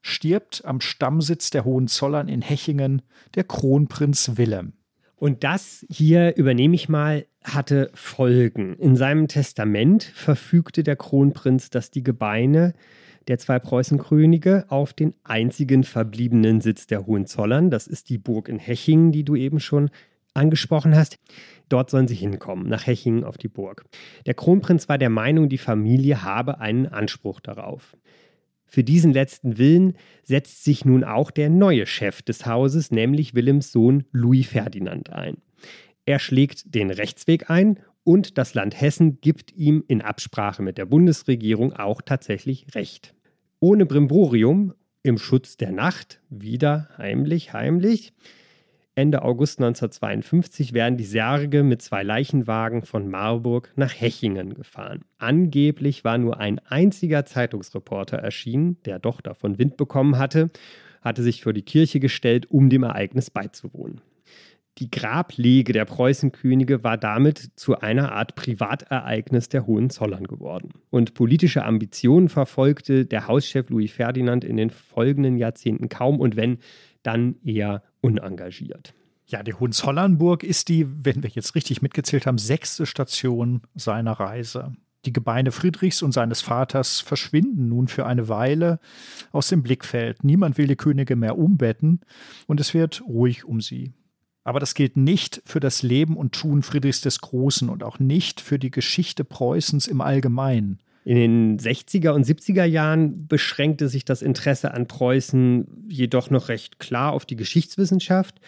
stirbt 0.03 0.63
am 0.65 0.81
Stammsitz 0.81 1.51
der 1.51 1.65
Hohenzollern 1.65 2.29
in 2.29 2.43
Hechingen 2.43 3.03
der 3.35 3.45
Kronprinz 3.45 4.33
Wilhelm. 4.37 4.73
Und 5.17 5.45
das 5.45 5.85
hier 5.89 6.37
übernehme 6.37 6.75
ich 6.75 6.89
mal, 6.89 7.27
hatte 7.43 7.91
Folgen. 7.95 8.75
In 8.75 8.97
seinem 8.97 9.29
Testament 9.29 10.03
verfügte 10.05 10.83
der 10.83 10.97
Kronprinz, 10.97 11.71
dass 11.71 11.91
die 11.91 12.03
Gebeine 12.03 12.75
der 13.29 13.39
zwei 13.39 13.59
Preußenkönige 13.59 14.67
auf 14.69 14.93
den 14.93 15.15
einzigen 15.25 15.85
verbliebenen 15.85 16.61
Sitz 16.61 16.87
der 16.87 17.07
Hohenzollern, 17.07 17.71
das 17.71 17.87
ist 17.87 18.09
die 18.09 18.19
Burg 18.19 18.49
in 18.49 18.59
Hechingen, 18.59 19.11
die 19.11 19.25
du 19.25 19.35
eben 19.35 19.59
schon 19.59 19.91
angesprochen 20.37 20.95
hast, 20.95 21.19
Dort 21.69 21.91
sollen 21.91 22.09
sie 22.09 22.15
hinkommen, 22.15 22.69
nach 22.69 22.87
Hechingen 22.87 23.25
auf 23.25 23.39
die 23.39 23.49
Burg. 23.49 23.85
Der 24.25 24.35
Kronprinz 24.35 24.89
war 24.89 24.99
der 24.99 25.11
Meinung, 25.11 25.49
die 25.49 25.59
Familie 25.59 26.23
habe 26.23 26.61
einen 26.61 26.87
Anspruch 26.87 27.41
darauf. 27.41 27.97
Für 28.65 28.85
diesen 28.85 29.13
letzten 29.13 29.59
Willen 29.59 29.97
setzt 30.23 30.65
sich 30.65 30.85
nun 30.85 31.05
auch 31.05 31.31
der 31.31 31.51
neue 31.51 31.87
Chef 31.87 32.23
des 32.23 32.47
Hauses, 32.47 32.91
nämlich 32.91 33.35
Willems 33.35 33.73
Sohn 33.73 34.05
Louis 34.13 34.47
Ferdinand 34.47 35.11
ein. 35.11 35.39
Er 36.05 36.19
schlägt 36.19 36.75
den 36.75 36.91
Rechtsweg 36.91 37.51
ein 37.51 37.81
und 38.05 38.39
das 38.39 38.55
Land 38.55 38.81
Hessen 38.81 39.21
gibt 39.21 39.53
ihm 39.57 39.83
in 39.89 40.03
Absprache 40.03 40.63
mit 40.63 40.79
der 40.79 40.87
Bundesregierung 40.87 41.73
auch 41.73 42.01
tatsächlich 42.03 42.75
Recht. 42.75 43.15
Ohne 43.59 43.87
Brimborium, 43.87 44.75
im 45.03 45.19
Schutz 45.19 45.57
der 45.57 45.73
Nacht, 45.73 46.21
wieder 46.29 46.89
heimlich, 46.99 47.53
heimlich, 47.53 48.13
Ende 48.99 49.21
August 49.23 49.59
1952 49.59 50.73
werden 50.73 50.97
die 50.97 51.05
Särge 51.05 51.63
mit 51.63 51.83
zwei 51.83 52.03
Leichenwagen 52.03 52.81
von 52.81 53.11
Marburg 53.11 53.71
nach 53.77 53.93
Hechingen 53.93 54.55
gefahren. 54.55 55.05
Angeblich 55.19 56.03
war 56.03 56.17
nur 56.17 56.41
ein 56.41 56.61
einziger 56.61 57.27
Zeitungsreporter 57.27 58.17
erschienen, 58.17 58.79
der 58.87 58.99
doch 58.99 59.21
davon 59.21 59.59
Wind 59.59 59.77
bekommen 59.77 60.17
hatte, 60.17 60.49
hatte 61.03 61.23
sich 61.23 61.43
vor 61.43 61.53
die 61.53 61.61
Kirche 61.61 62.01
gestellt, 62.01 62.51
um 62.51 62.71
dem 62.71 62.85
Ereignis 62.85 63.31
beizuwohnen. 63.31 64.01
Die 64.79 64.91
Grablege 64.91 65.75
der 65.75 65.85
Preußenkönige 65.85 66.83
war 66.83 66.97
damit 66.97 67.51
zu 67.57 67.79
einer 67.79 68.13
Art 68.13 68.35
Privatereignis 68.35 69.51
der 69.51 69.67
Hohenzollern 69.67 70.25
geworden. 70.25 70.71
Und 70.89 71.13
politische 71.13 71.65
Ambitionen 71.65 72.31
verfolgte 72.31 73.05
der 73.05 73.27
Hauschef 73.27 73.69
Louis 73.69 73.93
Ferdinand 73.93 74.43
in 74.43 74.57
den 74.57 74.71
folgenden 74.71 75.37
Jahrzehnten 75.37 75.91
kaum 75.91 76.19
und 76.19 76.37
wenn, 76.37 76.59
dann 77.03 77.37
eher 77.45 77.83
unengagiert. 78.07 78.95
Ja, 79.27 79.43
die 79.43 79.55
Hohenzollernburg 79.55 80.45
ist 80.45 80.69
die, 80.69 80.87
wenn 81.05 81.23
wir 81.23 81.31
jetzt 81.31 81.55
richtig 81.57 81.83
mitgezählt 81.83 82.27
haben, 82.27 82.39
sechste 82.39 82.87
Station 82.87 83.63
seiner 83.75 84.13
Reise. 84.13 84.77
Die 85.05 85.13
Gebeine 85.13 85.53
Friedrichs 85.53 86.03
und 86.03 86.13
seines 86.13 86.41
Vaters 86.41 87.01
verschwinden 87.01 87.69
nun 87.69 87.89
für 87.89 88.07
eine 88.07 88.29
Weile 88.29 88.81
aus 89.33 89.49
dem 89.49 89.63
Blickfeld. 89.63 90.25
Niemand 90.25 90.59
will 90.59 90.67
die 90.67 90.77
Könige 90.77 91.17
mehr 91.17 91.39
umbetten 91.39 92.01
und 92.47 92.61
es 92.61 92.75
wird 92.75 93.03
ruhig 93.03 93.45
um 93.45 93.61
sie. 93.61 93.93
Aber 94.43 94.61
das 94.61 94.75
gilt 94.75 94.97
nicht 94.97 95.43
für 95.45 95.59
das 95.59 95.83
Leben 95.83 96.17
und 96.17 96.33
Tun 96.33 96.63
Friedrichs 96.63 97.01
des 97.01 97.21
Großen 97.21 97.69
und 97.69 97.83
auch 97.83 97.99
nicht 97.99 98.41
für 98.41 98.61
die 98.61 98.71
Geschichte 98.71 99.25
Preußens 99.25 99.89
im 99.89 100.01
Allgemeinen. 100.01 100.81
In 101.07 101.15
den 101.15 101.59
60er 101.61 102.11
und 102.11 102.27
70er 102.27 102.65
Jahren 102.65 103.29
beschränkte 103.29 103.89
sich 103.89 104.05
das 104.05 104.23
Interesse 104.23 104.75
an 104.75 104.89
Preußen 104.89 105.87
jedoch 105.89 106.31
noch 106.31 106.49
recht 106.49 106.81
klar 106.81 107.13
auf 107.13 107.25
die 107.25 107.37
Geschichtswissenschaft. 107.37 108.41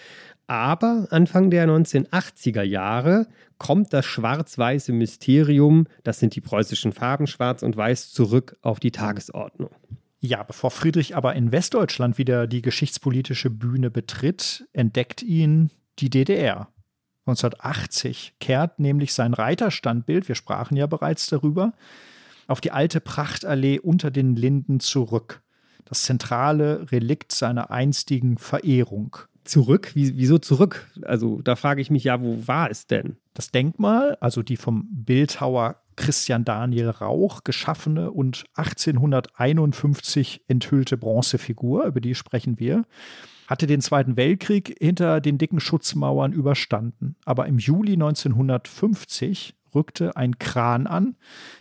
Aber 0.49 1.07
Anfang 1.11 1.51
der 1.51 1.69
1980er 1.69 2.63
Jahre 2.63 3.29
kommt 3.59 3.93
das 3.93 4.07
schwarz-weiße 4.07 4.91
Mysterium, 4.93 5.87
das 6.03 6.19
sind 6.19 6.35
die 6.35 6.41
preußischen 6.41 6.91
Farben 6.91 7.29
schwarz 7.29 7.63
und 7.63 7.77
weiß, 7.77 8.11
zurück 8.11 8.57
auf 8.61 8.81
die 8.81 8.91
Tagesordnung. 8.91 9.71
Ja, 10.19 10.43
bevor 10.43 10.73
Friedrich 10.73 11.15
aber 11.15 11.37
in 11.37 11.53
Westdeutschland 11.53 12.19
wieder 12.19 12.49
die 12.49 12.63
geschichtspolitische 12.63 13.51
Bühne 13.51 13.89
betritt, 13.89 14.67
entdeckt 14.73 15.23
ihn 15.23 15.71
die 16.01 16.11
DDR. 16.11 16.67
1980 17.27 18.35
kehrt 18.41 18.81
nämlich 18.81 19.15
sein 19.15 19.33
Reiterstandbild, 19.33 20.27
wir 20.27 20.35
sprachen 20.35 20.77
ja 20.77 20.89
bereits 20.89 21.29
darüber, 21.29 21.73
auf 22.49 22.61
die 22.61 22.73
alte 22.73 23.01
Prachtallee 23.01 23.79
unter 23.79 24.11
den 24.11 24.35
Linden 24.35 24.81
zurück. 24.81 25.43
Das 25.85 26.03
zentrale 26.03 26.91
Relikt 26.91 27.31
seiner 27.33 27.71
einstigen 27.71 28.37
Verehrung. 28.39 29.17
Zurück? 29.45 29.93
wieso 29.95 30.37
zurück? 30.39 30.91
Also 31.03 31.41
da 31.41 31.57
frage 31.57 31.81
ich 31.81 31.91
mich 31.91 32.05
ja, 32.05 32.21
wo 32.21 32.47
war 32.47 32.71
es 32.71 32.87
denn? 32.87 33.17
Das 33.33 33.51
Denkmal, 33.51 34.19
also 34.21 34.43
die 34.43 34.59
vom 34.59 34.87
Bildhauer 34.91 35.77
Christian 35.97 36.45
Daniel 36.45 36.91
Rauch 36.91 37.45
geschaffene 37.45 38.11
und 38.11 38.45
1851 38.55 40.43
enthüllte 40.49 40.97
Bronzefigur, 40.97 41.85
über 41.87 42.01
die 42.01 42.15
sprechen 42.15 42.59
wir, 42.59 42.85
hatte 43.49 43.67
den 43.67 43.81
Zweiten 43.81 44.17
Weltkrieg 44.17 44.77
hinter 44.79 45.21
den 45.21 45.39
dicken 45.39 45.61
Schutzmauern 45.61 46.33
überstanden. 46.33 47.17
Aber 47.25 47.47
im 47.47 47.59
Juli 47.59 47.95
1950 47.95 49.55
rückte 49.75 50.17
ein 50.17 50.39
Kran 50.39 50.87
an, 50.87 51.17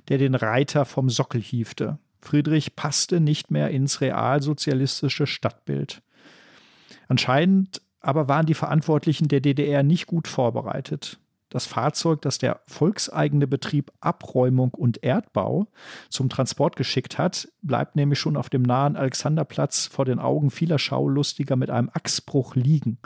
der 0.10 0.18
den 0.18 0.36
Reiter 0.36 0.86
vom 0.86 1.10
Sockel 1.10 1.42
hiefte. 1.42 2.00
Friedrich 2.20 2.76
passte 2.76 3.20
nicht 3.20 3.52
mehr 3.52 3.70
ins 3.70 4.02
realsozialistische 4.02 5.28
Stadtbild. 5.28 6.02
Anscheinend 7.08 7.82
aber 8.02 8.28
waren 8.28 8.46
die 8.46 8.54
Verantwortlichen 8.54 9.28
der 9.28 9.42
DDR 9.42 9.84
nicht 9.84 10.08
gut 10.08 10.28
vorbereitet. 10.28 11.20
Das 11.50 11.66
Fahrzeug, 11.66 12.22
das 12.22 12.38
der 12.38 12.60
volkseigene 12.68 13.48
Betrieb 13.48 13.92
Abräumung 14.02 14.74
und 14.74 15.04
Erdbau 15.04 15.68
zum 16.10 16.28
Transport 16.28 16.76
geschickt 16.76 17.18
hat, 17.18 17.48
bleibt 17.62 17.96
nämlich 17.96 18.20
schon 18.20 18.36
auf 18.36 18.50
dem 18.50 18.64
nahen 18.64 18.98
Alexanderplatz 18.98 19.88
vor 19.88 20.04
den 20.04 20.20
Augen 20.20 20.52
vieler 20.52 20.78
Schaulustiger 20.78 21.56
mit 21.56 21.70
einem 21.70 21.90
Achsbruch 21.94 22.56
liegen. 22.56 22.98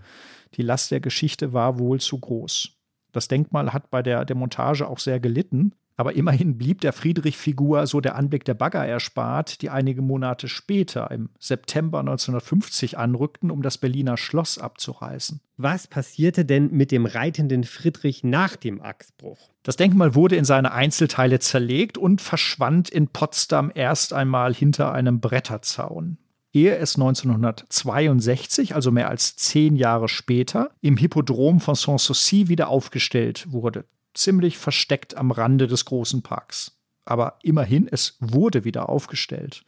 Die 0.56 0.64
Last 0.64 0.89
der 0.89 1.02
Geschichte 1.02 1.54
war 1.54 1.78
wohl 1.78 1.99
zu 1.99 2.20
groß. 2.20 2.81
Das 3.12 3.28
Denkmal 3.28 3.74
hat 3.74 3.89
bei 3.89 4.01
der 4.01 4.26
Demontage 4.26 4.88
auch 4.88 4.99
sehr 4.99 5.20
gelitten. 5.20 5.74
Aber 5.97 6.16
immerhin 6.16 6.57
blieb 6.57 6.82
der 6.82 6.93
Friedrich-Figur 6.93 7.86
so 7.86 8.01
der 8.01 8.16
Anblick 8.16 8.43
der 8.45 8.55
Bagger 8.55 8.84
erspart, 8.84 9.62
die 9.62 9.70
einige 9.70 10.01
Monate 10.01 10.47
später, 10.47 11.12
im 11.12 11.30
September 11.38 11.99
1950, 11.99 12.97
anrückten, 12.97 13.51
um 13.51 13.62
das 13.62 13.78
Berliner 13.78 14.18
Schloss 14.18 14.57
abzureißen. 14.57 15.41
Was 15.57 15.86
passierte 15.86 16.43
denn 16.43 16.72
mit 16.72 16.91
dem 16.91 17.05
reitenden 17.05 17.64
Friedrich 17.64 18.24
nach 18.24 18.55
dem 18.55 18.82
Achsbruch? 18.82 19.51
Das 19.62 19.76
Denkmal 19.76 20.16
wurde 20.16 20.38
in 20.38 20.45
seine 20.45 20.72
Einzelteile 20.72 21.38
zerlegt 21.38 21.99
und 21.99 22.20
verschwand 22.20 22.89
in 22.89 23.09
Potsdam 23.09 23.72
erst 23.76 24.12
einmal 24.12 24.55
hinter 24.55 24.91
einem 24.93 25.20
Bretterzaun 25.20 26.18
ehe 26.54 26.76
es 26.78 26.95
1962, 26.95 28.76
also 28.76 28.91
mehr 28.91 29.10
als 29.10 29.36
zehn 29.36 29.76
Jahre 29.76 30.08
später, 30.08 30.72
im 30.82 30.97
Hippodrom 30.97 31.60
von 31.60 31.76
Sanssouci 31.76 32.47
wieder 32.47 32.68
aufgestellt 32.68 33.52
wurde. 33.52 33.86
Ziemlich 34.14 34.58
versteckt 34.58 35.16
am 35.16 35.32
Rande 35.32 35.68
des 35.68 35.86
großen 35.86 36.22
Parks. 36.22 36.78
Aber 37.06 37.39
immerhin, 37.41 37.88
es 37.89 38.18
wurde 38.20 38.64
wieder 38.66 38.89
aufgestellt. 38.89 39.64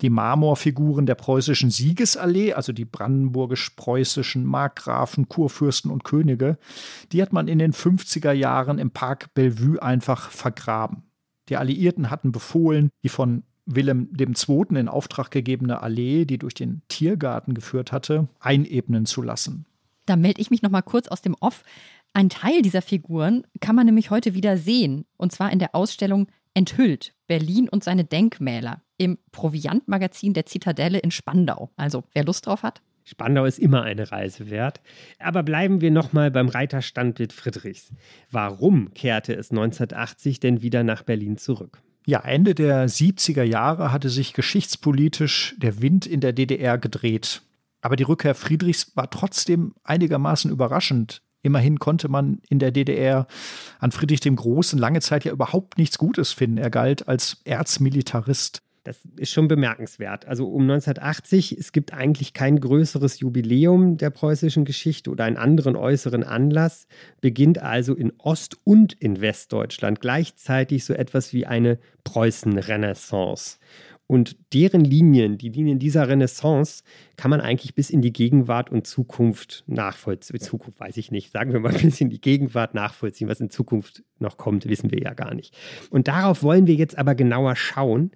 Die 0.00 0.10
Marmorfiguren 0.10 1.06
der 1.06 1.14
preußischen 1.14 1.70
Siegesallee, 1.70 2.52
also 2.52 2.72
die 2.72 2.84
brandenburgisch-preußischen 2.84 4.44
Markgrafen, 4.44 5.28
Kurfürsten 5.28 5.90
und 5.90 6.04
Könige, 6.04 6.58
die 7.12 7.22
hat 7.22 7.32
man 7.32 7.48
in 7.48 7.58
den 7.58 7.72
50er 7.72 8.32
Jahren 8.32 8.78
im 8.78 8.90
Park 8.90 9.32
Bellevue 9.34 9.80
einfach 9.80 10.30
vergraben. 10.30 11.04
Die 11.48 11.56
Alliierten 11.56 12.10
hatten 12.10 12.32
befohlen, 12.32 12.90
die 13.02 13.08
von 13.08 13.44
Wilhelm 13.66 14.10
II. 14.18 14.78
in 14.78 14.88
Auftrag 14.88 15.30
gegebene 15.30 15.82
Allee, 15.82 16.24
die 16.24 16.38
durch 16.38 16.54
den 16.54 16.82
Tiergarten 16.88 17.54
geführt 17.54 17.92
hatte, 17.92 18.28
einebnen 18.40 19.06
zu 19.06 19.22
lassen. 19.22 19.66
Da 20.06 20.16
melde 20.16 20.40
ich 20.40 20.50
mich 20.50 20.62
noch 20.62 20.70
mal 20.70 20.82
kurz 20.82 21.08
aus 21.08 21.22
dem 21.22 21.34
Off. 21.40 21.62
Ein 22.12 22.28
Teil 22.28 22.62
dieser 22.62 22.82
Figuren 22.82 23.46
kann 23.60 23.74
man 23.74 23.86
nämlich 23.86 24.10
heute 24.10 24.34
wieder 24.34 24.56
sehen, 24.56 25.04
und 25.16 25.32
zwar 25.32 25.52
in 25.52 25.58
der 25.58 25.74
Ausstellung 25.74 26.28
Enthüllt, 26.52 27.14
Berlin 27.26 27.68
und 27.68 27.82
seine 27.82 28.04
Denkmäler 28.04 28.82
im 28.96 29.18
Proviantmagazin 29.32 30.34
der 30.34 30.46
Zitadelle 30.46 30.98
in 30.98 31.10
Spandau. 31.10 31.70
Also, 31.76 32.04
wer 32.12 32.24
Lust 32.24 32.46
drauf 32.46 32.62
hat. 32.62 32.80
Spandau 33.02 33.44
ist 33.44 33.58
immer 33.58 33.82
eine 33.82 34.12
Reise 34.12 34.50
wert. 34.50 34.80
Aber 35.18 35.42
bleiben 35.42 35.80
wir 35.80 35.90
nochmal 35.90 36.30
beim 36.30 36.48
Reiterstandbild 36.48 37.32
Friedrichs. 37.32 37.92
Warum 38.30 38.94
kehrte 38.94 39.34
es 39.34 39.50
1980 39.50 40.40
denn 40.40 40.62
wieder 40.62 40.84
nach 40.84 41.02
Berlin 41.02 41.36
zurück? 41.36 41.82
Ja, 42.06 42.20
Ende 42.20 42.54
der 42.54 42.88
70er 42.88 43.44
Jahre 43.44 43.90
hatte 43.90 44.10
sich 44.10 44.34
geschichtspolitisch 44.34 45.54
der 45.58 45.80
Wind 45.80 46.06
in 46.06 46.20
der 46.20 46.34
DDR 46.34 46.76
gedreht. 46.76 47.42
Aber 47.80 47.96
die 47.96 48.02
Rückkehr 48.02 48.34
Friedrichs 48.34 48.92
war 48.94 49.10
trotzdem 49.10 49.74
einigermaßen 49.84 50.50
überraschend. 50.50 51.22
Immerhin 51.42 51.78
konnte 51.78 52.08
man 52.08 52.40
in 52.48 52.58
der 52.58 52.72
DDR 52.72 53.26
an 53.78 53.92
Friedrich 53.92 54.20
dem 54.20 54.36
Großen 54.36 54.78
lange 54.78 55.00
Zeit 55.00 55.24
ja 55.24 55.32
überhaupt 55.32 55.76
nichts 55.76 55.98
Gutes 55.98 56.32
finden. 56.32 56.58
Er 56.58 56.70
galt 56.70 57.08
als 57.08 57.38
Erzmilitarist. 57.44 58.62
Das 58.84 59.00
ist 59.16 59.30
schon 59.30 59.48
bemerkenswert. 59.48 60.26
Also 60.26 60.46
um 60.46 60.62
1980, 60.62 61.56
es 61.58 61.72
gibt 61.72 61.94
eigentlich 61.94 62.34
kein 62.34 62.60
größeres 62.60 63.18
Jubiläum 63.18 63.96
der 63.96 64.10
preußischen 64.10 64.66
Geschichte 64.66 65.10
oder 65.10 65.24
einen 65.24 65.38
anderen 65.38 65.74
äußeren 65.74 66.22
Anlass, 66.22 66.86
beginnt 67.22 67.58
also 67.58 67.94
in 67.94 68.12
Ost- 68.18 68.58
und 68.62 68.92
in 68.92 69.22
Westdeutschland 69.22 70.00
gleichzeitig 70.00 70.84
so 70.84 70.92
etwas 70.92 71.32
wie 71.32 71.46
eine 71.46 71.78
Preußen-Renaissance. 72.04 73.58
Und 74.06 74.36
deren 74.52 74.84
Linien, 74.84 75.38
die 75.38 75.48
Linien 75.48 75.78
dieser 75.78 76.06
Renaissance, 76.08 76.84
kann 77.16 77.30
man 77.30 77.40
eigentlich 77.40 77.74
bis 77.74 77.88
in 77.88 78.02
die 78.02 78.12
Gegenwart 78.12 78.70
und 78.70 78.86
Zukunft 78.86 79.64
nachvollziehen. 79.66 80.40
Zukunft 80.40 80.78
weiß 80.78 80.98
ich 80.98 81.10
nicht, 81.10 81.32
sagen 81.32 81.54
wir 81.54 81.60
mal 81.60 81.72
bis 81.82 82.02
in 82.02 82.10
die 82.10 82.20
Gegenwart 82.20 82.74
nachvollziehen. 82.74 83.28
Was 83.28 83.40
in 83.40 83.48
Zukunft 83.48 84.02
noch 84.18 84.36
kommt, 84.36 84.68
wissen 84.68 84.90
wir 84.90 85.00
ja 85.00 85.14
gar 85.14 85.32
nicht. 85.32 85.56
Und 85.88 86.06
darauf 86.06 86.42
wollen 86.42 86.66
wir 86.66 86.74
jetzt 86.74 86.98
aber 86.98 87.14
genauer 87.14 87.56
schauen. 87.56 88.10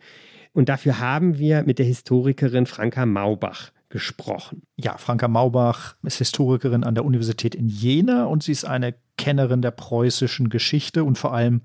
Und 0.59 0.69
dafür 0.69 0.99
haben 0.99 1.39
wir 1.39 1.63
mit 1.63 1.79
der 1.79 1.87
Historikerin 1.87 2.67
Franka 2.67 3.07
Maubach 3.07 3.71
gesprochen. 3.91 4.63
Ja, 4.77 4.99
Franka 4.99 5.29
Maubach 5.29 5.95
ist 6.03 6.19
Historikerin 6.19 6.83
an 6.83 6.97
der 6.97 7.05
Universität 7.05 7.55
in 7.55 7.69
Jena 7.69 8.25
und 8.25 8.43
sie 8.43 8.51
ist 8.51 8.65
eine 8.65 8.97
Kennerin 9.17 9.63
der 9.63 9.71
preußischen 9.71 10.49
Geschichte 10.49 11.05
und 11.05 11.17
vor 11.17 11.33
allem 11.33 11.63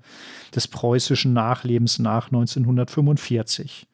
des 0.54 0.68
preußischen 0.68 1.32
Nachlebens 1.32 1.98
nach 1.98 2.26
1945. 2.26 3.88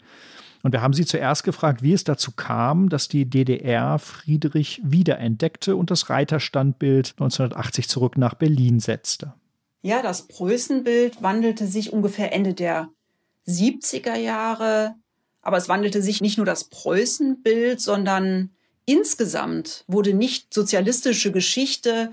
Und 0.63 0.73
wir 0.73 0.83
haben 0.83 0.93
sie 0.93 1.07
zuerst 1.07 1.45
gefragt, 1.45 1.83
wie 1.83 1.95
es 1.95 2.05
dazu 2.05 2.33
kam, 2.33 2.91
dass 2.91 3.09
die 3.09 3.25
DDR 3.25 3.99
Friedrich 3.99 4.83
wiederentdeckte 4.85 5.77
und 5.77 5.91
das 5.91 6.11
Reiterstandbild 6.11 7.13
1980 7.13 7.89
zurück 7.89 8.19
nach 8.19 8.35
Berlin 8.35 8.81
setzte. 8.81 9.33
Ja, 9.81 10.03
das 10.03 10.29
Preußenbild 10.29 11.23
wandelte 11.23 11.67
sich 11.67 11.91
ungefähr 11.91 12.35
Ende 12.35 12.53
der 12.53 12.91
70er 13.47 14.17
Jahre. 14.17 14.95
Aber 15.43 15.57
es 15.57 15.69
wandelte 15.69 16.03
sich 16.03 16.21
nicht 16.21 16.37
nur 16.37 16.47
das 16.47 16.65
Preußenbild, 16.65 17.81
sondern 17.81 18.51
insgesamt 18.85 19.85
wurde 19.87 20.15
nicht 20.15 20.53
sozialistische 20.53 21.33
Geschichte 21.33 22.13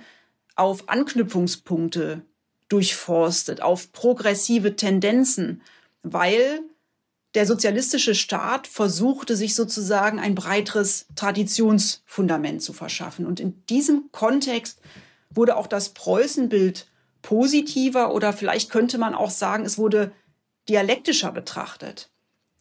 auf 0.56 0.90
Anknüpfungspunkte 0.90 2.22
durchforstet, 2.70 3.62
auf 3.62 3.92
progressive 3.92 4.76
Tendenzen, 4.76 5.62
weil 6.04 6.62
der 7.36 7.46
sozialistische 7.46 8.16
Staat 8.16 8.68
versuchte 8.68 9.36
sich 9.36 9.54
sozusagen 9.54 10.20
ein 10.20 10.36
breiteres 10.36 11.06
Traditionsfundament 11.16 12.62
zu 12.62 12.74
verschaffen. 12.74 13.26
Und 13.26 13.40
in 13.40 13.66
diesem 13.68 14.12
Kontext 14.12 14.80
wurde 15.30 15.56
auch 15.56 15.68
das 15.68 15.90
Preußenbild 15.90 16.88
positiver 17.22 18.14
oder 18.14 18.34
vielleicht 18.34 18.72
könnte 18.72 18.98
man 18.98 19.14
auch 19.14 19.30
sagen, 19.30 19.66
es 19.66 19.78
wurde 19.78 20.12
dialektischer 20.70 21.32
betrachtet. 21.32 22.10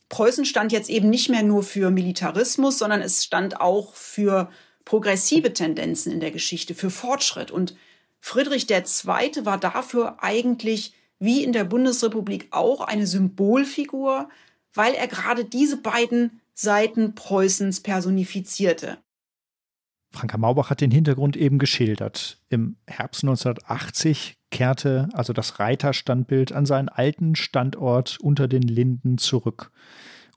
Preußen 0.09 0.45
stand 0.45 0.73
jetzt 0.73 0.89
eben 0.89 1.11
nicht 1.11 1.29
mehr 1.29 1.43
nur 1.43 1.63
für 1.63 1.91
Militarismus, 1.91 2.79
sondern 2.79 3.03
es 3.03 3.25
stand 3.25 3.61
auch 3.61 3.95
für 3.95 4.51
progressive 4.85 5.53
Tendenzen 5.53 6.13
in 6.13 6.21
der 6.21 6.31
Geschichte, 6.31 6.75
für 6.75 6.91
Fortschritt. 6.91 7.51
Und 7.51 7.77
Friedrich 8.21 8.71
II. 8.71 8.85
war 9.45 9.59
dafür 9.59 10.23
eigentlich 10.23 10.95
wie 11.19 11.43
in 11.43 11.53
der 11.53 11.65
Bundesrepublik 11.65 12.49
auch 12.51 12.81
eine 12.81 13.07
Symbolfigur, 13.07 14.29
weil 14.75 14.95
er 14.95 15.09
gerade 15.09 15.45
diese 15.45 15.79
beiden 15.79 16.41
Seiten 16.55 17.15
Preußens 17.15 17.81
personifizierte. 17.81 18.99
Franka 20.13 20.39
Maubach 20.39 20.71
hat 20.71 20.81
den 20.81 20.91
Hintergrund 20.91 21.37
eben 21.37 21.59
geschildert. 21.59 22.41
Im 22.49 22.77
Herbst 22.87 23.25
1980 23.25 24.36
kehrte 24.51 25.09
also 25.13 25.33
das 25.33 25.59
Reiterstandbild 25.59 26.53
an 26.53 26.67
seinen 26.67 26.89
alten 26.89 27.35
Standort 27.35 28.19
unter 28.21 28.49
den 28.49 28.63
Linden 28.63 29.19
zurück. 29.19 29.71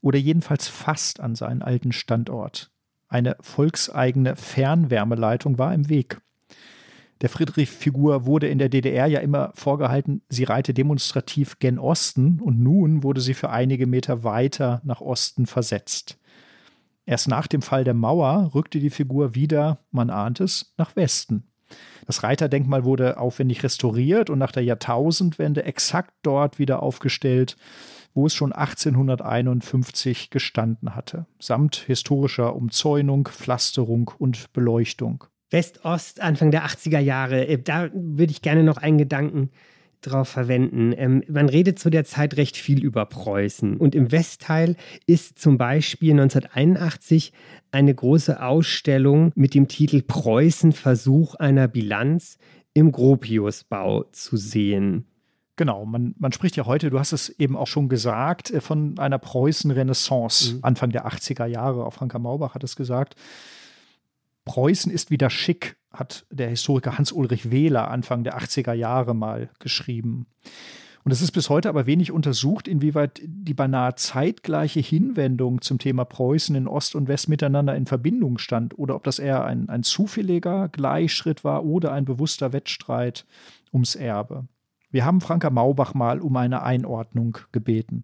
Oder 0.01 0.17
jedenfalls 0.17 0.67
fast 0.67 1.19
an 1.19 1.35
seinen 1.35 1.61
alten 1.61 1.91
Standort. 1.91 2.71
Eine 3.07 3.35
volkseigene 3.41 4.35
Fernwärmeleitung 4.35 5.57
war 5.57 5.73
im 5.73 5.89
Weg. 5.89 6.21
Der 7.21 7.29
Friedrich-Figur 7.29 8.25
wurde 8.25 8.47
in 8.47 8.59
der 8.59 8.69
DDR 8.69 9.07
ja 9.07 9.19
immer 9.19 9.51
vorgehalten, 9.53 10.21
sie 10.29 10.45
reite 10.45 10.73
demonstrativ 10.73 11.59
gen 11.59 11.77
Osten 11.77 12.39
und 12.39 12.61
nun 12.61 13.03
wurde 13.03 13.19
sie 13.19 13.33
für 13.33 13.49
einige 13.49 13.87
Meter 13.87 14.23
weiter 14.23 14.81
nach 14.85 15.01
Osten 15.01 15.45
versetzt. 15.45 16.17
Erst 17.05 17.27
nach 17.27 17.47
dem 17.47 17.61
Fall 17.61 17.83
der 17.83 17.95
Mauer 17.95 18.51
rückte 18.53 18.79
die 18.79 18.91
Figur 18.91 19.35
wieder, 19.35 19.79
man 19.91 20.09
ahnt 20.09 20.39
es, 20.39 20.73
nach 20.77 20.95
Westen. 20.95 21.48
Das 22.05 22.23
Reiterdenkmal 22.23 22.83
wurde 22.85 23.17
aufwendig 23.17 23.63
restauriert 23.63 24.29
und 24.29 24.39
nach 24.39 24.51
der 24.51 24.63
Jahrtausendwende 24.63 25.63
exakt 25.63 26.13
dort 26.23 26.59
wieder 26.59 26.81
aufgestellt, 26.81 27.55
wo 28.13 28.25
es 28.25 28.33
schon 28.33 28.51
1851 28.51 30.29
gestanden 30.29 30.95
hatte, 30.95 31.25
samt 31.39 31.75
historischer 31.75 32.55
Umzäunung, 32.55 33.27
Pflasterung 33.27 34.11
und 34.17 34.51
Beleuchtung. 34.53 35.25
West-Ost, 35.51 36.21
Anfang 36.21 36.51
der 36.51 36.65
80er 36.65 36.99
Jahre, 36.99 37.47
äh, 37.47 37.61
da 37.61 37.89
würde 37.93 38.31
ich 38.31 38.41
gerne 38.41 38.63
noch 38.63 38.77
einen 38.77 38.97
Gedanken 38.97 39.49
drauf 40.01 40.29
verwenden. 40.29 40.93
Ähm, 40.95 41.23
man 41.27 41.49
redet 41.49 41.79
zu 41.79 41.89
der 41.89 42.05
Zeit 42.05 42.37
recht 42.37 42.57
viel 42.57 42.83
über 42.83 43.05
Preußen. 43.05 43.77
Und 43.77 43.95
im 43.95 44.11
Westteil 44.11 44.75
ist 45.05 45.39
zum 45.39 45.57
Beispiel 45.57 46.11
1981 46.11 47.33
eine 47.71 47.93
große 47.93 48.41
Ausstellung 48.41 49.31
mit 49.35 49.53
dem 49.53 49.67
Titel 49.67 50.01
Preußen 50.01 50.71
Versuch 50.71 51.35
einer 51.35 51.67
Bilanz 51.67 52.37
im 52.73 52.91
Gropiusbau 52.91 54.05
zu 54.11 54.37
sehen. 54.37 55.05
Genau, 55.59 55.85
man, 55.85 56.15
man 56.17 56.31
spricht 56.31 56.55
ja 56.55 56.65
heute, 56.65 56.89
du 56.89 56.99
hast 56.99 57.11
es 57.11 57.27
eben 57.27 57.57
auch 57.57 57.67
schon 57.67 57.89
gesagt, 57.89 58.49
äh, 58.49 58.61
von 58.61 58.97
einer 58.97 59.19
Preußen-Renaissance 59.19 60.55
mhm. 60.55 60.59
Anfang 60.61 60.91
der 60.91 61.05
80er 61.05 61.45
Jahre. 61.47 61.85
Auch 61.85 61.93
Franka 61.93 62.17
Maubach 62.17 62.55
hat 62.55 62.63
es 62.63 62.77
gesagt. 62.77 63.15
Preußen 64.45 64.89
ist 64.89 65.11
wieder 65.11 65.29
schick, 65.29 65.75
hat 65.91 66.25
der 66.29 66.49
Historiker 66.49 66.97
Hans-Ulrich 66.97 67.51
Wähler 67.51 67.89
Anfang 67.89 68.23
der 68.23 68.37
80er 68.37 68.73
Jahre 68.73 69.13
mal 69.13 69.49
geschrieben. 69.59 70.27
Und 71.03 71.11
es 71.11 71.21
ist 71.21 71.31
bis 71.31 71.49
heute 71.49 71.69
aber 71.69 71.85
wenig 71.85 72.11
untersucht, 72.11 72.67
inwieweit 72.67 73.21
die 73.23 73.53
beinahe 73.53 73.95
zeitgleiche 73.95 74.79
Hinwendung 74.79 75.61
zum 75.61 75.79
Thema 75.79 76.05
Preußen 76.05 76.55
in 76.55 76.67
Ost 76.67 76.93
und 76.93 77.07
West 77.07 77.29
miteinander 77.29 77.75
in 77.75 77.85
Verbindung 77.85 78.37
stand 78.37 78.77
oder 78.77 78.95
ob 78.95 79.03
das 79.05 79.17
eher 79.17 79.45
ein, 79.45 79.69
ein 79.69 79.83
zufälliger 79.83 80.67
Gleichschritt 80.69 81.43
war 81.43 81.65
oder 81.65 81.93
ein 81.93 82.05
bewusster 82.05 82.53
Wettstreit 82.53 83.25
ums 83.73 83.95
Erbe. 83.95 84.47
Wir 84.91 85.05
haben 85.05 85.21
Franka 85.21 85.49
Maubach 85.49 85.93
mal 85.93 86.19
um 86.19 86.35
eine 86.35 86.63
Einordnung 86.63 87.37
gebeten. 87.51 88.03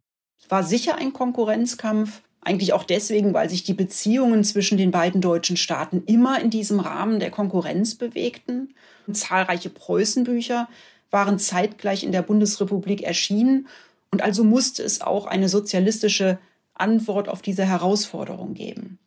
War 0.50 0.64
sicher 0.64 0.98
ein 0.98 1.14
Konkurrenzkampf 1.14 2.22
eigentlich 2.46 2.74
auch 2.74 2.84
deswegen, 2.84 3.34
weil 3.34 3.50
sich 3.50 3.64
die 3.64 3.74
Beziehungen 3.74 4.44
zwischen 4.44 4.78
den 4.78 4.92
beiden 4.92 5.20
deutschen 5.20 5.58
Staaten 5.58 6.04
immer 6.06 6.40
in 6.40 6.50
diesem 6.50 6.80
Rahmen 6.80 7.20
der 7.20 7.32
Konkurrenz 7.32 7.96
bewegten. 7.96 8.74
Und 9.08 9.16
zahlreiche 9.16 9.70
Preußenbücher 9.70 10.70
waren 11.10 11.40
zeitgleich 11.40 12.04
in 12.04 12.12
der 12.12 12.22
Bundesrepublik 12.22 13.02
erschienen. 13.02 13.68
Und 14.12 14.22
also 14.22 14.44
musste 14.44 14.84
es 14.84 15.02
auch 15.02 15.26
eine 15.26 15.50
sozialistische 15.50 16.38
Antwort 16.76 17.30
auf 17.30 17.42
diese 17.42 17.66
Herausforderung 17.66 18.54
geben. 18.54 19.00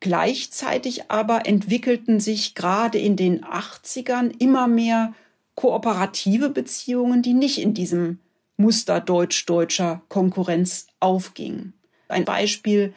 Gleichzeitig 0.00 1.10
aber 1.10 1.46
entwickelten 1.46 2.20
sich 2.20 2.54
gerade 2.54 2.98
in 2.98 3.16
den 3.16 3.44
80ern 3.44 4.32
immer 4.38 4.68
mehr 4.68 5.14
kooperative 5.54 6.50
Beziehungen, 6.50 7.22
die 7.22 7.34
nicht 7.34 7.58
in 7.58 7.74
diesem 7.74 8.20
Muster 8.58 9.00
deutsch-deutscher 9.00 10.02
Konkurrenz 10.08 10.88
aufgingen. 11.00 11.72
Ein 12.08 12.24
Beispiel 12.24 12.94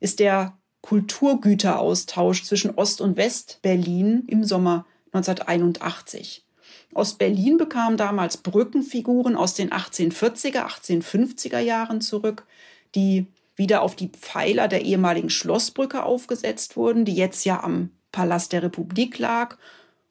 ist 0.00 0.20
der 0.20 0.56
Kulturgüteraustausch 0.82 2.44
zwischen 2.44 2.74
Ost- 2.74 3.00
und 3.00 3.16
West-Berlin 3.16 4.24
im 4.26 4.44
Sommer 4.44 4.86
1981. 5.12 6.44
Ost-Berlin 6.94 7.56
bekam 7.56 7.96
damals 7.96 8.36
Brückenfiguren 8.36 9.36
aus 9.36 9.54
den 9.54 9.70
1840er, 9.70 10.66
1850er 10.66 11.58
Jahren 11.58 12.00
zurück, 12.00 12.46
die 12.94 13.26
wieder 13.56 13.82
auf 13.82 13.96
die 13.96 14.08
Pfeiler 14.08 14.68
der 14.68 14.82
ehemaligen 14.82 15.30
Schlossbrücke 15.30 16.04
aufgesetzt 16.04 16.76
wurden, 16.76 17.04
die 17.04 17.14
jetzt 17.14 17.44
ja 17.44 17.62
am 17.62 17.90
Palast 18.10 18.52
der 18.52 18.62
Republik 18.62 19.18
lag. 19.18 19.56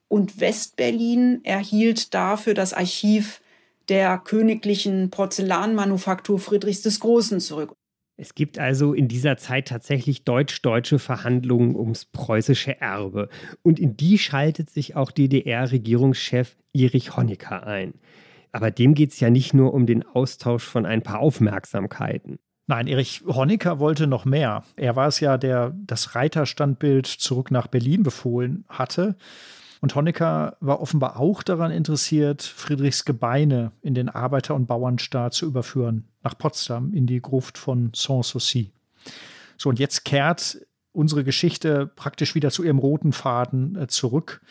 Und 0.08 0.40
West-Berlin 0.40 1.40
erhielt 1.44 2.14
dafür 2.14 2.54
das 2.54 2.72
Archiv 2.72 3.40
der 3.88 4.18
königlichen 4.18 5.10
Porzellanmanufaktur 5.10 6.38
Friedrichs 6.38 6.82
des 6.82 7.00
Großen 7.00 7.40
zurück. 7.40 7.74
Es 8.22 8.36
gibt 8.36 8.60
also 8.60 8.94
in 8.94 9.08
dieser 9.08 9.36
Zeit 9.36 9.66
tatsächlich 9.66 10.22
deutsch-deutsche 10.22 11.00
Verhandlungen 11.00 11.74
ums 11.74 12.04
preußische 12.04 12.80
Erbe. 12.80 13.28
Und 13.62 13.80
in 13.80 13.96
die 13.96 14.16
schaltet 14.16 14.70
sich 14.70 14.94
auch 14.94 15.10
DDR-Regierungschef 15.10 16.54
Erich 16.72 17.16
Honecker 17.16 17.66
ein. 17.66 17.94
Aber 18.52 18.70
dem 18.70 18.94
geht 18.94 19.10
es 19.10 19.18
ja 19.18 19.28
nicht 19.28 19.54
nur 19.54 19.74
um 19.74 19.86
den 19.86 20.06
Austausch 20.06 20.62
von 20.62 20.86
ein 20.86 21.02
paar 21.02 21.18
Aufmerksamkeiten. 21.18 22.38
Nein, 22.68 22.86
Erich 22.86 23.24
Honecker 23.26 23.80
wollte 23.80 24.06
noch 24.06 24.24
mehr. 24.24 24.62
Er 24.76 24.94
war 24.94 25.08
es 25.08 25.18
ja, 25.18 25.36
der 25.36 25.74
das 25.84 26.14
Reiterstandbild 26.14 27.08
zurück 27.08 27.50
nach 27.50 27.66
Berlin 27.66 28.04
befohlen 28.04 28.64
hatte. 28.68 29.16
Und 29.80 29.96
Honecker 29.96 30.56
war 30.60 30.80
offenbar 30.80 31.18
auch 31.18 31.42
daran 31.42 31.72
interessiert, 31.72 32.42
Friedrichs 32.42 33.04
Gebeine 33.04 33.72
in 33.82 33.94
den 33.94 34.08
Arbeiter- 34.08 34.54
und 34.54 34.66
Bauernstaat 34.66 35.34
zu 35.34 35.44
überführen, 35.44 36.06
nach 36.22 36.36
Potsdam 36.36 36.92
in 36.92 37.06
die 37.06 37.20
Gruft 37.20 37.58
von 37.58 37.90
Sanssouci. 37.94 38.70
So, 39.56 39.68
und 39.68 39.78
jetzt 39.78 40.04
kehrt 40.04 40.58
unsere 40.92 41.24
Geschichte 41.24 41.90
praktisch 41.96 42.34
wieder 42.34 42.50
zu 42.50 42.62
ihrem 42.62 42.78
roten 42.78 43.12
Faden 43.12 43.76
äh, 43.76 43.86
zurück, 43.86 44.42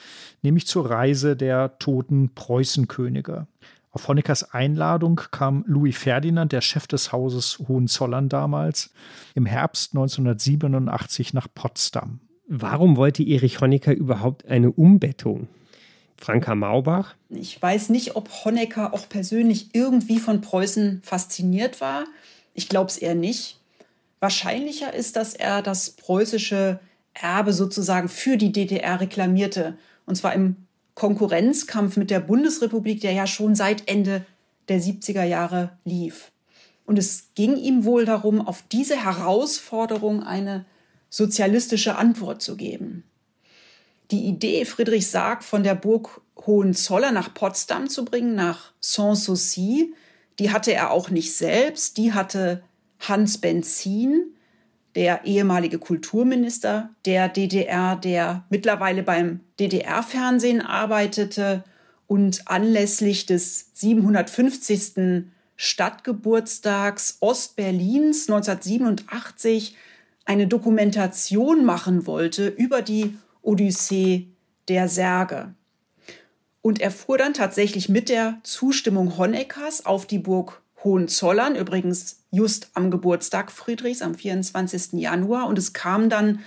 nämlich 0.42 0.68
zur 0.68 0.90
Reise 0.90 1.36
der 1.36 1.78
toten 1.78 2.34
Preußenkönige. 2.34 3.48
Auf 3.92 4.08
Honeckers 4.08 4.54
Einladung 4.54 5.20
kam 5.32 5.66
Louis 5.68 5.98
Ferdinand, 5.98 6.52
der 6.52 6.62
Chef 6.62 6.88
des 6.88 7.12
Hauses 7.12 7.60
Hohenzollern 7.68 8.30
damals, 8.30 8.92
im 9.36 9.46
Herbst 9.46 9.94
1987 9.94 11.34
nach 11.34 11.48
Potsdam. 11.54 12.22
Warum 12.48 12.96
wollte 12.96 13.24
Erich 13.24 13.60
Honecker 13.60 13.94
überhaupt 13.94 14.46
eine 14.46 14.72
Umbettung? 14.72 15.48
Franka 16.22 16.56
Maubach? 16.56 17.16
Ich 17.30 17.60
weiß 17.60 17.90
nicht, 17.90 18.16
ob 18.16 18.30
Honecker 18.46 18.94
auch 18.94 19.10
persönlich 19.10 19.70
irgendwie 19.74 20.20
von 20.20 20.42
Preußen 20.42 21.02
fasziniert 21.04 21.82
war. 21.82 22.06
Ich 22.54 22.70
glaube 22.70 22.90
es 22.90 22.98
eher 22.98 23.16
nicht. 23.16 23.60
Wahrscheinlicher 24.20 24.94
ist, 24.94 25.16
dass 25.16 25.34
er 25.34 25.62
das 25.64 25.90
preußische 25.90 26.80
Erbe 27.14 27.54
sozusagen 27.54 28.08
für 28.08 28.38
die 28.38 28.52
DDR 28.52 29.02
reklamierte. 29.02 29.78
Und 30.06 30.16
zwar 30.16 30.34
im 30.34 30.56
Konkurrenzkampf 30.94 31.98
mit 31.98 32.12
der 32.12 32.20
Bundesrepublik, 32.20 33.02
der 33.02 33.14
ja 33.14 33.26
schon 33.26 33.56
seit 33.56 33.90
Ende 33.90 34.24
der 34.68 34.80
70er 34.80 35.24
Jahre 35.24 35.72
lief. 35.86 36.32
Und 36.86 37.00
es 37.00 37.30
ging 37.34 37.58
ihm 37.58 37.84
wohl 37.84 38.06
darum, 38.06 38.46
auf 38.46 38.64
diese 38.72 39.04
Herausforderung 39.04 40.24
eine 40.24 40.66
sozialistische 41.10 41.96
Antwort 41.96 42.42
zu 42.42 42.56
geben. 42.56 43.04
Die 44.12 44.26
Idee, 44.26 44.66
Friedrich 44.66 45.10
Sarg 45.10 45.44
von 45.44 45.64
der 45.64 45.76
Burg 45.76 46.22
Hohenzollern 46.46 47.14
nach 47.14 47.34
Potsdam 47.34 47.90
zu 47.90 48.04
bringen, 48.04 48.36
nach 48.36 48.74
Sanssouci, 48.82 49.94
die 50.40 50.52
hatte 50.52 50.74
er 50.74 50.92
auch 50.92 51.10
nicht 51.10 51.34
selbst, 51.36 51.98
die 51.98 52.14
hatte 52.14 52.64
Hans 53.00 53.38
Benzin, 53.38 54.34
der 54.96 55.26
ehemalige 55.26 55.80
Kulturminister 55.80 56.90
der 57.06 57.30
DDR, 57.30 57.96
der 57.96 58.44
mittlerweile 58.50 59.04
beim 59.04 59.40
DDR-Fernsehen 59.60 60.62
arbeitete 60.62 61.64
und 62.08 62.48
anlässlich 62.48 63.26
des 63.26 63.68
750. 63.74 65.26
Stadtgeburtstags 65.56 67.18
Ostberlins 67.20 68.28
1987 68.28 69.76
eine 70.26 70.48
Dokumentation 70.48 71.64
machen 71.64 72.08
wollte 72.08 72.48
über 72.48 72.82
die 72.82 73.16
Odyssee 73.42 74.28
der 74.68 74.88
Särge. 74.88 75.54
Und 76.62 76.80
er 76.80 76.92
fuhr 76.92 77.18
dann 77.18 77.34
tatsächlich 77.34 77.90
mit 77.90 78.10
der 78.10 78.40
Zustimmung 78.44 79.18
Honeckers 79.18 79.86
auf 79.86 80.06
die 80.06 80.20
Burg 80.20 80.62
Hohenzollern, 80.84 81.56
übrigens 81.56 82.24
just 82.32 82.70
am 82.74 82.92
Geburtstag 82.92 83.52
Friedrichs, 83.52 84.02
am 84.02 84.16
24. 84.16 84.94
Januar. 84.94 85.48
Und 85.48 85.58
es 85.58 85.74
kam 85.74 86.10
dann 86.10 86.40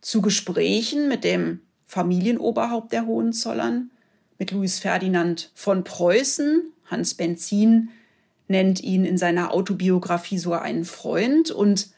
zu 0.00 0.22
Gesprächen 0.22 1.08
mit 1.08 1.24
dem 1.24 1.60
Familienoberhaupt 1.86 2.92
der 2.92 3.06
Hohenzollern, 3.06 3.90
mit 4.38 4.52
Louis 4.52 4.78
Ferdinand 4.78 5.50
von 5.54 5.84
Preußen. 5.84 6.72
Hans 6.86 7.14
Benzin 7.14 7.90
nennt 8.48 8.80
ihn 8.80 9.04
in 9.04 9.18
seiner 9.18 9.52
Autobiografie 9.52 10.38
sogar 10.38 10.62
einen 10.62 10.84
Freund. 10.84 11.50
Und 11.50 11.90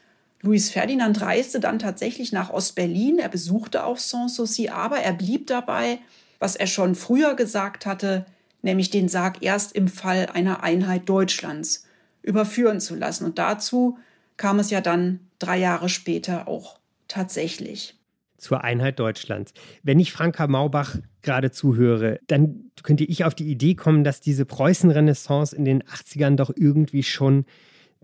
Louis 0.43 0.69
Ferdinand 0.69 1.21
reiste 1.21 1.61
dann 1.61 1.79
tatsächlich 1.79 2.33
nach 2.33 2.49
Ostberlin. 2.49 3.17
Er 3.17 3.29
besuchte 3.29 3.85
auch 3.85 3.97
Sanssouci, 3.97 4.69
aber 4.69 4.97
er 4.97 5.13
blieb 5.13 5.47
dabei, 5.47 5.99
was 6.37 6.57
er 6.57 6.67
schon 6.67 6.95
früher 6.95 7.33
gesagt 7.35 7.85
hatte, 7.85 8.25
nämlich 8.61 8.89
den 8.89 9.07
Sarg 9.07 9.37
erst 9.41 9.73
im 9.73 9.87
Fall 9.87 10.27
einer 10.33 10.61
Einheit 10.61 11.07
Deutschlands 11.07 11.87
überführen 12.21 12.81
zu 12.81 12.93
lassen. 12.95 13.23
Und 13.23 13.39
dazu 13.39 13.97
kam 14.35 14.59
es 14.59 14.69
ja 14.69 14.81
dann 14.81 15.21
drei 15.39 15.57
Jahre 15.59 15.87
später 15.87 16.49
auch 16.49 16.77
tatsächlich. 17.07 17.95
Zur 18.37 18.65
Einheit 18.65 18.99
Deutschlands. 18.99 19.53
Wenn 19.81 20.01
ich 20.01 20.11
Franka 20.11 20.47
Maubach 20.47 20.97
gerade 21.21 21.51
zuhöre, 21.51 22.19
dann 22.27 22.71
könnte 22.83 23.05
ich 23.05 23.23
auf 23.23 23.33
die 23.33 23.49
Idee 23.49 23.75
kommen, 23.75 24.03
dass 24.03 24.19
diese 24.19 24.43
Preußenrenaissance 24.43 25.55
in 25.55 25.63
den 25.63 25.83
80ern 25.83 26.35
doch 26.35 26.51
irgendwie 26.53 27.03
schon 27.03 27.45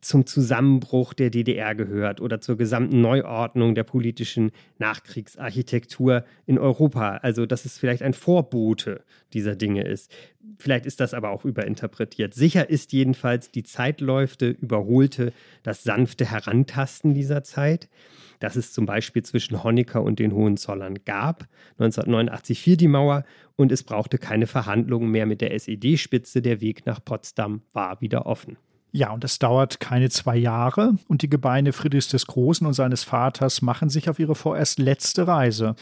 zum 0.01 0.25
Zusammenbruch 0.25 1.13
der 1.13 1.29
DDR 1.29 1.75
gehört 1.75 2.21
oder 2.21 2.41
zur 2.41 2.57
gesamten 2.57 3.01
Neuordnung 3.01 3.75
der 3.75 3.83
politischen 3.83 4.51
Nachkriegsarchitektur 4.77 6.23
in 6.45 6.57
Europa. 6.57 7.17
Also, 7.17 7.45
dass 7.45 7.65
es 7.65 7.77
vielleicht 7.77 8.01
ein 8.03 8.13
Vorbote 8.13 9.03
dieser 9.33 9.55
Dinge 9.55 9.83
ist. 9.83 10.11
Vielleicht 10.57 10.85
ist 10.85 10.99
das 10.99 11.13
aber 11.13 11.29
auch 11.29 11.45
überinterpretiert. 11.45 12.33
Sicher 12.33 12.69
ist 12.69 12.93
jedenfalls, 12.93 13.51
die 13.51 13.63
Zeitläufte 13.63 14.49
überholte 14.49 15.33
das 15.63 15.83
sanfte 15.83 16.29
Herantasten 16.29 17.13
dieser 17.13 17.43
Zeit 17.43 17.89
das 18.39 18.55
es 18.55 18.73
zum 18.73 18.85
Beispiel 18.85 19.23
zwischen 19.23 19.63
Honecker 19.63 20.01
und 20.01 20.19
den 20.19 20.33
Hohenzollern 20.33 20.99
gab. 21.05 21.47
1989 21.77 22.61
fiel 22.61 22.77
die 22.77 22.87
Mauer 22.87 23.25
und 23.55 23.71
es 23.71 23.83
brauchte 23.83 24.17
keine 24.17 24.47
Verhandlungen 24.47 25.11
mehr 25.11 25.25
mit 25.25 25.41
der 25.41 25.53
SED-Spitze. 25.53 26.41
Der 26.41 26.61
Weg 26.61 26.85
nach 26.85 27.03
Potsdam 27.03 27.61
war 27.73 28.01
wieder 28.01 28.25
offen. 28.25 28.57
Ja, 28.91 29.11
und 29.11 29.23
es 29.23 29.37
dauert 29.37 29.79
keine 29.79 30.09
zwei 30.09 30.35
Jahre 30.35 30.95
und 31.07 31.21
die 31.21 31.29
Gebeine 31.29 31.73
Friedrichs 31.73 32.07
des 32.07 32.25
Großen 32.25 32.65
und 32.65 32.73
seines 32.73 33.03
Vaters 33.03 33.61
machen 33.61 33.89
sich 33.89 34.09
auf 34.09 34.19
ihre 34.19 34.35
vorerst 34.35 34.79
letzte 34.79 35.27
Reise. 35.27 35.75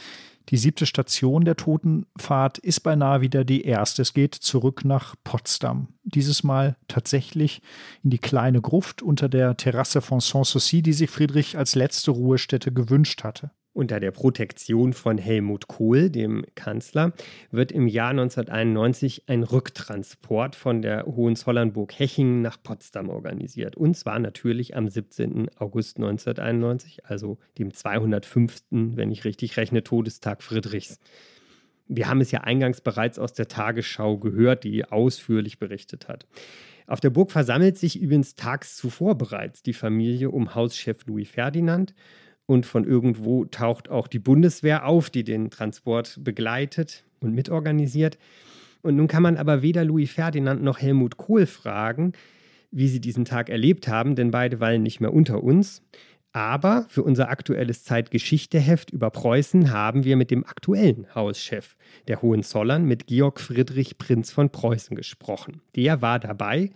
Die 0.49 0.57
siebte 0.57 0.85
Station 0.85 1.43
der 1.43 1.57
Totenfahrt 1.57 2.57
ist 2.57 2.79
beinahe 2.81 3.19
wieder 3.19 3.43
die 3.43 3.65
erste. 3.65 4.01
Es 4.01 4.13
geht 4.13 4.33
zurück 4.33 4.85
nach 4.85 5.15
Potsdam. 5.25 5.89
Dieses 6.03 6.43
Mal 6.43 6.77
tatsächlich 6.87 7.61
in 8.01 8.11
die 8.11 8.17
kleine 8.17 8.61
Gruft 8.61 9.01
unter 9.01 9.27
der 9.27 9.57
Terrasse 9.57 10.01
von 10.01 10.21
Sanssouci, 10.21 10.81
die 10.81 10.93
sich 10.93 11.09
Friedrich 11.09 11.57
als 11.57 11.75
letzte 11.75 12.11
Ruhestätte 12.11 12.71
gewünscht 12.71 13.25
hatte. 13.25 13.51
Unter 13.77 13.99
der 13.99 14.09
Protektion 14.09 14.91
von 14.91 15.19
Helmut 15.19 15.67
Kohl, 15.67 16.09
dem 16.09 16.43
Kanzler, 16.55 17.13
wird 17.51 17.71
im 17.71 17.87
Jahr 17.87 18.09
1991 18.09 19.29
ein 19.29 19.43
Rücktransport 19.43 20.55
von 20.55 20.81
der 20.81 21.05
Hohenzollernburg 21.05 21.93
Hechingen 21.99 22.41
nach 22.41 22.57
Potsdam 22.63 23.07
organisiert. 23.09 23.75
Und 23.75 23.95
zwar 23.95 24.17
natürlich 24.17 24.75
am 24.75 24.89
17. 24.89 25.51
August 25.59 25.97
1991, 25.97 27.05
also 27.05 27.37
dem 27.59 27.71
205., 27.71 28.63
wenn 28.71 29.11
ich 29.11 29.25
richtig 29.25 29.57
rechne, 29.57 29.83
Todestag 29.83 30.41
Friedrichs. 30.41 30.99
Wir 31.87 32.09
haben 32.09 32.21
es 32.21 32.31
ja 32.31 32.41
eingangs 32.41 32.81
bereits 32.81 33.19
aus 33.19 33.33
der 33.33 33.47
Tagesschau 33.47 34.17
gehört, 34.17 34.63
die 34.63 34.85
ausführlich 34.85 35.59
berichtet 35.59 36.07
hat. 36.07 36.25
Auf 36.87 36.99
der 36.99 37.11
Burg 37.11 37.31
versammelt 37.31 37.77
sich 37.77 38.01
übrigens 38.01 38.33
tags 38.33 38.75
zuvor 38.75 39.15
bereits 39.19 39.61
die 39.61 39.73
Familie 39.73 40.31
um 40.31 40.55
Hauschef 40.55 41.05
Louis 41.05 41.29
Ferdinand 41.29 41.93
und 42.47 42.65
von 42.65 42.85
irgendwo 42.85 43.45
taucht 43.45 43.89
auch 43.89 44.07
die 44.07 44.19
Bundeswehr 44.19 44.87
auf, 44.87 45.11
die 45.11 45.23
den 45.23 45.51
Transport 45.51 46.17
begleitet 46.23 47.03
und 47.19 47.35
mitorganisiert. 47.35 48.17
Und 48.81 48.95
nun 48.95 49.07
kann 49.07 49.21
man 49.21 49.37
aber 49.37 49.61
weder 49.61 49.83
Louis 49.83 50.09
Ferdinand 50.09 50.63
noch 50.63 50.79
Helmut 50.79 51.17
Kohl 51.17 51.45
fragen, 51.45 52.13
wie 52.71 52.87
sie 52.87 53.01
diesen 53.01 53.25
Tag 53.25 53.49
erlebt 53.49 53.87
haben, 53.87 54.15
denn 54.15 54.31
beide 54.31 54.59
weilen 54.59 54.81
nicht 54.81 55.01
mehr 55.01 55.13
unter 55.13 55.43
uns. 55.43 55.83
Aber 56.31 56.85
für 56.87 57.03
unser 57.03 57.29
aktuelles 57.29 57.83
Zeitgeschichteheft 57.83 58.91
über 58.91 59.09
Preußen 59.09 59.71
haben 59.71 60.03
wir 60.03 60.15
mit 60.15 60.29
dem 60.29 60.45
aktuellen 60.45 61.07
Hauschef 61.15 61.75
der 62.07 62.21
Hohenzollern, 62.21 62.85
mit 62.85 63.07
Georg 63.07 63.39
Friedrich 63.39 63.97
Prinz 63.97 64.31
von 64.31 64.51
Preußen 64.51 64.95
gesprochen. 64.95 65.61
Der 65.75 66.01
war 66.01 66.19
dabei 66.19 66.71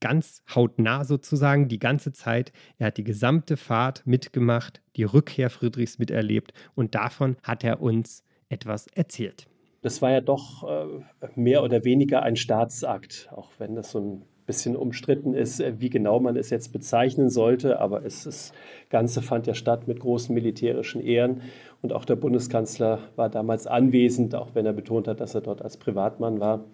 ganz 0.00 0.42
hautnah 0.54 1.04
sozusagen 1.04 1.68
die 1.68 1.78
ganze 1.78 2.12
Zeit. 2.12 2.52
Er 2.78 2.88
hat 2.88 2.96
die 2.96 3.04
gesamte 3.04 3.56
Fahrt 3.56 4.06
mitgemacht, 4.06 4.82
die 4.96 5.04
Rückkehr 5.04 5.50
Friedrichs 5.50 5.98
miterlebt 5.98 6.52
und 6.74 6.94
davon 6.94 7.36
hat 7.42 7.64
er 7.64 7.80
uns 7.80 8.24
etwas 8.48 8.86
erzählt. 8.88 9.46
Das 9.82 10.02
war 10.02 10.10
ja 10.10 10.20
doch 10.20 10.64
äh, 10.68 11.30
mehr 11.34 11.62
oder 11.62 11.84
weniger 11.84 12.22
ein 12.22 12.36
Staatsakt, 12.36 13.28
auch 13.32 13.50
wenn 13.58 13.74
das 13.74 13.92
so 13.92 14.00
ein 14.00 14.22
bisschen 14.46 14.76
umstritten 14.76 15.34
ist, 15.34 15.60
äh, 15.60 15.74
wie 15.78 15.90
genau 15.90 16.20
man 16.20 16.36
es 16.36 16.50
jetzt 16.50 16.72
bezeichnen 16.72 17.28
sollte. 17.28 17.80
Aber 17.80 18.04
es, 18.04 18.24
das 18.24 18.52
Ganze 18.88 19.22
fand 19.22 19.46
ja 19.46 19.54
statt 19.54 19.86
mit 19.86 20.00
großen 20.00 20.34
militärischen 20.34 21.00
Ehren. 21.00 21.42
Und 21.82 21.92
auch 21.92 22.04
der 22.04 22.16
Bundeskanzler 22.16 23.00
war 23.16 23.28
damals 23.28 23.66
anwesend, 23.66 24.34
auch 24.34 24.54
wenn 24.54 24.66
er 24.66 24.72
betont 24.72 25.08
hat, 25.08 25.20
dass 25.20 25.34
er 25.34 25.40
dort 25.40 25.62
als 25.62 25.76
Privatmann 25.76 26.40
war. 26.40 26.64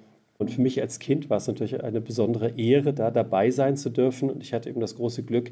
Und 0.43 0.51
für 0.51 0.61
mich 0.61 0.81
als 0.81 0.99
Kind 0.99 1.31
war 1.31 1.39
es 1.39 1.47
natürlich 1.47 1.83
eine 1.83 2.01
besondere 2.01 2.59
Ehre, 2.59 2.93
da 2.93 3.11
dabei 3.11 3.51
sein 3.51 3.77
zu 3.77 3.89
dürfen. 3.89 4.31
Und 4.31 4.43
ich 4.43 4.53
hatte 4.53 4.69
eben 4.69 4.81
das 4.81 4.97
große 4.97 5.23
Glück, 5.23 5.51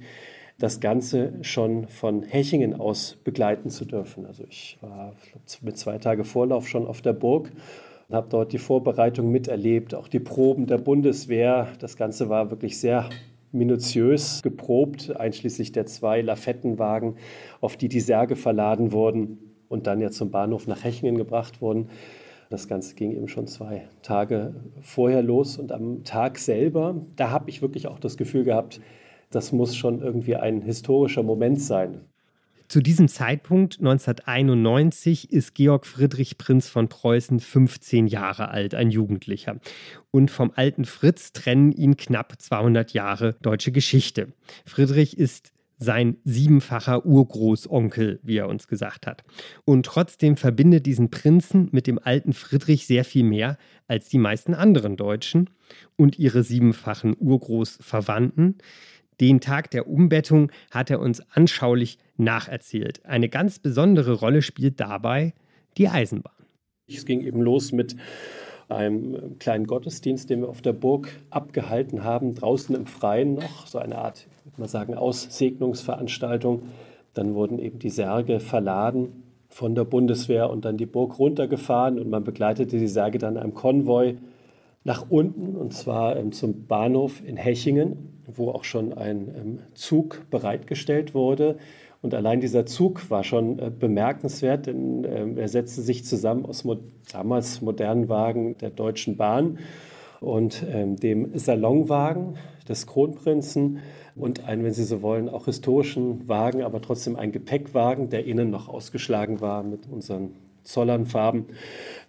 das 0.59 0.81
Ganze 0.81 1.33
schon 1.41 1.89
von 1.89 2.23
Hechingen 2.23 2.79
aus 2.79 3.17
begleiten 3.25 3.71
zu 3.71 3.87
dürfen. 3.87 4.27
Also 4.27 4.45
ich 4.49 4.77
war 4.83 5.15
mit 5.63 5.79
zwei 5.79 5.97
Tage 5.97 6.25
Vorlauf 6.25 6.69
schon 6.69 6.87
auf 6.87 7.01
der 7.01 7.15
Burg 7.15 7.51
habe 8.13 8.29
dort 8.29 8.53
die 8.53 8.59
Vorbereitung 8.59 9.31
miterlebt, 9.31 9.95
auch 9.95 10.09
die 10.09 10.19
Proben 10.19 10.67
der 10.67 10.79
Bundeswehr. 10.79 11.69
Das 11.79 11.97
Ganze 11.97 12.29
war 12.29 12.51
wirklich 12.51 12.79
sehr 12.79 13.09
minutiös 13.53 14.43
geprobt, 14.43 15.15
einschließlich 15.17 15.73
der 15.73 15.87
zwei 15.87 16.21
Lafettenwagen, 16.21 17.17
auf 17.61 17.77
die 17.77 17.89
die 17.89 18.01
Särge 18.01 18.37
verladen 18.37 18.93
wurden 18.93 19.39
und 19.69 19.87
dann 19.87 20.01
ja 20.01 20.11
zum 20.11 20.31
Bahnhof 20.31 20.67
nach 20.67 20.85
Hechingen 20.85 21.17
gebracht 21.17 21.61
wurden. 21.61 21.89
Das 22.51 22.67
Ganze 22.67 22.97
ging 22.97 23.13
eben 23.13 23.29
schon 23.29 23.47
zwei 23.47 23.89
Tage 24.03 24.57
vorher 24.83 25.23
los 25.23 25.57
und 25.57 25.71
am 25.71 26.03
Tag 26.03 26.37
selber, 26.37 26.97
da 27.15 27.31
habe 27.31 27.49
ich 27.49 27.63
wirklich 27.63 27.87
auch 27.87 28.01
das 28.01 28.17
Gefühl 28.17 28.43
gehabt, 28.43 28.81
das 29.31 29.53
muss 29.53 29.77
schon 29.77 30.03
irgendwie 30.03 30.35
ein 30.35 30.61
historischer 30.61 31.23
Moment 31.23 31.63
sein. 31.63 32.01
Zu 32.67 32.81
diesem 32.81 33.07
Zeitpunkt, 33.07 33.79
1991, 33.79 35.33
ist 35.33 35.55
Georg 35.55 35.87
Friedrich 35.87 36.39
Prinz 36.39 36.69
von 36.69 36.89
Preußen 36.89 37.39
15 37.39 38.09
Jahre 38.09 38.49
alt, 38.49 38.75
ein 38.75 38.91
Jugendlicher. 38.91 39.61
Und 40.11 40.33
vom 40.33 40.53
alten 40.55 40.85
Fritz 40.85 41.33
trennen 41.33 41.71
ihn 41.71 41.97
knapp 41.97 42.35
200 42.41 42.93
Jahre 42.93 43.37
deutsche 43.43 43.71
Geschichte. 43.71 44.33
Friedrich 44.67 45.17
ist 45.17 45.53
sein 45.81 46.19
siebenfacher 46.25 47.07
Urgroßonkel, 47.07 48.21
wie 48.23 48.37
er 48.37 48.49
uns 48.49 48.69
gesagt 48.69 49.07
hat. 49.07 49.25
Und 49.65 49.87
trotzdem 49.87 50.37
verbindet 50.37 50.87
diesen 50.87 51.11
Prinzen 51.11 51.69
mit 51.73 51.87
dem 51.87 51.99
alten 51.99 52.35
Friedrich 52.35 52.87
sehr 52.87 53.05
viel 53.05 53.25
mehr 53.25 53.57
als 53.89 54.09
die 54.11 54.19
meisten 54.19 54.55
anderen 54.55 54.97
Deutschen 54.97 55.51
und 55.97 56.19
ihre 56.19 56.45
siebenfachen 56.45 57.17
Urgroßverwandten. 57.19 58.59
Den 59.21 59.41
Tag 59.41 59.71
der 59.71 59.89
Umbettung 59.89 60.53
hat 60.71 60.91
er 60.91 61.01
uns 61.01 61.21
anschaulich 61.31 61.99
nacherzählt. 62.17 63.05
Eine 63.07 63.31
ganz 63.31 63.59
besondere 63.59 64.13
Rolle 64.13 64.43
spielt 64.43 64.81
dabei 64.81 65.35
die 65.79 65.89
Eisenbahn. 65.89 66.35
Es 66.87 67.07
ging 67.07 67.23
eben 67.23 67.41
los 67.41 67.73
mit 67.73 67.97
einem 68.71 69.39
kleinen 69.39 69.67
Gottesdienst, 69.67 70.31
den 70.31 70.43
wir 70.43 70.49
auf 70.49 70.63
der 70.63 70.73
Burg 70.73 71.09
abgehalten 71.31 72.05
haben, 72.05 72.35
draußen 72.35 72.75
im 72.75 72.87
Freien 72.87 73.35
noch, 73.35 73.67
so 73.67 73.79
eine 73.79 73.99
Art, 73.99 74.27
würde 74.45 74.61
mal 74.61 74.69
sagen, 74.69 74.95
Aussegnungsveranstaltung. 74.95 76.63
Dann 77.15 77.35
wurden 77.35 77.59
eben 77.59 77.79
die 77.79 77.91
Särge 77.91 78.41
verladen 78.41 79.25
von 79.49 79.75
der 79.75 79.85
Bundeswehr 79.85 80.49
und 80.49 80.65
dann 80.65 80.77
die 80.77 80.87
Burg 80.87 81.19
runtergefahren 81.19 81.99
und 81.99 82.09
man 82.09 82.25
begleitete 82.25 82.79
die 82.79 82.87
Särge 82.87 83.19
dann 83.19 83.37
einem 83.37 83.55
Konvoi 83.55 84.17
nach 84.85 85.07
unten 85.11 85.57
und 85.57 85.75
zwar 85.75 86.17
ähm, 86.17 86.33
zum 86.33 86.67
Bahnhof 86.67 87.23
in 87.25 87.37
Hechingen, 87.37 88.23
wo 88.27 88.51
auch 88.51 88.65
schon 88.65 88.93
ein 88.93 89.29
ähm, 89.37 89.59
Zug 89.75 90.23
bereitgestellt 90.31 91.15
wurde. 91.15 91.59
Und 92.03 92.15
allein 92.15 92.41
dieser 92.41 92.65
Zug 92.65 93.11
war 93.11 93.25
schon 93.25 93.59
äh, 93.59 93.71
bemerkenswert, 93.71 94.67
denn 94.67 95.05
äh, 95.05 95.41
er 95.41 95.49
setzte 95.49 95.83
sich 95.83 96.05
zusammen 96.05 96.47
aus 96.47 96.65
mo 96.65 96.77
damals 97.13 97.61
modernen 97.61 98.09
Wagen 98.09 98.57
der 98.59 98.71
Deutschen 98.71 99.17
Bahn 99.17 99.59
und 100.21 100.65
ähm, 100.71 100.97
dem 100.97 101.37
Salonwagen 101.37 102.37
des 102.69 102.87
Kronprinzen 102.87 103.81
und 104.17 104.45
einen, 104.45 104.65
wenn 104.65 104.73
Sie 104.73 104.85
so 104.85 105.03
wollen, 105.03 105.29
auch 105.29 105.47
historischen 105.47 106.29
Wagen, 106.29 106.63
aber 106.63 106.81
trotzdem 106.81 107.17
ein 107.17 107.33
Gepäckwagen, 107.33 108.09
der 108.11 108.25
innen 108.25 108.51
noch 108.51 108.69
ausgeschlagen 108.69 109.41
war 109.41 109.63
mit 109.63 109.87
unseren 109.91 110.31
Zollernfarben. 110.63 111.47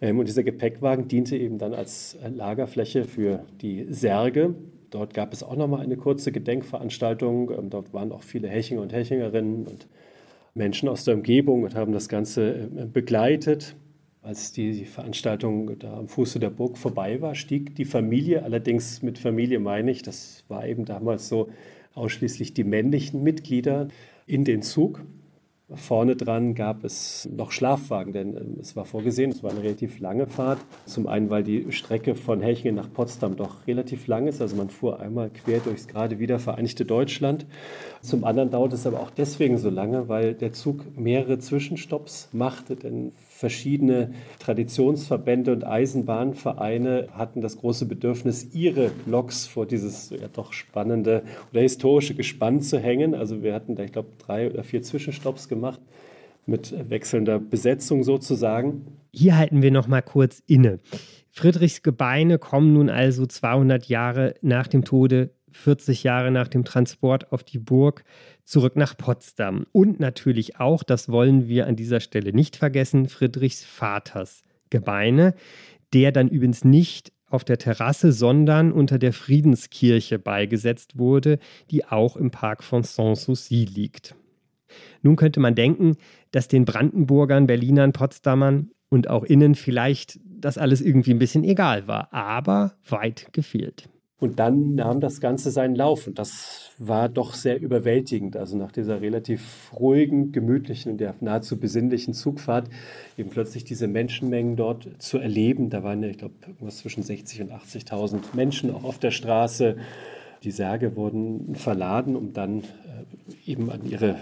Ähm, 0.01 0.19
und 0.19 0.27
dieser 0.27 0.43
Gepäckwagen 0.43 1.07
diente 1.07 1.35
eben 1.35 1.57
dann 1.57 1.73
als 1.73 2.15
äh, 2.15 2.29
Lagerfläche 2.29 3.05
für 3.05 3.45
die 3.61 3.87
Särge. 3.89 4.55
Dort 4.91 5.13
gab 5.13 5.33
es 5.33 5.41
auch 5.41 5.55
noch 5.55 5.67
mal 5.67 5.79
eine 5.79 5.97
kurze 5.97 6.31
Gedenkveranstaltung. 6.31 7.49
Ähm, 7.51 7.69
dort 7.69 7.93
waren 7.93 8.11
auch 8.11 8.23
viele 8.23 8.47
Hechinger 8.47 8.81
und 8.81 8.93
Hechingerinnen 8.93 9.65
und 9.65 9.87
Menschen 10.53 10.89
aus 10.89 11.05
der 11.05 11.15
Umgebung 11.15 11.63
und 11.63 11.75
haben 11.75 11.93
das 11.93 12.09
Ganze 12.09 12.69
äh, 12.77 12.85
begleitet. 12.85 13.75
Als 14.21 14.51
die 14.51 14.85
Veranstaltung 14.85 15.79
da 15.79 15.97
am 15.97 16.07
Fuße 16.07 16.39
der 16.39 16.51
Burg 16.51 16.77
vorbei 16.77 17.21
war, 17.21 17.33
stieg 17.33 17.75
die 17.75 17.85
Familie, 17.85 18.43
allerdings 18.43 19.01
mit 19.01 19.17
Familie 19.17 19.59
meine 19.59 19.89
ich, 19.89 20.03
das 20.03 20.43
war 20.47 20.67
eben 20.67 20.85
damals 20.85 21.27
so 21.27 21.49
ausschließlich 21.95 22.53
die 22.53 22.63
männlichen 22.63 23.23
Mitglieder, 23.23 23.87
in 24.27 24.45
den 24.45 24.61
Zug 24.61 25.01
Vorne 25.75 26.15
dran 26.15 26.53
gab 26.53 26.83
es 26.83 27.29
noch 27.35 27.51
Schlafwagen, 27.51 28.13
denn 28.13 28.35
ähm, 28.35 28.57
es 28.59 28.75
war 28.75 28.85
vorgesehen, 28.85 29.31
es 29.31 29.43
war 29.43 29.51
eine 29.51 29.63
relativ 29.63 29.99
lange 29.99 30.27
Fahrt. 30.27 30.59
Zum 30.85 31.07
einen, 31.07 31.29
weil 31.29 31.43
die 31.43 31.71
Strecke 31.71 32.15
von 32.15 32.41
Hechingen 32.41 32.75
nach 32.75 32.91
Potsdam 32.91 33.35
doch 33.35 33.67
relativ 33.67 34.07
lang 34.07 34.27
ist. 34.27 34.41
Also 34.41 34.55
man 34.55 34.69
fuhr 34.69 34.99
einmal 34.99 35.29
quer 35.29 35.59
durchs 35.59 35.87
gerade 35.87 36.19
wieder 36.19 36.39
vereinigte 36.39 36.85
Deutschland. 36.85 37.45
Zum 38.01 38.23
anderen 38.23 38.51
dauert 38.51 38.73
es 38.73 38.85
aber 38.85 38.99
auch 38.99 39.11
deswegen 39.11 39.57
so 39.57 39.69
lange, 39.69 40.07
weil 40.09 40.33
der 40.33 40.53
Zug 40.53 40.97
mehrere 40.97 41.39
Zwischenstopps 41.39 42.29
machte, 42.31 42.75
denn 42.75 43.13
verschiedene 43.41 44.11
Traditionsverbände 44.37 45.51
und 45.51 45.65
Eisenbahnvereine 45.65 47.07
hatten 47.11 47.41
das 47.41 47.57
große 47.57 47.87
Bedürfnis, 47.87 48.53
ihre 48.53 48.91
Loks 49.07 49.47
vor 49.47 49.65
dieses 49.65 50.11
ja 50.11 50.27
doch 50.31 50.53
spannende 50.53 51.23
oder 51.51 51.61
historische 51.61 52.13
Gespann 52.13 52.61
zu 52.61 52.77
hängen. 52.77 53.15
Also 53.15 53.41
wir 53.41 53.55
hatten 53.55 53.75
da, 53.75 53.81
ich 53.81 53.91
glaube, 53.91 54.09
drei 54.19 54.47
oder 54.47 54.63
vier 54.63 54.83
Zwischenstopps 54.83 55.49
gemacht 55.49 55.81
mit 56.45 56.71
wechselnder 56.91 57.39
Besetzung 57.39 58.03
sozusagen. 58.03 58.85
Hier 59.11 59.35
halten 59.37 59.63
wir 59.63 59.71
noch 59.71 59.87
mal 59.87 60.01
kurz 60.01 60.43
inne. 60.45 60.79
Friedrichs 61.31 61.81
Gebeine 61.81 62.37
kommen 62.37 62.73
nun 62.73 62.91
also 62.91 63.25
200 63.25 63.85
Jahre 63.85 64.35
nach 64.41 64.67
dem 64.67 64.85
Tode 64.85 65.31
40 65.51 66.03
Jahre 66.03 66.29
nach 66.29 66.47
dem 66.47 66.63
Transport 66.63 67.31
auf 67.31 67.43
die 67.43 67.59
Burg 67.59 68.03
zurück 68.51 68.75
nach 68.75 68.97
Potsdam. 68.97 69.65
Und 69.71 69.99
natürlich 69.99 70.59
auch, 70.59 70.83
das 70.83 71.07
wollen 71.07 71.47
wir 71.47 71.67
an 71.67 71.77
dieser 71.77 72.01
Stelle 72.01 72.33
nicht 72.33 72.57
vergessen, 72.57 73.07
Friedrichs 73.07 73.63
Vaters 73.63 74.43
Gebeine, 74.69 75.33
der 75.93 76.11
dann 76.11 76.27
übrigens 76.27 76.65
nicht 76.65 77.13
auf 77.29 77.45
der 77.45 77.57
Terrasse, 77.57 78.11
sondern 78.11 78.73
unter 78.73 78.99
der 78.99 79.13
Friedenskirche 79.13 80.19
beigesetzt 80.19 80.97
wurde, 80.97 81.39
die 81.69 81.85
auch 81.85 82.17
im 82.17 82.29
Park 82.29 82.61
von 82.63 82.83
Sanssouci 82.83 83.63
liegt. 83.63 84.15
Nun 85.01 85.15
könnte 85.15 85.39
man 85.39 85.55
denken, 85.55 85.95
dass 86.31 86.49
den 86.49 86.65
Brandenburgern, 86.65 87.47
Berlinern, 87.47 87.93
Potsdamern 87.93 88.71
und 88.89 89.09
auch 89.09 89.23
innen 89.23 89.55
vielleicht 89.55 90.19
das 90.25 90.57
alles 90.57 90.81
irgendwie 90.81 91.11
ein 91.11 91.19
bisschen 91.19 91.45
egal 91.45 91.87
war, 91.87 92.13
aber 92.13 92.73
weit 92.89 93.31
gefehlt. 93.31 93.87
Und 94.21 94.37
dann 94.37 94.75
nahm 94.75 94.99
das 94.99 95.19
Ganze 95.19 95.49
seinen 95.49 95.73
Lauf 95.73 96.05
und 96.05 96.19
das 96.19 96.69
war 96.77 97.09
doch 97.09 97.33
sehr 97.33 97.59
überwältigend. 97.59 98.37
Also 98.37 98.55
nach 98.55 98.71
dieser 98.71 99.01
relativ 99.01 99.71
ruhigen, 99.73 100.31
gemütlichen 100.31 100.91
und 100.91 101.01
ja 101.01 101.15
nahezu 101.21 101.59
besinnlichen 101.59 102.13
Zugfahrt 102.13 102.69
eben 103.17 103.31
plötzlich 103.31 103.63
diese 103.63 103.87
Menschenmengen 103.87 104.55
dort 104.55 104.87
zu 104.99 105.17
erleben. 105.17 105.71
Da 105.71 105.81
waren 105.81 106.03
ja, 106.03 106.09
ich 106.09 106.19
glaube, 106.19 106.35
irgendwas 106.45 106.77
zwischen 106.77 107.01
60 107.01 107.41
und 107.41 107.51
80.000 107.51 108.19
Menschen 108.35 108.69
auch 108.69 108.83
auf 108.83 108.99
der 108.99 109.09
Straße. 109.09 109.77
Die 110.43 110.51
Särge 110.51 110.95
wurden 110.95 111.55
verladen, 111.55 112.15
um 112.15 112.31
dann 112.31 112.59
äh, 112.59 113.51
eben 113.51 113.71
an 113.71 113.89
ihre 113.89 114.17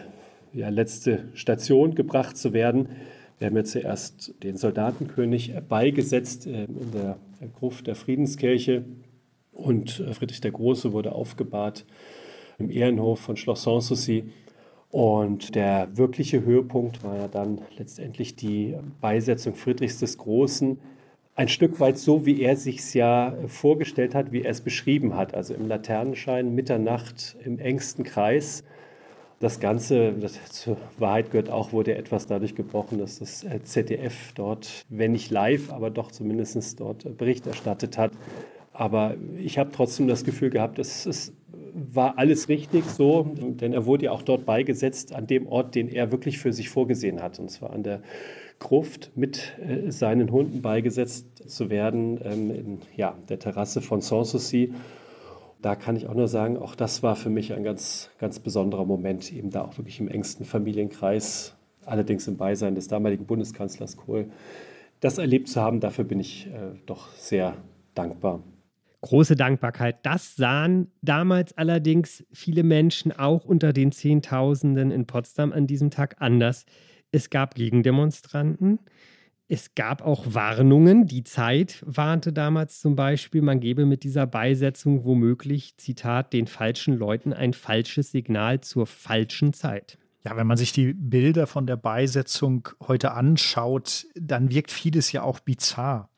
ja, 0.53 0.69
letzte 0.69 1.25
Station 1.33 1.93
gebracht 1.93 2.37
zu 2.37 2.53
werden. 2.53 2.87
Wir 3.37 3.47
haben 3.47 3.57
ja 3.57 3.65
zuerst 3.65 4.33
den 4.43 4.55
Soldatenkönig 4.55 5.55
beigesetzt 5.67 6.47
äh, 6.47 6.63
in 6.63 6.91
der 6.93 7.17
Gruft 7.59 7.87
der 7.87 7.95
Friedenskirche 7.95 8.85
und 9.59 9.99
äh, 9.99 10.13
Friedrich 10.13 10.41
der 10.41 10.51
Große 10.51 10.93
wurde 10.93 11.13
aufgebahrt 11.13 11.85
im 12.57 12.69
Ehrenhof 12.69 13.19
von 13.19 13.37
Schloss 13.37 13.63
Sanssouci. 13.63 14.25
Und 14.91 15.53
der 15.53 15.95
wirkliche 15.97 16.43
Höhepunkt 16.43 17.03
war 17.03 17.15
ja 17.15 17.27
dann 17.27 17.61
letztendlich 17.77 18.35
die 18.35 18.75
Beisetzung 19.01 19.53
Friedrichs 19.53 19.99
des 19.99 20.17
Großen. 20.17 20.79
Ein 21.35 21.47
Stück 21.47 21.79
weit 21.79 21.97
so, 21.97 22.25
wie 22.25 22.41
er 22.41 22.55
sich 22.55 22.93
ja 22.93 23.33
vorgestellt 23.47 24.15
hat, 24.15 24.31
wie 24.31 24.41
er 24.41 24.51
es 24.51 24.61
beschrieben 24.61 25.15
hat. 25.15 25.35
Also 25.35 25.53
im 25.53 25.67
Laternenschein, 25.67 26.55
Mitternacht, 26.55 27.37
im 27.45 27.59
engsten 27.59 28.03
Kreis. 28.03 28.63
Das 29.39 29.61
Ganze, 29.61 30.11
das 30.13 30.33
zur 30.51 30.75
Wahrheit 30.97 31.31
gehört 31.31 31.49
auch, 31.49 31.71
wurde 31.71 31.95
etwas 31.95 32.27
dadurch 32.27 32.55
gebrochen, 32.55 32.97
dass 32.97 33.19
das 33.19 33.45
äh, 33.45 33.63
ZDF 33.63 34.33
dort, 34.33 34.83
wenn 34.89 35.13
nicht 35.13 35.31
live, 35.31 35.71
aber 35.71 35.91
doch 35.91 36.11
zumindest 36.11 36.79
dort 36.79 37.17
Bericht 37.17 37.47
erstattet 37.47 37.97
hat. 37.97 38.11
Aber 38.79 39.17
ich 39.37 39.57
habe 39.57 39.71
trotzdem 39.73 40.07
das 40.07 40.23
Gefühl 40.23 40.49
gehabt, 40.49 40.79
es, 40.79 41.05
es 41.05 41.33
war 41.73 42.17
alles 42.17 42.47
richtig 42.47 42.85
so, 42.85 43.29
denn 43.35 43.73
er 43.73 43.85
wurde 43.85 44.05
ja 44.05 44.11
auch 44.11 44.21
dort 44.21 44.45
beigesetzt, 44.45 45.13
an 45.13 45.27
dem 45.27 45.47
Ort, 45.47 45.75
den 45.75 45.89
er 45.89 46.13
wirklich 46.13 46.39
für 46.39 46.53
sich 46.53 46.69
vorgesehen 46.69 47.21
hat, 47.21 47.39
und 47.39 47.51
zwar 47.51 47.71
an 47.71 47.83
der 47.83 48.01
Gruft 48.57 49.11
mit 49.15 49.53
äh, 49.59 49.91
seinen 49.91 50.31
Hunden 50.31 50.61
beigesetzt 50.61 51.43
zu 51.45 51.69
werden, 51.69 52.21
ähm, 52.23 52.51
in 52.51 52.77
ja, 52.95 53.17
der 53.27 53.37
Terrasse 53.37 53.81
von 53.81 53.99
Sanssouci. 53.99 54.73
Da 55.61 55.75
kann 55.75 55.97
ich 55.97 56.07
auch 56.07 56.15
nur 56.15 56.29
sagen, 56.29 56.55
auch 56.55 56.73
das 56.73 57.03
war 57.03 57.17
für 57.17 57.29
mich 57.29 57.51
ein 57.51 57.65
ganz, 57.65 58.09
ganz 58.17 58.39
besonderer 58.39 58.85
Moment, 58.85 59.33
eben 59.33 59.49
da 59.49 59.65
auch 59.65 59.77
wirklich 59.77 59.99
im 59.99 60.07
engsten 60.07 60.45
Familienkreis, 60.45 61.53
allerdings 61.85 62.29
im 62.29 62.37
Beisein 62.37 62.75
des 62.75 62.87
damaligen 62.87 63.25
Bundeskanzlers 63.25 63.97
Kohl, 63.97 64.29
das 65.01 65.17
erlebt 65.17 65.49
zu 65.49 65.59
haben. 65.59 65.81
Dafür 65.81 66.05
bin 66.05 66.21
ich 66.21 66.47
äh, 66.47 66.77
doch 66.85 67.11
sehr 67.15 67.55
dankbar 67.93 68.41
große 69.01 69.35
Dankbarkeit. 69.35 70.05
Das 70.05 70.35
sahen 70.35 70.91
damals 71.01 71.57
allerdings 71.57 72.25
viele 72.31 72.63
Menschen 72.63 73.11
auch 73.11 73.45
unter 73.45 73.73
den 73.73 73.91
Zehntausenden 73.91 74.91
in 74.91 75.05
Potsdam 75.05 75.53
an 75.53 75.67
diesem 75.67 75.89
Tag 75.89 76.17
anders. 76.19 76.65
Es 77.11 77.29
gab 77.29 77.55
Gegendemonstranten. 77.55 78.79
Es 79.47 79.73
gab 79.73 80.03
auch 80.03 80.25
Warnungen. 80.27 81.07
Die 81.07 81.23
Zeit 81.23 81.83
warnte 81.85 82.31
damals 82.31 82.81
zum 82.81 82.95
Beispiel, 82.95 83.41
man 83.41 83.59
gebe 83.59 83.85
mit 83.85 84.03
dieser 84.03 84.27
Beisetzung 84.27 85.05
womöglich, 85.05 85.75
Zitat, 85.77 86.33
den 86.33 86.45
falschen 86.45 86.95
Leuten 86.95 87.33
ein 87.33 87.53
falsches 87.53 88.11
Signal 88.11 88.61
zur 88.61 88.85
falschen 88.85 89.53
Zeit. 89.53 89.97
Ja, 90.23 90.37
wenn 90.37 90.45
man 90.45 90.57
sich 90.57 90.71
die 90.71 90.93
Bilder 90.93 91.47
von 91.47 91.65
der 91.65 91.77
Beisetzung 91.77 92.69
heute 92.87 93.13
anschaut, 93.13 94.05
dann 94.13 94.51
wirkt 94.51 94.69
vieles 94.69 95.11
ja 95.11 95.23
auch 95.23 95.39
bizarr. 95.39 96.09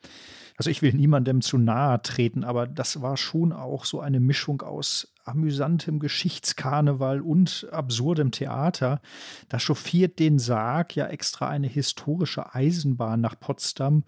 Also 0.62 0.70
ich 0.70 0.80
will 0.80 0.92
niemandem 0.92 1.40
zu 1.40 1.58
nahe 1.58 2.00
treten, 2.02 2.44
aber 2.44 2.68
das 2.68 3.02
war 3.02 3.16
schon 3.16 3.52
auch 3.52 3.84
so 3.84 3.98
eine 3.98 4.20
Mischung 4.20 4.62
aus 4.62 5.12
amüsantem 5.24 5.98
Geschichtskarneval 5.98 7.20
und 7.20 7.66
absurdem 7.72 8.30
Theater. 8.30 9.00
Da 9.48 9.58
chauffiert 9.58 10.20
den 10.20 10.38
Sarg 10.38 10.94
ja 10.94 11.08
extra 11.08 11.48
eine 11.48 11.66
historische 11.66 12.54
Eisenbahn 12.54 13.20
nach 13.20 13.40
Potsdam, 13.40 14.04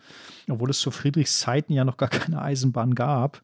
obwohl 0.48 0.70
es 0.70 0.78
zu 0.78 0.92
Friedrichs 0.92 1.40
Zeiten 1.40 1.72
ja 1.72 1.84
noch 1.84 1.96
gar 1.96 2.08
keine 2.08 2.40
Eisenbahn 2.40 2.94
gab. 2.94 3.42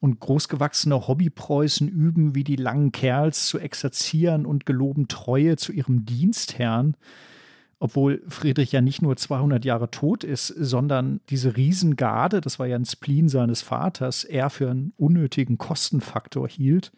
Und 0.00 0.18
großgewachsene 0.18 1.06
Hobbypreußen 1.06 1.86
üben, 1.86 2.34
wie 2.34 2.42
die 2.42 2.56
langen 2.56 2.90
Kerls 2.90 3.46
zu 3.46 3.60
exerzieren 3.60 4.46
und 4.46 4.66
geloben 4.66 5.06
Treue 5.06 5.54
zu 5.54 5.70
ihrem 5.70 6.06
Dienstherrn 6.06 6.96
obwohl 7.82 8.22
Friedrich 8.28 8.70
ja 8.70 8.80
nicht 8.80 9.02
nur 9.02 9.16
200 9.16 9.64
Jahre 9.64 9.90
tot 9.90 10.22
ist, 10.22 10.46
sondern 10.46 11.20
diese 11.30 11.56
Riesengarde, 11.56 12.40
das 12.40 12.60
war 12.60 12.68
ja 12.68 12.76
ein 12.76 12.84
Spleen 12.84 13.28
seines 13.28 13.60
Vaters, 13.60 14.22
er 14.22 14.50
für 14.50 14.70
einen 14.70 14.92
unnötigen 14.98 15.58
Kostenfaktor 15.58 16.48
hielt. 16.48 16.92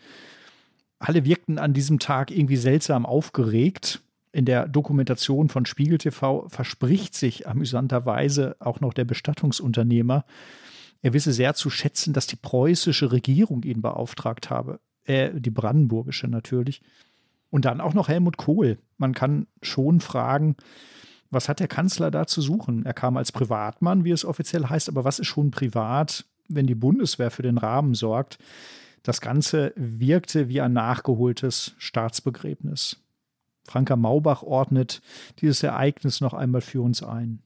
Alle 0.99 1.25
wirkten 1.25 1.59
an 1.59 1.73
diesem 1.73 2.01
Tag 2.01 2.31
irgendwie 2.31 2.59
seltsam 2.59 3.07
aufgeregt. 3.07 4.03
In 4.31 4.45
der 4.45 4.69
Dokumentation 4.69 5.49
von 5.49 5.65
Spiegel 5.65 5.97
TV 5.97 6.49
verspricht 6.51 7.15
sich 7.15 7.49
amüsanterweise 7.49 8.57
auch 8.59 8.81
noch 8.81 8.93
der 8.93 9.07
Bestattungsunternehmer, 9.07 10.27
er 11.01 11.15
wisse 11.15 11.33
sehr 11.33 11.55
zu 11.55 11.71
schätzen, 11.71 12.13
dass 12.13 12.27
die 12.27 12.37
preußische 12.37 13.11
Regierung 13.11 13.63
ihn 13.63 13.81
beauftragt 13.81 14.51
habe, 14.51 14.81
äh, 15.05 15.31
die 15.33 15.51
brandenburgische 15.51 16.29
natürlich, 16.29 16.83
und 17.55 17.67
dann 17.67 17.81
auch 17.81 17.95
noch 17.95 18.09
Helmut 18.09 18.37
Kohl. 18.37 18.79
Man 18.99 19.15
kann 19.15 19.47
schon 19.63 20.01
fragen, 20.01 20.57
was 21.31 21.49
hat 21.49 21.61
der 21.61 21.69
Kanzler 21.69 22.11
da 22.11 22.27
zu 22.27 22.41
suchen? 22.41 22.85
Er 22.85 22.95
kam 22.95 23.17
als 23.17 23.31
Privatmann, 23.31 24.05
wie 24.05 24.11
es 24.11 24.25
offiziell 24.25 24.65
heißt, 24.65 24.89
aber 24.89 25.05
was 25.05 25.21
ist 25.21 25.29
schon 25.29 25.53
privat, 25.53 26.25
wenn 26.49 26.67
die 26.67 26.75
Bundeswehr 26.75 27.31
für 27.31 27.43
den 27.43 27.57
Rahmen 27.57 27.95
sorgt? 27.95 28.39
Das 29.05 29.21
Ganze 29.21 29.73
wirkte 29.77 30.49
wie 30.49 30.61
ein 30.61 30.73
nachgeholtes 30.73 31.77
Staatsbegräbnis. 31.79 32.97
Franka 33.63 33.95
Maubach 33.95 34.43
ordnet 34.43 35.01
dieses 35.41 35.63
Ereignis 35.63 36.21
noch 36.21 36.35
einmal 36.35 36.61
für 36.61 36.83
uns 36.83 37.05
ein. 37.05 37.41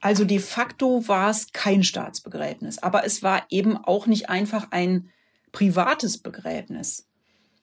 Also 0.00 0.24
de 0.24 0.38
facto 0.38 1.08
war 1.08 1.28
es 1.28 1.52
kein 1.52 1.82
Staatsbegräbnis, 1.82 2.78
aber 2.78 3.04
es 3.04 3.22
war 3.22 3.42
eben 3.50 3.76
auch 3.76 4.06
nicht 4.06 4.30
einfach 4.30 4.68
ein 4.70 5.10
privates 5.52 6.16
Begräbnis. 6.16 7.06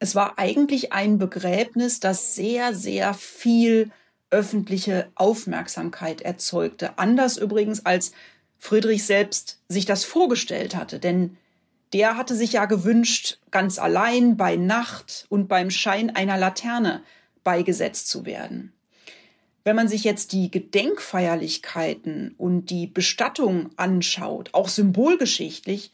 Es 0.04 0.16
war 0.16 0.38
eigentlich 0.38 0.92
ein 0.92 1.18
Begräbnis, 1.18 2.02
das 2.02 2.36
sehr, 2.36 2.76
sehr 2.76 3.14
viel 3.14 3.90
öffentliche 4.32 5.08
Aufmerksamkeit 5.16 6.20
erzeugte. 6.20 6.98
Anders 7.00 7.38
übrigens, 7.38 7.86
als 7.86 8.12
Friedrich 8.60 9.06
selbst 9.06 9.62
sich 9.70 9.86
das 9.86 10.04
vorgestellt 10.04 10.76
hatte. 10.76 11.00
Denn 11.00 11.38
der 11.94 12.18
hatte 12.18 12.36
sich 12.36 12.52
ja 12.52 12.66
gewünscht, 12.66 13.40
ganz 13.50 13.80
allein 13.80 14.36
bei 14.36 14.58
Nacht 14.58 15.26
und 15.30 15.48
beim 15.48 15.70
Schein 15.70 16.14
einer 16.14 16.38
Laterne 16.38 17.02
beigesetzt 17.46 18.10
zu 18.10 18.26
werden. 18.26 18.74
Wenn 19.64 19.78
man 19.78 19.88
sich 19.88 20.04
jetzt 20.04 20.34
die 20.34 20.52
Gedenkfeierlichkeiten 20.52 22.36
und 22.38 22.66
die 22.66 22.88
Bestattung 22.88 23.70
anschaut, 23.78 24.50
auch 24.52 24.68
symbolgeschichtlich, 24.68 25.94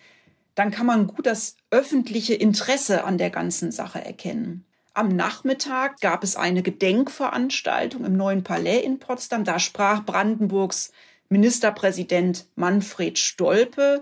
dann 0.59 0.71
kann 0.71 0.85
man 0.85 1.07
gut 1.07 1.25
das 1.25 1.55
öffentliche 1.71 2.33
Interesse 2.33 3.05
an 3.05 3.17
der 3.17 3.29
ganzen 3.29 3.71
Sache 3.71 4.03
erkennen. 4.03 4.65
Am 4.93 5.07
Nachmittag 5.07 6.01
gab 6.01 6.21
es 6.21 6.35
eine 6.35 6.61
Gedenkveranstaltung 6.61 8.03
im 8.03 8.17
Neuen 8.17 8.43
Palais 8.43 8.81
in 8.83 8.99
Potsdam. 8.99 9.45
Da 9.45 9.57
sprach 9.59 10.03
Brandenburgs 10.03 10.91
Ministerpräsident 11.29 12.45
Manfred 12.57 13.17
Stolpe 13.17 14.01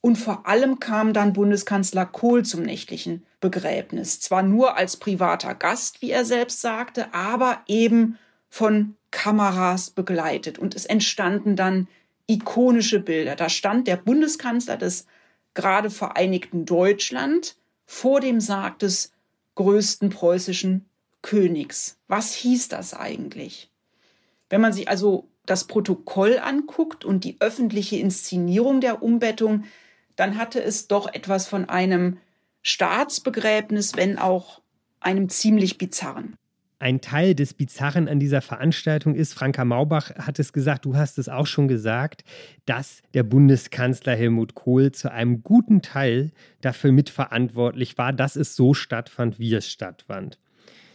und 0.00 0.16
vor 0.16 0.48
allem 0.48 0.80
kam 0.80 1.12
dann 1.12 1.32
Bundeskanzler 1.32 2.06
Kohl 2.06 2.44
zum 2.44 2.62
nächtlichen 2.62 3.24
Begräbnis. 3.38 4.18
Zwar 4.18 4.42
nur 4.42 4.76
als 4.76 4.96
privater 4.96 5.54
Gast, 5.54 6.02
wie 6.02 6.10
er 6.10 6.24
selbst 6.24 6.60
sagte, 6.60 7.14
aber 7.14 7.60
eben 7.68 8.18
von 8.50 8.96
Kameras 9.12 9.90
begleitet. 9.90 10.58
Und 10.58 10.74
es 10.74 10.86
entstanden 10.86 11.54
dann 11.54 11.86
ikonische 12.26 12.98
Bilder. 12.98 13.36
Da 13.36 13.48
stand 13.48 13.86
der 13.86 13.96
Bundeskanzler 13.96 14.76
des 14.76 15.06
gerade 15.54 15.90
vereinigten 15.90 16.64
Deutschland 16.64 17.56
vor 17.86 18.20
dem 18.20 18.40
Sarg 18.40 18.78
des 18.78 19.12
größten 19.54 20.10
preußischen 20.10 20.86
Königs. 21.22 21.98
Was 22.08 22.34
hieß 22.34 22.68
das 22.68 22.94
eigentlich? 22.94 23.70
Wenn 24.50 24.60
man 24.60 24.72
sich 24.72 24.88
also 24.88 25.28
das 25.46 25.64
Protokoll 25.64 26.38
anguckt 26.38 27.04
und 27.04 27.24
die 27.24 27.36
öffentliche 27.40 27.96
Inszenierung 27.96 28.80
der 28.80 29.02
Umbettung, 29.02 29.64
dann 30.16 30.38
hatte 30.38 30.62
es 30.62 30.86
doch 30.86 31.12
etwas 31.12 31.46
von 31.46 31.68
einem 31.68 32.18
Staatsbegräbnis, 32.62 33.96
wenn 33.96 34.18
auch 34.18 34.60
einem 35.00 35.28
ziemlich 35.28 35.76
bizarren 35.76 36.36
ein 36.78 37.00
Teil 37.00 37.34
des 37.34 37.54
Bizarren 37.54 38.08
an 38.08 38.18
dieser 38.18 38.40
Veranstaltung 38.40 39.14
ist, 39.14 39.32
Franka 39.32 39.64
Maubach 39.64 40.10
hat 40.16 40.38
es 40.38 40.52
gesagt, 40.52 40.84
du 40.84 40.96
hast 40.96 41.18
es 41.18 41.28
auch 41.28 41.46
schon 41.46 41.68
gesagt, 41.68 42.24
dass 42.66 43.02
der 43.14 43.22
Bundeskanzler 43.22 44.14
Helmut 44.14 44.54
Kohl 44.54 44.92
zu 44.92 45.10
einem 45.10 45.42
guten 45.42 45.82
Teil 45.82 46.32
dafür 46.60 46.92
mitverantwortlich 46.92 47.96
war, 47.96 48.12
dass 48.12 48.36
es 48.36 48.56
so 48.56 48.74
stattfand, 48.74 49.38
wie 49.38 49.54
es 49.54 49.70
stattfand. 49.70 50.38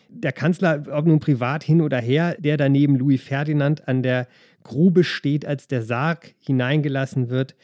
Der 0.09 0.32
Kanzler, 0.32 0.86
ob 0.91 1.05
nun 1.05 1.19
privat 1.19 1.63
hin 1.63 1.82
oder 1.82 1.99
her, 1.99 2.36
der 2.39 2.57
daneben 2.57 2.95
Louis 2.95 3.21
Ferdinand 3.21 3.88
an 3.88 4.03
der 4.03 4.27
Grube 4.63 5.03
steht, 5.03 5.45
als 5.45 5.67
der 5.67 5.84
Sarg 5.84 6.34
hineingelassen 6.39 7.30
wird, 7.30 7.55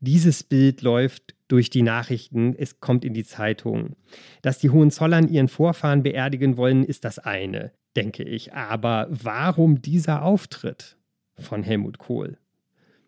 dieses 0.00 0.42
Bild 0.42 0.82
läuft 0.82 1.34
durch 1.52 1.68
die 1.68 1.82
Nachrichten, 1.82 2.54
es 2.56 2.80
kommt 2.80 3.04
in 3.04 3.12
die 3.12 3.26
Zeitungen. 3.26 3.94
Dass 4.40 4.58
die 4.58 4.70
Hohenzollern 4.70 5.28
ihren 5.28 5.48
Vorfahren 5.48 6.02
beerdigen 6.02 6.56
wollen, 6.56 6.82
ist 6.82 7.04
das 7.04 7.18
eine, 7.18 7.72
denke 7.94 8.22
ich. 8.22 8.54
Aber 8.54 9.06
warum 9.10 9.82
dieser 9.82 10.22
Auftritt 10.22 10.96
von 11.38 11.62
Helmut 11.62 11.98
Kohl? 11.98 12.38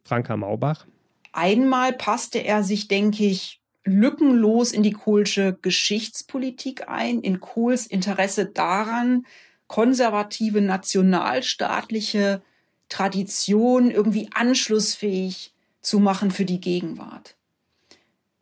Franka 0.02 0.36
Maubach? 0.36 0.86
Einmal 1.32 1.94
passte 1.94 2.40
er 2.40 2.62
sich, 2.62 2.86
denke 2.86 3.24
ich, 3.24 3.62
lückenlos 3.82 4.72
in 4.72 4.82
die 4.82 4.92
Kohlsche 4.92 5.56
Geschichtspolitik 5.62 6.86
ein, 6.86 7.20
in 7.20 7.40
Kohls 7.40 7.86
Interesse 7.86 8.44
daran, 8.44 9.24
konservative 9.68 10.60
nationalstaatliche 10.60 12.42
Tradition 12.90 13.90
irgendwie 13.90 14.28
anschlussfähig 14.34 15.54
zu 15.80 15.98
machen 15.98 16.30
für 16.30 16.44
die 16.44 16.60
Gegenwart. 16.60 17.33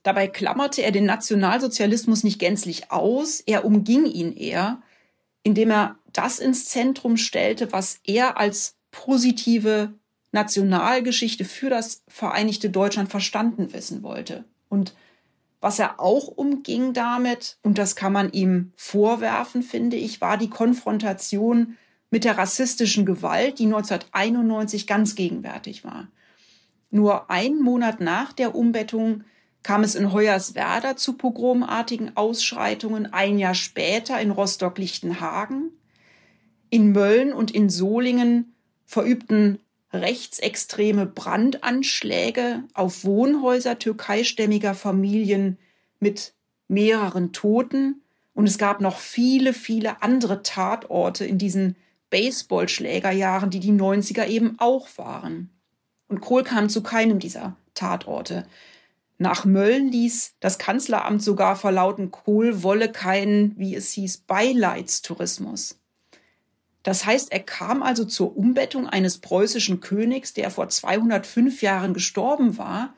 Dabei 0.03 0.27
klammerte 0.27 0.83
er 0.83 0.91
den 0.91 1.05
Nationalsozialismus 1.05 2.25
nicht 2.25 2.39
gänzlich 2.39 2.91
aus, 2.91 3.41
er 3.41 3.65
umging 3.65 4.07
ihn 4.07 4.37
eher, 4.37 4.83
indem 5.43 5.71
er 5.71 5.97
das 6.13 6.39
ins 6.39 6.67
Zentrum 6.67 7.17
stellte, 7.17 7.73
was 7.73 8.01
er 8.05 8.37
als 8.37 8.77
positive 8.91 9.95
Nationalgeschichte 10.33 11.45
für 11.45 11.71
das 11.71 12.03
Vereinigte 12.09 12.71
Deutschland 12.71 13.11
verstanden 13.11 13.73
wissen 13.73 14.03
wollte. 14.03 14.45
Und 14.69 14.95
was 15.61 15.79
er 15.79 16.01
auch 16.01 16.27
umging 16.27 16.93
damit, 16.93 17.59
und 17.63 17.79
das 17.79 17.95
kann 17.95 18.13
man 18.13 18.33
ihm 18.33 18.73
vorwerfen, 18.75 19.63
finde 19.63 19.97
ich, 19.97 20.21
war 20.21 20.37
die 20.37 20.51
Konfrontation 20.51 21.77
mit 22.11 22.25
der 22.25 22.37
rassistischen 22.37 23.07
Gewalt, 23.07 23.59
die 23.59 23.67
1991 23.67 24.87
ganz 24.87 25.15
gegenwärtig 25.15 25.85
war. 25.85 26.09
Nur 26.91 27.31
einen 27.31 27.63
Monat 27.63 28.01
nach 28.01 28.33
der 28.33 28.55
Umbettung 28.55 29.25
kam 29.63 29.85
es 29.85 29.95
in 29.95 30.13
Hoyerswerda 30.13 30.97
zu 30.97 31.15
pogromartigen 31.15 32.17
Ausschreitungen, 32.17 33.13
ein 33.13 33.39
Jahr 33.39 33.55
später 33.55 34.21
in 34.21 34.31
Rostock-Lichtenhagen. 34.31 35.71
In 36.71 36.93
Mölln 36.93 37.33
und 37.33 37.51
in 37.51 37.69
Solingen 37.69 38.55
verübten 38.87 39.59
rechtsextreme 39.93 41.07
Brandanschläge 41.07 42.65
auf 42.75 43.05
Wohnhäuser 43.05 43.79
türkeistämmiger 43.79 44.75
Familien 44.75 45.59
mit 46.01 46.33
mehreren 46.69 47.33
Toten. 47.33 48.03
Und 48.35 48.49
es 48.49 48.59
gab 48.59 48.81
noch 48.81 48.99
viele, 48.99 49.53
viele 49.53 50.03
andere 50.03 50.43
Tatorte 50.43 51.25
in 51.27 51.39
diesen 51.39 51.77
Baseballschlägerjahren, 52.11 53.51
die 53.51 53.61
die 53.61 53.73
90er 53.73 54.27
eben 54.27 54.57
auch 54.59 54.89
waren. 54.97 55.51
Und 56.09 56.21
Kohl 56.21 56.43
kam 56.43 56.69
zu 56.69 56.83
keinem 56.83 57.19
dieser 57.19 57.57
Tatorte. 57.75 58.47
Nach 59.23 59.45
Mölln 59.45 59.93
ließ 59.93 60.35
das 60.41 60.59
Kanzleramt 60.59 61.23
sogar 61.23 61.55
verlauten, 61.55 62.11
Kohl 62.11 62.65
wolle 62.65 62.91
keinen, 62.91 63.57
wie 63.57 63.77
es 63.77 63.93
hieß, 63.93 64.25
Beileidstourismus. 64.27 65.79
Das 66.83 67.07
heißt, 67.07 67.31
er 67.31 67.39
kam 67.39 67.85
also 67.85 68.05
zur 68.05 68.37
Umbettung 68.37 68.89
eines 68.89 69.19
preußischen 69.19 69.79
Königs, 69.79 70.35
der 70.35 70.51
vor 70.51 70.69
205 70.69 71.63
Jahren 71.63 71.95
gestorben 71.95 72.59
war, 72.59 72.95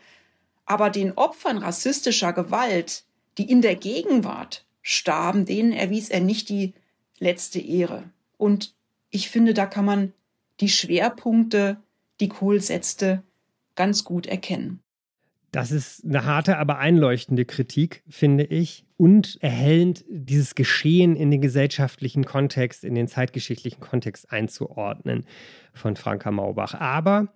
aber 0.65 0.89
den 0.89 1.13
Opfern 1.13 1.59
rassistischer 1.59 2.33
Gewalt, 2.33 3.05
die 3.37 3.51
in 3.51 3.61
der 3.61 3.77
Gegenwart 3.77 4.65
starben, 4.81 5.45
denen 5.45 5.75
erwies 5.75 6.09
er 6.09 6.21
nicht 6.21 6.49
die 6.49 6.73
letzte 7.19 7.61
Ehre. 7.61 8.05
Und 8.39 8.75
ich 9.11 9.29
finde, 9.29 9.53
da 9.53 9.67
kann 9.67 9.85
man 9.85 10.15
die 10.61 10.71
Schwerpunkte, 10.71 11.77
die 12.21 12.31
Kohl 12.31 12.63
setzte, 12.63 13.23
ganz 13.75 14.05
gut 14.05 14.27
erkennen. 14.27 14.81
Das 15.55 15.71
ist 15.71 16.05
eine 16.05 16.25
harte, 16.25 16.59
aber 16.59 16.79
einleuchtende 16.79 17.45
Kritik, 17.45 18.03
finde 18.09 18.43
ich. 18.43 18.85
Und 18.97 19.39
erhellend, 19.41 20.05
dieses 20.09 20.57
Geschehen 20.57 21.15
in 21.15 21.31
den 21.31 21.41
gesellschaftlichen 21.41 22.25
Kontext, 22.25 22.83
in 22.83 22.97
den 22.97 23.07
zeitgeschichtlichen 23.07 23.79
Kontext 23.79 24.33
einzuordnen 24.33 25.25
von 25.73 25.95
Franka 25.95 26.33
Maubach. 26.33 26.75
Aber 26.75 27.29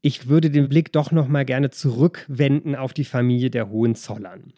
ich 0.00 0.28
würde 0.28 0.48
den 0.48 0.68
Blick 0.68 0.92
doch 0.92 1.10
noch 1.10 1.26
mal 1.26 1.44
gerne 1.44 1.70
zurückwenden 1.70 2.76
auf 2.76 2.92
die 2.92 3.02
Familie 3.02 3.50
der 3.50 3.68
Hohenzollern. 3.68 4.52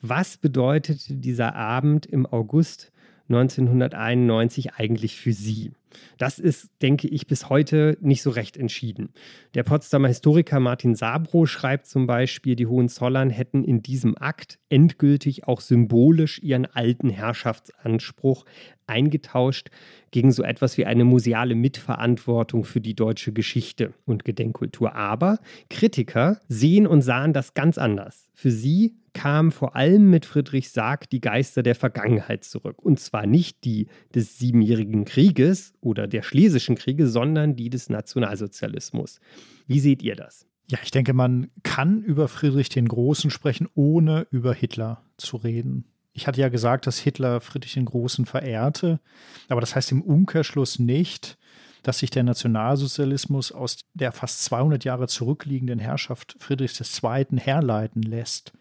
Was 0.00 0.38
bedeutete 0.38 1.16
dieser 1.16 1.54
Abend 1.54 2.06
im 2.06 2.24
August 2.24 2.92
1991 3.28 4.72
eigentlich 4.72 5.16
für 5.16 5.34
Sie? 5.34 5.72
Das 6.18 6.38
ist, 6.38 6.70
denke 6.82 7.08
ich, 7.08 7.26
bis 7.26 7.48
heute 7.48 7.96
nicht 8.00 8.22
so 8.22 8.30
recht 8.30 8.56
entschieden. 8.56 9.12
Der 9.54 9.62
Potsdamer 9.62 10.08
Historiker 10.08 10.60
Martin 10.60 10.94
Sabro 10.94 11.46
schreibt 11.46 11.86
zum 11.86 12.06
Beispiel, 12.06 12.56
die 12.56 12.66
Hohenzollern 12.66 13.30
hätten 13.30 13.64
in 13.64 13.82
diesem 13.82 14.16
Akt 14.16 14.58
endgültig 14.68 15.46
auch 15.46 15.60
symbolisch 15.60 16.38
ihren 16.42 16.66
alten 16.66 17.10
Herrschaftsanspruch 17.10 18.44
eingetauscht 18.86 19.70
gegen 20.10 20.32
so 20.32 20.42
etwas 20.42 20.76
wie 20.76 20.84
eine 20.84 21.04
museale 21.04 21.54
Mitverantwortung 21.54 22.64
für 22.64 22.80
die 22.80 22.94
deutsche 22.94 23.32
Geschichte 23.32 23.94
und 24.04 24.24
Gedenkkultur. 24.24 24.94
Aber 24.94 25.38
Kritiker 25.70 26.40
sehen 26.48 26.86
und 26.86 27.02
sahen 27.02 27.32
das 27.32 27.54
ganz 27.54 27.78
anders. 27.78 28.28
Für 28.34 28.50
sie 28.50 28.96
kamen 29.14 29.50
vor 29.50 29.76
allem 29.76 30.10
mit 30.10 30.24
Friedrich 30.24 30.70
Sarg 30.70 31.08
die 31.10 31.20
Geister 31.20 31.62
der 31.62 31.74
Vergangenheit 31.74 32.44
zurück. 32.44 32.82
Und 32.82 32.98
zwar 32.98 33.26
nicht 33.26 33.64
die 33.64 33.88
des 34.14 34.38
Siebenjährigen 34.38 35.04
Krieges 35.04 35.74
oder 35.82 36.06
der 36.06 36.22
Schlesischen 36.22 36.76
Kriege, 36.76 37.06
sondern 37.06 37.56
die 37.56 37.68
des 37.68 37.90
Nationalsozialismus. 37.90 39.20
Wie 39.66 39.80
seht 39.80 40.02
ihr 40.02 40.16
das? 40.16 40.46
Ja, 40.70 40.78
ich 40.82 40.90
denke, 40.90 41.12
man 41.12 41.50
kann 41.62 42.02
über 42.02 42.28
Friedrich 42.28 42.70
den 42.70 42.88
Großen 42.88 43.30
sprechen, 43.30 43.68
ohne 43.74 44.26
über 44.30 44.54
Hitler 44.54 45.04
zu 45.18 45.36
reden. 45.36 45.84
Ich 46.14 46.26
hatte 46.26 46.40
ja 46.40 46.48
gesagt, 46.48 46.86
dass 46.86 46.98
Hitler 46.98 47.40
Friedrich 47.40 47.74
den 47.74 47.84
Großen 47.84 48.26
verehrte, 48.26 49.00
aber 49.48 49.60
das 49.60 49.74
heißt 49.74 49.92
im 49.92 50.02
Umkehrschluss 50.02 50.78
nicht, 50.78 51.36
dass 51.82 51.98
sich 51.98 52.10
der 52.10 52.22
Nationalsozialismus 52.22 53.50
aus 53.50 53.78
der 53.94 54.12
fast 54.12 54.44
200 54.44 54.84
Jahre 54.84 55.08
zurückliegenden 55.08 55.78
Herrschaft 55.78 56.36
Friedrichs 56.38 56.80
II. 57.02 57.38
herleiten 57.38 58.02
lässt. 58.02 58.52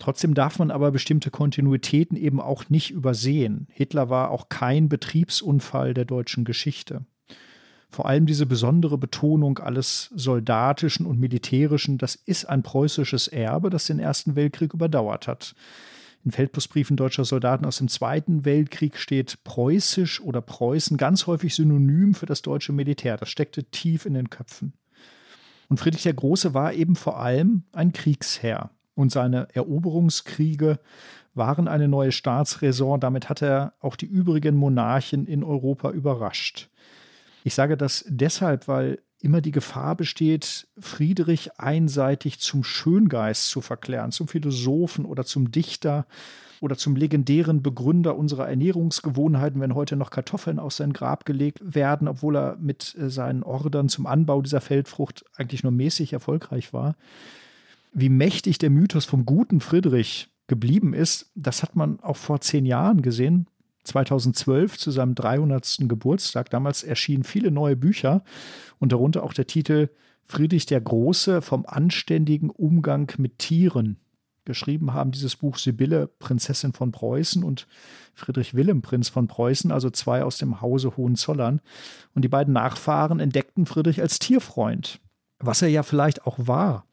Trotzdem 0.00 0.32
darf 0.32 0.58
man 0.58 0.70
aber 0.70 0.90
bestimmte 0.90 1.30
Kontinuitäten 1.30 2.16
eben 2.16 2.40
auch 2.40 2.70
nicht 2.70 2.90
übersehen. 2.90 3.68
Hitler 3.70 4.08
war 4.08 4.30
auch 4.30 4.48
kein 4.48 4.88
Betriebsunfall 4.88 5.92
der 5.92 6.06
deutschen 6.06 6.44
Geschichte. 6.44 7.04
Vor 7.90 8.06
allem 8.06 8.24
diese 8.24 8.46
besondere 8.46 8.96
Betonung 8.96 9.58
alles 9.58 10.10
Soldatischen 10.14 11.04
und 11.04 11.20
Militärischen, 11.20 11.98
das 11.98 12.14
ist 12.14 12.46
ein 12.46 12.62
preußisches 12.62 13.28
Erbe, 13.28 13.68
das 13.68 13.84
den 13.84 13.98
Ersten 13.98 14.36
Weltkrieg 14.36 14.72
überdauert 14.72 15.28
hat. 15.28 15.54
In 16.24 16.30
Feldpostbriefen 16.30 16.96
deutscher 16.96 17.26
Soldaten 17.26 17.66
aus 17.66 17.76
dem 17.76 17.88
Zweiten 17.88 18.46
Weltkrieg 18.46 18.96
steht 18.96 19.44
Preußisch 19.44 20.22
oder 20.22 20.40
Preußen 20.40 20.96
ganz 20.96 21.26
häufig 21.26 21.54
synonym 21.54 22.14
für 22.14 22.26
das 22.26 22.40
deutsche 22.40 22.72
Militär. 22.72 23.18
Das 23.18 23.28
steckte 23.28 23.64
tief 23.64 24.06
in 24.06 24.14
den 24.14 24.30
Köpfen. 24.30 24.72
Und 25.68 25.78
Friedrich 25.78 26.04
der 26.04 26.14
Große 26.14 26.54
war 26.54 26.72
eben 26.72 26.96
vor 26.96 27.20
allem 27.20 27.64
ein 27.72 27.92
Kriegsherr 27.92 28.70
und 29.00 29.10
seine 29.10 29.48
Eroberungskriege 29.54 30.78
waren 31.34 31.68
eine 31.68 31.88
neue 31.88 32.12
Staatsräson. 32.12 33.00
Damit 33.00 33.28
hat 33.28 33.42
er 33.42 33.72
auch 33.80 33.96
die 33.96 34.06
übrigen 34.06 34.56
Monarchen 34.56 35.26
in 35.26 35.42
Europa 35.42 35.90
überrascht. 35.90 36.68
Ich 37.42 37.54
sage 37.54 37.76
das 37.76 38.04
deshalb, 38.08 38.68
weil 38.68 38.98
immer 39.20 39.40
die 39.40 39.52
Gefahr 39.52 39.96
besteht, 39.96 40.68
Friedrich 40.78 41.58
einseitig 41.58 42.40
zum 42.40 42.62
Schöngeist 42.62 43.48
zu 43.48 43.60
verklären, 43.60 44.12
zum 44.12 44.28
Philosophen 44.28 45.04
oder 45.04 45.24
zum 45.24 45.50
Dichter 45.50 46.06
oder 46.60 46.76
zum 46.76 46.94
legendären 46.94 47.62
Begründer 47.62 48.16
unserer 48.16 48.48
Ernährungsgewohnheiten, 48.48 49.60
wenn 49.62 49.74
heute 49.74 49.96
noch 49.96 50.10
Kartoffeln 50.10 50.58
aus 50.58 50.76
sein 50.76 50.92
Grab 50.92 51.24
gelegt 51.24 51.60
werden, 51.62 52.06
obwohl 52.06 52.36
er 52.36 52.56
mit 52.60 52.94
äh, 52.98 53.08
seinen 53.08 53.42
Ordern 53.42 53.88
zum 53.88 54.06
Anbau 54.06 54.42
dieser 54.42 54.60
Feldfrucht 54.60 55.24
eigentlich 55.36 55.62
nur 55.62 55.72
mäßig 55.72 56.12
erfolgreich 56.12 56.74
war 56.74 56.96
wie 57.92 58.08
mächtig 58.08 58.58
der 58.58 58.70
Mythos 58.70 59.04
vom 59.04 59.26
guten 59.26 59.60
Friedrich 59.60 60.28
geblieben 60.46 60.94
ist, 60.94 61.30
das 61.34 61.62
hat 61.62 61.76
man 61.76 62.00
auch 62.00 62.16
vor 62.16 62.40
zehn 62.40 62.66
Jahren 62.66 63.02
gesehen. 63.02 63.46
2012 63.84 64.78
zu 64.78 64.90
seinem 64.90 65.14
300. 65.14 65.78
Geburtstag. 65.88 66.50
Damals 66.50 66.82
erschienen 66.82 67.24
viele 67.24 67.50
neue 67.50 67.76
Bücher 67.76 68.22
und 68.78 68.92
darunter 68.92 69.22
auch 69.22 69.32
der 69.32 69.46
Titel 69.46 69.88
Friedrich 70.26 70.66
der 70.66 70.80
Große 70.80 71.42
vom 71.42 71.64
anständigen 71.66 72.50
Umgang 72.50 73.10
mit 73.18 73.38
Tieren. 73.38 73.98
Geschrieben 74.44 74.92
haben 74.92 75.12
dieses 75.12 75.36
Buch 75.36 75.56
Sibylle, 75.56 76.06
Prinzessin 76.06 76.72
von 76.72 76.92
Preußen 76.92 77.42
und 77.42 77.66
Friedrich 78.14 78.54
Wilhelm, 78.54 78.82
Prinz 78.82 79.08
von 79.08 79.28
Preußen, 79.28 79.70
also 79.72 79.90
zwei 79.90 80.24
aus 80.24 80.38
dem 80.38 80.60
Hause 80.60 80.96
Hohenzollern. 80.96 81.60
Und 82.14 82.22
die 82.22 82.28
beiden 82.28 82.54
Nachfahren 82.54 83.20
entdeckten 83.20 83.66
Friedrich 83.66 84.00
als 84.00 84.18
Tierfreund 84.18 85.00
was 85.40 85.62
er 85.62 85.68
ja 85.68 85.82
vielleicht 85.82 86.26
auch 86.26 86.36
war, 86.38 86.86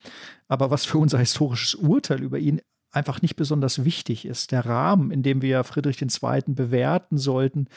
aber 0.47 0.71
was 0.71 0.85
für 0.85 0.97
unser 0.97 1.19
historisches 1.19 1.75
Urteil 1.75 2.21
über 2.21 2.39
ihn 2.39 2.61
einfach 2.91 3.21
nicht 3.21 3.35
besonders 3.35 3.85
wichtig 3.85 4.25
ist. 4.25 4.51
Der 4.51 4.65
Rahmen, 4.65 5.11
in 5.11 5.23
dem 5.23 5.41
wir 5.41 5.63
Friedrich 5.63 6.01
II. 6.01 6.41
bewerten 6.47 7.17
sollten, 7.17 7.67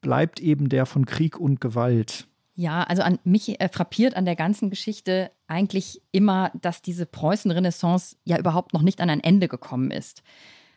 bleibt 0.00 0.40
eben 0.40 0.68
der 0.68 0.86
von 0.86 1.06
Krieg 1.06 1.38
und 1.38 1.60
Gewalt. 1.60 2.26
Ja, 2.54 2.84
also 2.84 3.02
an 3.02 3.18
mich 3.24 3.60
äh, 3.60 3.68
frappiert 3.68 4.16
an 4.16 4.24
der 4.24 4.34
ganzen 4.34 4.70
Geschichte 4.70 5.30
eigentlich 5.46 6.02
immer, 6.10 6.50
dass 6.60 6.80
diese 6.80 7.04
Preußen-Renaissance 7.04 8.16
ja 8.24 8.38
überhaupt 8.38 8.72
noch 8.72 8.82
nicht 8.82 9.00
an 9.00 9.10
ein 9.10 9.20
Ende 9.22 9.46
gekommen 9.46 9.90
ist. 9.90 10.22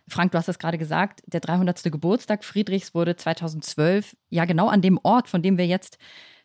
Frank, 0.07 0.31
du 0.31 0.37
hast 0.37 0.49
es 0.49 0.59
gerade 0.59 0.77
gesagt, 0.77 1.21
der 1.27 1.39
300. 1.39 1.83
Geburtstag 1.83 2.43
Friedrichs 2.43 2.93
wurde 2.93 3.15
2012 3.15 4.17
ja 4.29 4.45
genau 4.45 4.67
an 4.67 4.81
dem 4.81 4.99
Ort, 5.03 5.29
von 5.29 5.41
dem 5.41 5.57
wir 5.57 5.67
jetzt 5.67 5.97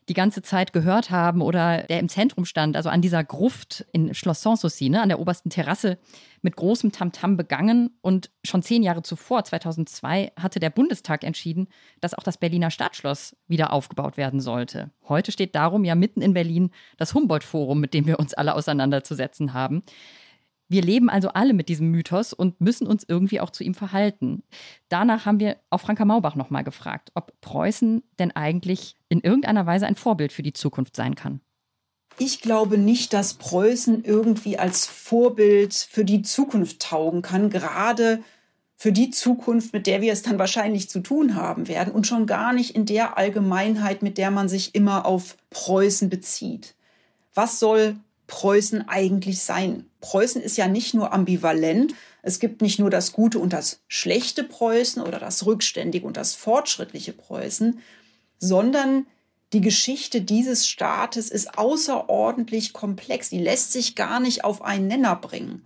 die 0.09 0.15
ganze 0.15 0.43
Zeit 0.43 0.73
gehört 0.73 1.11
haben 1.11 1.41
oder 1.41 1.83
der 1.85 1.99
im 1.99 2.09
Zentrum 2.09 2.45
stand, 2.45 2.77
also 2.77 2.91
an 2.91 3.01
dieser 3.01 3.25
Gruft 3.25 3.87
in 3.93 4.13
Schloss 4.15 4.43
Sanssouci, 4.43 4.91
ne, 4.91 5.01
an 5.01 5.09
der 5.09 5.19
obersten 5.19 5.49
Terrasse, 5.49 5.99
mit 6.43 6.57
großem 6.57 6.93
Tamtam 6.93 7.37
begangen. 7.37 7.97
Und 8.03 8.31
schon 8.45 8.63
zehn 8.63 8.83
Jahre 8.83 9.03
zuvor, 9.03 9.45
2002, 9.45 10.33
hatte 10.39 10.61
der 10.61 10.71
Bundestag 10.71 11.25
entschieden, 11.25 11.69
dass 12.01 12.15
auch 12.15 12.23
das 12.23 12.37
Berliner 12.37 12.71
Stadtschloss 12.71 13.37
wieder 13.49 13.73
aufgebaut 13.73 14.17
werden 14.17 14.41
sollte. 14.41 14.91
Heute 15.09 15.33
steht 15.33 15.55
darum 15.55 15.85
ja 15.85 15.95
mitten 15.95 16.21
in 16.21 16.35
Berlin 16.35 16.71
das 16.99 17.15
Humboldt-Forum, 17.15 17.81
mit 17.81 17.95
dem 17.95 18.07
wir 18.07 18.19
uns 18.19 18.35
alle 18.35 18.55
auseinanderzusetzen 18.55 19.55
haben. 19.55 19.83
Wir 20.75 20.83
leben 20.83 21.09
also 21.09 21.29
alle 21.29 21.55
mit 21.55 21.69
diesem 21.69 21.93
Mythos 21.93 22.33
und 22.33 22.61
müssen 22.61 22.89
uns 22.89 23.05
irgendwie 23.07 23.39
auch 23.39 23.51
zu 23.51 23.63
ihm 23.63 23.75
verhalten. 23.75 24.43
Danach 24.89 25.25
haben 25.25 25.39
wir 25.39 25.59
auch 25.71 25.79
Franka 25.81 26.05
Maubach 26.05 26.35
nochmal 26.35 26.65
gefragt, 26.65 27.13
ob 27.15 27.33
Preußen 27.43 28.03
denn 28.19 28.33
eigentlich 28.33 28.97
in 29.09 29.21
irgendeiner 29.21 29.67
Weise 29.67 29.87
ein 29.87 29.95
Vorbild 29.95 30.33
für 30.33 30.43
die 30.43 30.53
Zukunft 30.53 30.97
sein 30.97 31.15
kann. 31.15 31.41
Ich 32.19 32.41
glaube 32.41 32.77
nicht, 32.77 33.13
dass 33.13 33.35
Preußen 33.35 34.03
irgendwie 34.03 34.59
als 34.59 34.85
Vorbild 34.87 35.75
für 35.75 36.05
die 36.05 36.23
Zukunft 36.23 36.83
taugen 36.83 37.23
kann, 37.23 37.51
gerade 37.51 38.25
für 38.75 38.91
die 38.91 39.11
Zukunft, 39.11 39.75
mit 39.75 39.87
der 39.87 40.01
wir 40.01 40.13
es 40.13 40.23
dann 40.23 40.41
wahrscheinlich 40.41 40.91
zu 40.91 40.99
tun 40.99 41.37
haben 41.37 41.69
werden 41.69 41.95
und 41.95 42.09
schon 42.09 42.27
gar 42.27 42.53
nicht 42.53 42.75
in 42.75 42.85
der 42.85 43.17
Allgemeinheit, 43.17 44.03
mit 44.03 44.19
der 44.19 44.33
man 44.33 44.49
sich 44.49 44.75
immer 44.75 45.07
auf 45.07 45.37
Preußen 45.51 46.11
bezieht. 46.11 46.75
Was 47.33 47.61
soll 47.61 47.95
Preußen 48.27 48.89
eigentlich 48.89 49.43
sein? 49.43 49.87
Preußen 50.01 50.41
ist 50.41 50.57
ja 50.57 50.69
nicht 50.69 50.95
nur 50.95 51.13
ambivalent. 51.13 51.95
Es 52.23 52.39
gibt 52.39 52.63
nicht 52.63 52.79
nur 52.79 52.91
das 52.91 53.13
gute 53.13 53.39
und 53.39 53.53
das 53.53 53.81
schlechte 53.89 54.45
Preußen 54.45 55.03
oder 55.03 55.19
das 55.19 55.45
rückständige 55.47 56.07
und 56.07 56.17
das 56.17 56.35
fortschrittliche 56.35 57.13
Preußen, 57.13 57.81
sondern 58.39 59.07
die 59.53 59.61
Geschichte 59.61 60.21
dieses 60.21 60.67
Staates 60.67 61.31
ist 61.31 61.57
außerordentlich 61.59 62.73
komplex. 62.73 63.31
Die 63.31 63.39
lässt 63.39 63.73
sich 63.73 63.95
gar 63.95 64.19
nicht 64.21 64.45
auf 64.45 64.63
einen 64.63 64.89
Nenner 64.89 65.17
bringen. 65.17 65.65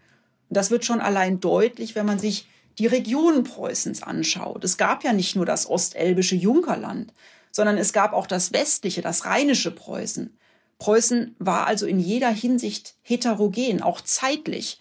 Und 0.49 0.57
das 0.57 0.71
wird 0.71 0.85
schon 0.85 1.01
allein 1.01 1.41
deutlich, 1.41 1.95
wenn 1.95 2.07
man 2.07 2.19
sich 2.19 2.47
die 2.79 2.87
Regionen 2.87 3.45
Preußens 3.45 4.03
anschaut. 4.03 4.63
Es 4.63 4.77
gab 4.77 5.05
ja 5.05 5.13
nicht 5.13 5.37
nur 5.37 5.47
das 5.47 5.69
ostelbische 5.69 6.37
Junkerland, 6.37 7.13
sondern 7.51 7.79
es 7.79 7.93
gab 7.93 8.13
auch 8.13 8.27
das 8.27 8.53
westliche, 8.53 9.01
das 9.01 9.25
rheinische 9.25 9.71
Preußen. 9.71 10.37
Preußen 10.79 11.35
war 11.39 11.67
also 11.67 11.87
in 11.87 11.99
jeder 11.99 12.31
Hinsicht 12.31 12.95
heterogen, 13.03 13.83
auch 13.83 14.01
zeitlich. 14.01 14.81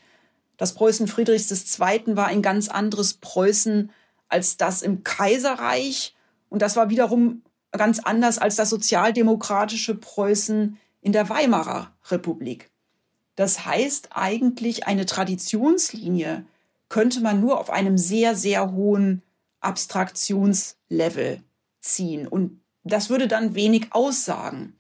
Das 0.58 0.74
Preußen 0.74 1.08
Friedrichs 1.08 1.52
II. 1.52 2.16
war 2.16 2.28
ein 2.28 2.42
ganz 2.42 2.70
anderes 2.70 3.16
Preußen 3.16 3.92
als 4.30 4.58
das 4.58 4.82
im 4.82 5.04
Kaiserreich. 5.04 6.16
Und 6.50 6.62
das 6.62 6.76
war 6.76 6.90
wiederum 6.90 7.42
ganz 7.72 8.00
anders 8.00 8.38
als 8.38 8.56
das 8.56 8.70
sozialdemokratische 8.70 9.96
Preußen 9.96 10.78
in 11.02 11.12
der 11.12 11.30
Weimarer 11.30 11.92
Republik. 12.10 12.70
Das 13.36 13.66
heißt 13.66 14.10
eigentlich, 14.12 14.88
eine 14.88 15.06
Traditionslinie 15.06 16.46
könnte 16.90 17.22
man 17.22 17.40
nur 17.40 17.60
auf 17.60 17.70
einem 17.70 17.98
sehr, 17.98 18.36
sehr 18.36 18.72
hohen 18.72 19.22
Abstraktionslevel 19.60 21.42
ziehen. 21.80 22.28
Und 22.28 22.62
das 22.84 23.10
würde 23.10 23.28
dann 23.28 23.56
wenig 23.56 23.88
aussagen. 23.92 24.76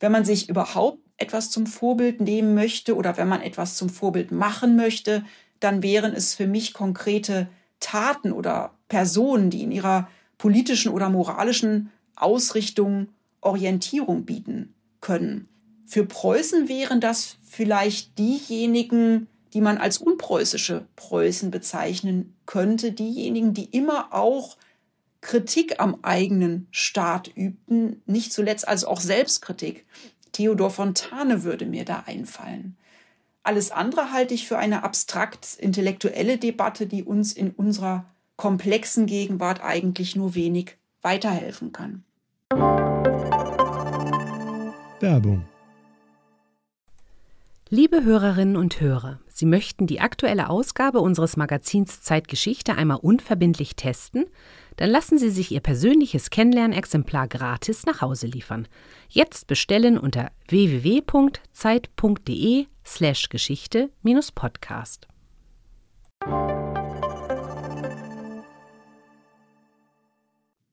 Wenn 0.00 0.12
man 0.12 0.24
sich 0.24 0.48
überhaupt 0.48 0.98
etwas 1.16 1.50
zum 1.50 1.66
Vorbild 1.66 2.20
nehmen 2.20 2.54
möchte 2.54 2.94
oder 2.94 3.16
wenn 3.16 3.28
man 3.28 3.42
etwas 3.42 3.76
zum 3.76 3.88
Vorbild 3.88 4.30
machen 4.30 4.76
möchte, 4.76 5.24
dann 5.60 5.82
wären 5.82 6.12
es 6.12 6.34
für 6.34 6.46
mich 6.46 6.72
konkrete 6.72 7.48
Taten 7.80 8.32
oder 8.32 8.72
Personen, 8.88 9.50
die 9.50 9.62
in 9.62 9.72
ihrer 9.72 10.08
politischen 10.38 10.92
oder 10.92 11.08
moralischen 11.08 11.90
Ausrichtung 12.14 13.08
Orientierung 13.40 14.24
bieten 14.24 14.74
können. 15.00 15.48
Für 15.86 16.04
Preußen 16.04 16.68
wären 16.68 17.00
das 17.00 17.36
vielleicht 17.42 18.18
diejenigen, 18.18 19.26
die 19.54 19.60
man 19.60 19.78
als 19.78 19.98
unpreußische 19.98 20.86
Preußen 20.96 21.50
bezeichnen 21.50 22.36
könnte, 22.46 22.92
diejenigen, 22.92 23.54
die 23.54 23.64
immer 23.64 24.12
auch 24.12 24.56
Kritik 25.20 25.80
am 25.80 25.98
eigenen 26.02 26.68
Staat 26.70 27.28
übten, 27.34 28.02
nicht 28.06 28.32
zuletzt 28.32 28.66
also 28.68 28.88
auch 28.88 29.00
Selbstkritik. 29.00 29.86
Theodor 30.32 30.70
Fontane 30.70 31.42
würde 31.42 31.66
mir 31.66 31.84
da 31.84 32.04
einfallen. 32.06 32.76
Alles 33.42 33.70
andere 33.70 34.12
halte 34.12 34.34
ich 34.34 34.46
für 34.46 34.58
eine 34.58 34.84
abstrakt 34.84 35.56
intellektuelle 35.58 36.38
Debatte, 36.38 36.86
die 36.86 37.02
uns 37.02 37.32
in 37.32 37.50
unserer 37.50 38.04
komplexen 38.36 39.06
Gegenwart 39.06 39.62
eigentlich 39.62 40.14
nur 40.14 40.34
wenig 40.34 40.76
weiterhelfen 41.02 41.72
kann. 41.72 42.04
Werbung 45.00 45.44
Liebe 47.70 48.02
Hörerinnen 48.02 48.56
und 48.56 48.80
Hörer, 48.80 49.20
Sie 49.28 49.44
möchten 49.44 49.86
die 49.86 50.00
aktuelle 50.00 50.48
Ausgabe 50.48 51.00
unseres 51.00 51.36
Magazins 51.36 52.00
Zeitgeschichte 52.02 52.74
einmal 52.74 52.96
unverbindlich 52.96 53.76
testen? 53.76 54.24
Dann 54.78 54.90
lassen 54.90 55.18
Sie 55.18 55.28
sich 55.30 55.50
Ihr 55.50 55.60
persönliches 55.60 56.30
Kennenlernexemplar 56.30 57.26
gratis 57.26 57.84
nach 57.84 58.00
Hause 58.00 58.28
liefern. 58.28 58.68
Jetzt 59.08 59.48
bestellen 59.48 59.98
unter 59.98 60.30
www.zeit.de/slash 60.46 63.28
Geschichte-Podcast. 63.28 65.08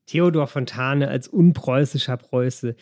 Theodor 0.06 0.46
Fontane 0.46 1.08
als 1.08 1.28
unpreußischer 1.28 2.18
Preuße, 2.18 2.76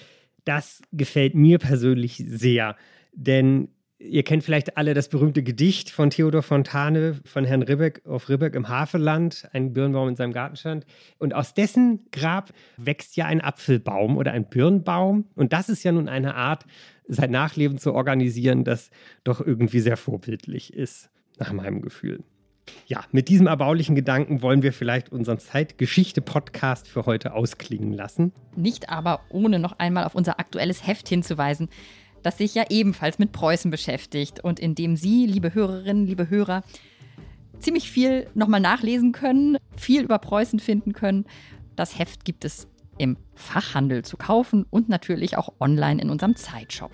das 0.44 0.82
gefällt 0.92 1.36
mir 1.36 1.58
persönlich 1.58 2.22
sehr. 2.28 2.76
Denn 3.14 3.70
Ihr 4.04 4.24
kennt 4.24 4.44
vielleicht 4.44 4.76
alle 4.76 4.94
das 4.94 5.08
berühmte 5.08 5.44
Gedicht 5.44 5.90
von 5.90 6.10
Theodor 6.10 6.44
Fontane 6.44 7.22
von 7.24 7.46
Herrn 7.46 7.62
Ribbeck 7.62 8.02
auf 8.06 8.28
Ribbeck 8.28 8.54
im 8.54 8.68
Havelland, 8.68 9.48
ein 9.54 9.72
Birnbaum 9.72 10.10
in 10.10 10.16
seinem 10.18 10.34
Garten 10.34 10.58
stand. 10.58 10.86
Und 11.20 11.34
aus 11.34 11.54
dessen 11.54 12.06
Grab 12.12 12.52
wächst 12.76 13.16
ja 13.16 13.28
ein 13.28 13.40
Apfelbaum 13.40 14.18
oder 14.18 14.34
ein 14.34 14.50
Birnbaum. 14.50 15.26
Und 15.36 15.54
das 15.54 15.70
ist 15.70 15.84
ja 15.84 15.94
nun 15.94 16.10
eine 16.10 16.36
Art, 16.36 16.66
sein 17.08 17.32
Nachleben 17.32 17.78
zu 17.78 17.94
organisieren, 17.94 18.66
das 18.66 18.90
doch 19.24 19.40
irgendwie 19.40 19.80
sehr 19.80 19.98
vorbildlich 19.98 20.74
ist, 20.74 21.10
nach 21.40 21.54
meinem 21.54 21.82
Gefühl. 21.82 22.24
Ja, 22.88 23.04
mit 23.12 23.30
diesem 23.30 23.48
erbaulichen 23.48 23.96
Gedanken 23.96 24.42
wollen 24.42 24.64
wir 24.64 24.74
vielleicht 24.74 25.12
unseren 25.12 25.40
Zeitgeschichte-Podcast 25.40 26.88
für 26.88 27.06
heute 27.06 27.34
ausklingen 27.34 27.94
lassen. 27.94 28.34
Nicht 28.56 28.90
aber 28.90 29.22
ohne 29.30 29.60
noch 29.60 29.80
einmal 29.80 30.06
auf 30.06 30.16
unser 30.16 30.40
aktuelles 30.40 30.86
Heft 30.86 31.08
hinzuweisen 31.10 31.70
das 32.24 32.38
sich 32.38 32.56
ja 32.56 32.64
ebenfalls 32.70 33.20
mit 33.20 33.32
Preußen 33.32 33.70
beschäftigt 33.70 34.44
und 34.44 34.60
in 34.60 34.76
dem 34.76 34.96
Sie, 34.96 35.28
liebe 35.28 35.54
Hörerinnen, 35.54 36.08
liebe 36.08 36.30
Hörer, 36.30 36.64
ziemlich 37.60 37.90
viel 37.92 38.28
nochmal 38.34 38.60
nachlesen 38.60 39.12
können, 39.12 39.58
viel 39.76 40.04
über 40.04 40.18
Preußen 40.18 40.60
finden 40.60 40.94
können. 40.94 41.26
Das 41.76 42.00
Heft 42.00 42.26
gibt 42.26 42.46
es 42.46 42.68
im 42.98 43.18
Fachhandel 43.36 44.04
zu 44.04 44.18
kaufen 44.18 44.66
und 44.70 44.90
natürlich 44.90 45.38
auch 45.38 45.54
online 45.60 46.02
in 46.02 46.10
unserem 46.10 46.36
Zeitshop. 46.36 46.92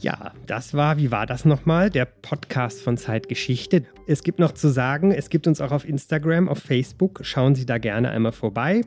Ja, 0.00 0.32
das 0.46 0.74
war, 0.74 0.96
wie 0.98 1.10
war 1.10 1.26
das 1.26 1.44
nochmal? 1.44 1.90
Der 1.90 2.04
Podcast 2.04 2.80
von 2.80 2.96
Zeitgeschichte. 2.96 3.82
Es 4.06 4.22
gibt 4.22 4.38
noch 4.38 4.52
zu 4.52 4.68
sagen, 4.68 5.10
es 5.10 5.28
gibt 5.28 5.48
uns 5.48 5.60
auch 5.60 5.72
auf 5.72 5.84
Instagram, 5.84 6.48
auf 6.48 6.58
Facebook. 6.58 7.22
Schauen 7.24 7.56
Sie 7.56 7.66
da 7.66 7.78
gerne 7.78 8.10
einmal 8.10 8.30
vorbei. 8.30 8.82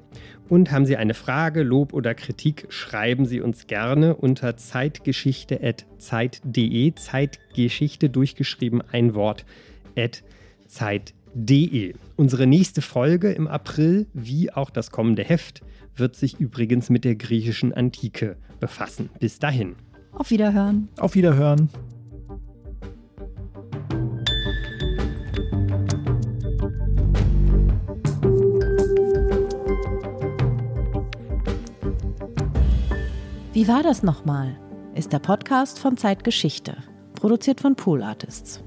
Und 0.47 0.71
haben 0.71 0.85
Sie 0.85 0.95
eine 0.95 1.13
Frage, 1.13 1.63
Lob 1.63 1.91
oder 1.91 2.15
Kritik, 2.15 2.67
schreiben 2.69 3.25
Sie 3.25 3.41
uns 3.41 3.67
gerne 3.67 4.15
unter 4.15 4.55
zeitgeschichte.zeit.de. 4.55 6.95
Zeitgeschichte 6.95 8.09
durchgeschrieben, 8.09 8.81
ein 8.93 9.13
Wort, 9.13 9.43
at 9.97 10.23
zeit.de. 10.67 11.93
Unsere 12.15 12.47
nächste 12.47 12.81
Folge 12.81 13.33
im 13.33 13.49
April, 13.49 14.07
wie 14.13 14.53
auch 14.53 14.69
das 14.69 14.91
kommende 14.91 15.25
Heft, 15.25 15.59
wird 15.97 16.15
sich 16.15 16.39
übrigens 16.39 16.89
mit 16.89 17.03
der 17.03 17.15
griechischen 17.15 17.73
Antike 17.73 18.37
befassen. 18.61 19.09
Bis 19.19 19.39
dahin. 19.39 19.75
Auf 20.13 20.29
Wiederhören. 20.29 20.89
Auf 20.99 21.15
Wiederhören. 21.15 21.69
Wie 33.53 33.67
war 33.67 33.83
das 33.83 34.01
nochmal? 34.01 34.57
Ist 34.95 35.13
der 35.13 35.19
Podcast 35.19 35.79
von 35.79 35.97
Zeitgeschichte, 35.97 36.77
produziert 37.13 37.61
von 37.61 37.75
Pool 37.75 38.01
Artists. 38.01 38.63